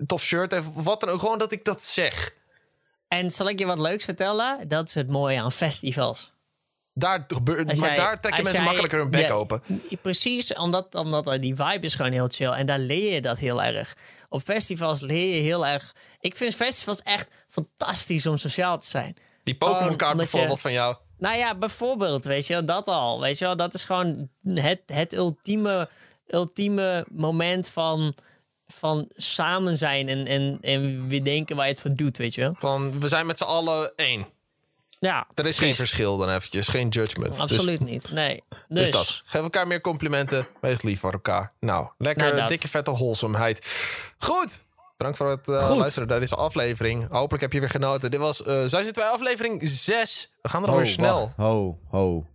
tof 0.07 0.23
shirt 0.23 0.53
heeft. 0.53 0.67
Of 0.75 0.85
wat 0.85 1.01
dan 1.01 1.09
ook. 1.09 1.21
Gewoon 1.21 1.39
dat 1.39 1.53
ik 1.53 1.65
dat 1.65 1.83
zeg. 1.83 2.35
En 3.09 3.31
zal 3.31 3.49
ik 3.49 3.59
je 3.59 3.67
wat 3.67 3.79
leuks 3.79 4.05
vertellen? 4.05 4.69
Dat 4.69 4.89
is 4.89 4.95
het 4.95 5.09
mooie 5.09 5.41
aan 5.41 5.53
festivals. 5.53 6.33
Daar 7.01 7.25
gebeurt, 7.29 7.79
maar 7.79 7.97
daar 7.97 8.21
trekken 8.21 8.43
mensen 8.45 8.63
makkelijker 8.63 8.99
hun 8.99 9.11
bek 9.11 9.29
Ja, 9.29 9.35
open. 9.35 9.63
Precies, 10.03 10.55
omdat, 10.55 10.95
omdat 10.95 11.25
die 11.41 11.55
vibe 11.55 11.79
is 11.87 11.95
gewoon 11.95 12.13
heel 12.13 12.29
chill. 12.29 12.51
En 12.51 12.67
daar 12.67 12.79
leer 12.79 13.15
je 13.15 13.21
dat 13.21 13.39
heel 13.39 13.63
erg. 13.63 13.97
Op 14.29 14.43
festivals 14.43 15.01
leer 15.01 15.35
je 15.35 15.41
heel 15.41 15.67
erg... 15.67 15.95
Ik 16.21 16.37
vind 16.37 16.55
festivals 16.55 17.03
echt 17.03 17.29
fantastisch 17.49 18.27
om 18.27 18.37
sociaal 18.37 18.79
te 18.79 18.87
zijn. 18.87 19.17
Die 19.43 19.57
Pokémon 19.57 19.97
kaart 19.97 20.13
omdat 20.13 20.27
je- 20.27 20.31
bijvoorbeeld 20.33 20.61
van 20.61 20.73
jou. 20.73 20.97
Nou 21.19 21.37
ja, 21.37 21.55
bijvoorbeeld, 21.55 22.25
weet 22.25 22.47
je 22.47 22.53
wel, 22.53 22.65
dat 22.65 22.87
al. 22.87 23.21
Weet 23.21 23.39
je 23.39 23.45
wel, 23.45 23.57
dat 23.57 23.75
is 23.75 23.85
gewoon 23.85 24.29
het, 24.45 24.81
het 24.87 25.13
ultieme, 25.15 25.89
ultieme 26.27 27.07
moment 27.13 27.69
van, 27.69 28.15
van 28.67 29.11
samen 29.17 29.77
zijn 29.77 30.09
en, 30.09 30.27
en, 30.27 30.59
en 30.61 31.09
weer 31.09 31.25
denken 31.25 31.57
waar 31.57 31.67
je 31.67 31.73
het 31.73 31.81
voor 31.81 31.95
doet, 31.95 32.17
weet 32.17 32.35
je 32.35 32.41
wel. 32.41 32.55
Van 32.59 33.01
we 33.01 33.09
zijn 33.09 33.27
met 33.27 33.39
z'n 33.39 33.45
allen 33.45 33.93
één. 33.97 34.27
Ja, 35.01 35.27
Er 35.35 35.47
is 35.47 35.59
geen 35.59 35.75
verschil 35.75 36.17
dan 36.17 36.29
eventjes. 36.31 36.69
Geen 36.69 36.89
judgment. 36.89 37.31
Dus- 37.33 37.41
absoluut 37.41 37.81
niet. 37.81 38.13
Nee. 38.13 38.43
Dus, 38.49 38.59
Dus, 38.69 38.91
dat. 38.91 39.23
Geef 39.25 39.43
elkaar 39.43 39.67
meer 39.67 39.81
complimenten. 39.81 40.47
Wees 40.61 40.83
lief 40.83 41.01
voor 41.01 41.13
elkaar. 41.13 41.53
Nou, 41.61 41.89
lekker 41.99 42.35
Nou, 42.35 42.49
dikke 42.49 42.69
vette 42.69 42.91
wholesomheid. 42.91 43.67
Goed. 44.19 44.63
Bedankt 44.97 45.19
voor 45.19 45.31
het 45.31 45.49
eh, 45.49 45.67
Goed. 45.67 45.77
luisteren 45.77 46.09
naar 46.09 46.21
deze 46.21 46.37
aflevering. 46.37 47.09
Hopelijk 47.11 47.43
heb 47.43 47.53
je 47.53 47.61
weer 47.61 47.71
genoten. 47.71 48.11
Dit 48.11 48.21
was 48.21 48.41
uh, 48.41 48.47
Zij 48.67 48.83
zitten 48.83 49.03
wij 49.03 49.13
aflevering 49.13 49.61
6. 49.69 50.37
We 50.43 50.49
gaan 50.49 50.63
er 50.63 50.69
Ho, 50.69 50.75
alweer 50.75 50.91
snel. 50.91 51.21
wacht. 51.21 51.37
Ho, 51.37 51.79
ho. 51.89 52.27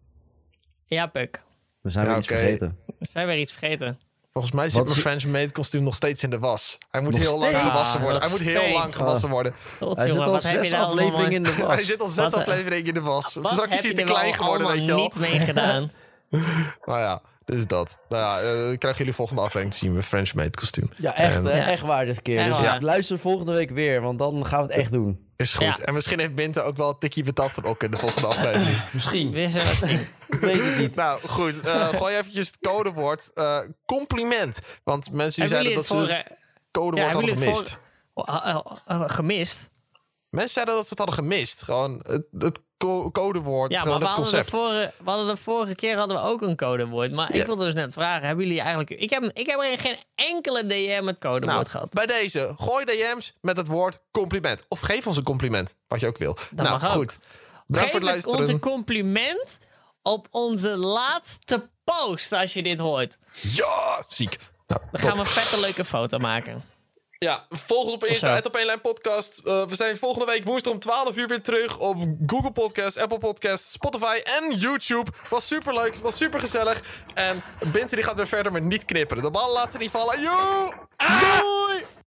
ja, 0.86 1.06
Puk. 1.08 1.44
We 1.82 1.90
zijn 1.90 2.04
Ja, 2.06 2.10
weer 2.10 2.20
iets 2.20 2.28
vergeten. 2.28 2.78
Zijn 3.00 3.26
we 3.28 3.32
weer 3.32 3.42
iets 3.42 3.52
vergeten? 3.52 4.00
Volgens 4.36 4.56
mij 4.56 4.70
zit 4.70 4.78
Wat 4.78 4.88
mijn 4.88 5.00
French 5.00 5.26
maid 5.26 5.52
kostuum 5.52 5.84
nog 5.84 5.96
steeds 5.96 6.24
in 6.24 6.30
de 6.30 6.40
was. 6.40 6.78
Hij 6.92 7.02
moet 7.02 7.12
Nog 7.12 7.22
heel 7.22 7.38
lang 7.40 7.58
gewassen 7.58 8.02
worden. 8.02 8.22
Ah, 8.22 8.28
Hij 8.28 8.38
moet 8.38 8.48
heel 8.48 8.60
steeds. 8.60 8.74
lang 8.78 8.96
gewassen 8.96 9.30
worden. 9.30 9.54
Hij 9.80 10.10
zit 10.10 10.18
al 10.20 10.32
wat 10.32 10.44
heb 10.44 10.64
je 10.64 10.70
zes 10.70 10.80
allemaal 10.80 11.06
afleveringen 11.06 11.32
in 11.32 11.44
de 11.44 11.56
was. 11.56 11.74
Hij 11.74 11.84
zit 11.84 12.02
al 12.02 12.08
zes 12.08 12.24
Wat, 12.24 12.34
eh, 12.34 12.40
afleveringen 12.40 12.86
in 12.88 12.94
de 12.94 13.02
was. 13.02 13.30
Straks 13.30 13.56
heb 13.58 13.70
is 13.72 13.80
hij 13.80 13.90
je 13.90 13.94
te 13.96 14.04
klein 14.04 14.34
geworden, 14.34 14.68
weet 14.68 14.86
je 14.86 14.92
allemaal 14.92 15.10
wel. 15.12 15.22
niet 15.22 15.32
meegedaan? 15.32 15.92
Nou 16.86 17.00
ja, 17.00 17.22
dus 17.46 17.68
dat. 17.68 18.00
Nou 18.10 18.22
ja, 18.24 18.40
eh, 18.52 18.78
krijgen 18.78 18.98
jullie 19.00 19.14
volgende 19.14 19.42
aflevering 19.42 19.72
te 19.72 19.78
zien 19.78 19.94
met 19.94 20.06
French 20.06 20.34
maid 20.34 20.56
kostuum. 20.56 20.90
Ja, 20.98 21.16
echt, 21.16 21.36
En-? 21.36 21.44
Ja. 21.44 21.68
echt 21.68 21.82
waar 21.84 22.06
dit 22.06 22.22
keer. 22.22 22.44
Dus 22.50 22.60
ja, 22.60 22.78
luister 22.82 23.20
volgende 23.20 23.54
week 23.54 23.70
weer, 23.70 24.02
want 24.02 24.20
dan 24.20 24.46
gaan 24.46 24.62
we 24.62 24.68
het 24.68 24.76
echt 24.82 24.92
doen. 24.92 25.25
Is 25.36 25.54
goed. 25.54 25.66
Ja. 25.66 25.78
En 25.80 25.94
misschien 25.94 26.20
heeft 26.20 26.36
Binte 26.36 26.62
ook 26.62 26.78
wel 26.78 26.90
een 26.90 26.98
tikje 27.00 27.24
betaald 27.24 27.52
van 27.52 27.64
Okke 27.64 27.86
in 27.86 27.92
de 27.92 27.98
volgende 27.98 28.28
aflevering. 28.28 28.82
Misschien. 28.94 29.32
We 29.32 29.50
zullen 29.50 29.68
het 29.68 29.78
zien. 29.78 30.00
Ik 30.28 30.40
weet 30.40 30.64
het 30.64 30.78
niet. 30.78 30.96
nou, 30.96 31.28
goed. 31.28 31.60
eh 31.60 31.88
gooi 31.88 32.16
eventjes 32.16 32.48
het 32.48 32.58
codewoord. 32.62 33.32
eh, 33.34 33.60
compliment. 33.86 34.60
Want 34.84 35.12
mensen 35.12 35.40
die 35.42 35.50
zeiden 35.50 35.74
dat 35.76 35.86
ze 35.86 35.96
het 35.98 36.28
codewoord 36.72 37.08
Ja, 37.12 37.14
hadden 37.14 37.36
gemist. 37.38 37.70
voor... 38.14 38.26
Oh, 38.26 38.46
oh, 38.56 38.66
oh, 38.88 39.04
gemist? 39.10 39.70
Mensen 40.30 40.54
zeiden 40.54 40.76
dat 40.76 40.84
ze 40.84 40.90
het 40.90 40.98
hadden 40.98 41.16
gemist. 41.16 41.62
Gewoon 41.64 42.00
het, 42.08 42.26
het 42.38 42.60
co- 42.78 43.12
codewoord, 43.12 43.72
Ja, 43.72 43.78
maar 43.78 43.86
gewoon 43.86 44.00
we 44.02 44.08
hadden, 44.08 44.32
de 44.46 44.52
vorige, 44.52 44.94
we 45.04 45.10
hadden 45.10 45.28
de 45.28 45.38
vorige 45.42 45.76
keer 45.76 45.98
hadden 45.98 46.18
we 46.22 46.24
ook 46.24 46.42
een 46.42 46.56
codewoord. 46.56 47.12
Maar 47.12 47.36
ik 47.36 47.46
wilde 47.46 47.66
dus 47.66 47.74
net 47.74 47.94
vragen, 47.94 48.28
hebben 48.28 48.46
jullie 48.46 48.60
eigenlijk... 48.62 48.90
Ik 48.90 49.10
heb, 49.10 49.24
ik 49.34 49.46
heb 49.48 49.60
er 49.60 49.80
geen 49.80 49.98
enkele 50.16 50.66
DM 50.66 51.02
met 51.04 51.18
codewoord 51.20 51.46
Nou, 51.46 51.66
gehad. 51.66 51.90
bij 51.90 52.06
deze, 52.06 52.54
gooi 52.58 52.86
DM's 52.86 53.34
met 53.42 53.58
het 53.58 53.68
woord 53.68 54.00
compliment. 54.12 54.64
Of 54.68 54.80
geef 54.80 55.08
ons 55.08 55.18
een 55.18 55.24
compliment, 55.24 55.76
wat 55.88 56.00
je 56.00 56.08
ook 56.08 56.18
wil. 56.18 56.38
nou, 56.52 56.70
mag 56.70 56.86
ook. 56.86 56.92
goed. 56.92 57.18
Bedankt 57.68 57.92
Geef 57.94 58.04
het 58.14 58.26
ons 58.26 58.48
een 58.48 58.60
compliment 58.60 59.60
op 60.02 60.28
onze 60.32 60.78
laatste 60.78 61.70
post 61.84 62.32
als 62.32 62.54
je 62.54 62.64
dit 62.64 62.80
hoort. 62.80 63.18
Ja, 63.42 64.04
ziek. 64.08 64.38
Nou, 64.68 64.82
Dan 64.82 64.90
top. 64.92 65.00
gaan 65.02 65.14
we 65.14 65.20
een 65.20 65.26
vette 65.26 65.60
leuke 65.60 65.86
foto 65.86 66.18
maken. 66.18 66.64
Ja, 67.26 67.46
volg 67.50 67.84
ons 67.84 67.94
op 67.94 68.06
Insta, 68.06 68.36
het 68.36 68.46
op 68.46 68.56
één 68.56 68.66
lijn 68.66 68.82
podcast. 68.82 69.42
Eh, 69.46 69.66
we 69.66 69.76
zijn 69.76 69.98
volgende 69.98 70.26
week 70.26 70.44
woensdag 70.44 70.74
om 70.74 70.80
12 70.80 71.18
uur 71.18 71.28
weer 71.28 71.42
terug 71.42 71.80
op 71.80 71.98
Google 72.26 72.52
Podcast, 72.52 72.98
Apple 72.98 73.18
Podcast, 73.18 73.72
Spotify 73.72 74.20
en 74.24 74.52
YouTube. 74.52 75.12
Was 75.30 75.48
super 75.48 75.74
leuk, 75.74 75.96
was 75.96 76.18
super 76.18 76.40
gezellig. 76.40 77.04
En 77.14 77.44
Binte 77.72 77.96
die 77.96 78.04
gaat 78.04 78.16
weer 78.16 78.28
verder 78.28 78.52
met 78.52 78.64
niet 78.64 78.86
knipperen. 78.86 79.24
De 79.24 79.32
bal 79.32 79.54
laat 79.54 79.72
ze 79.72 79.78
niet 79.78 79.92
vallen. 79.92 80.22
Yo! 80.22 80.74
Doei! 80.98 82.05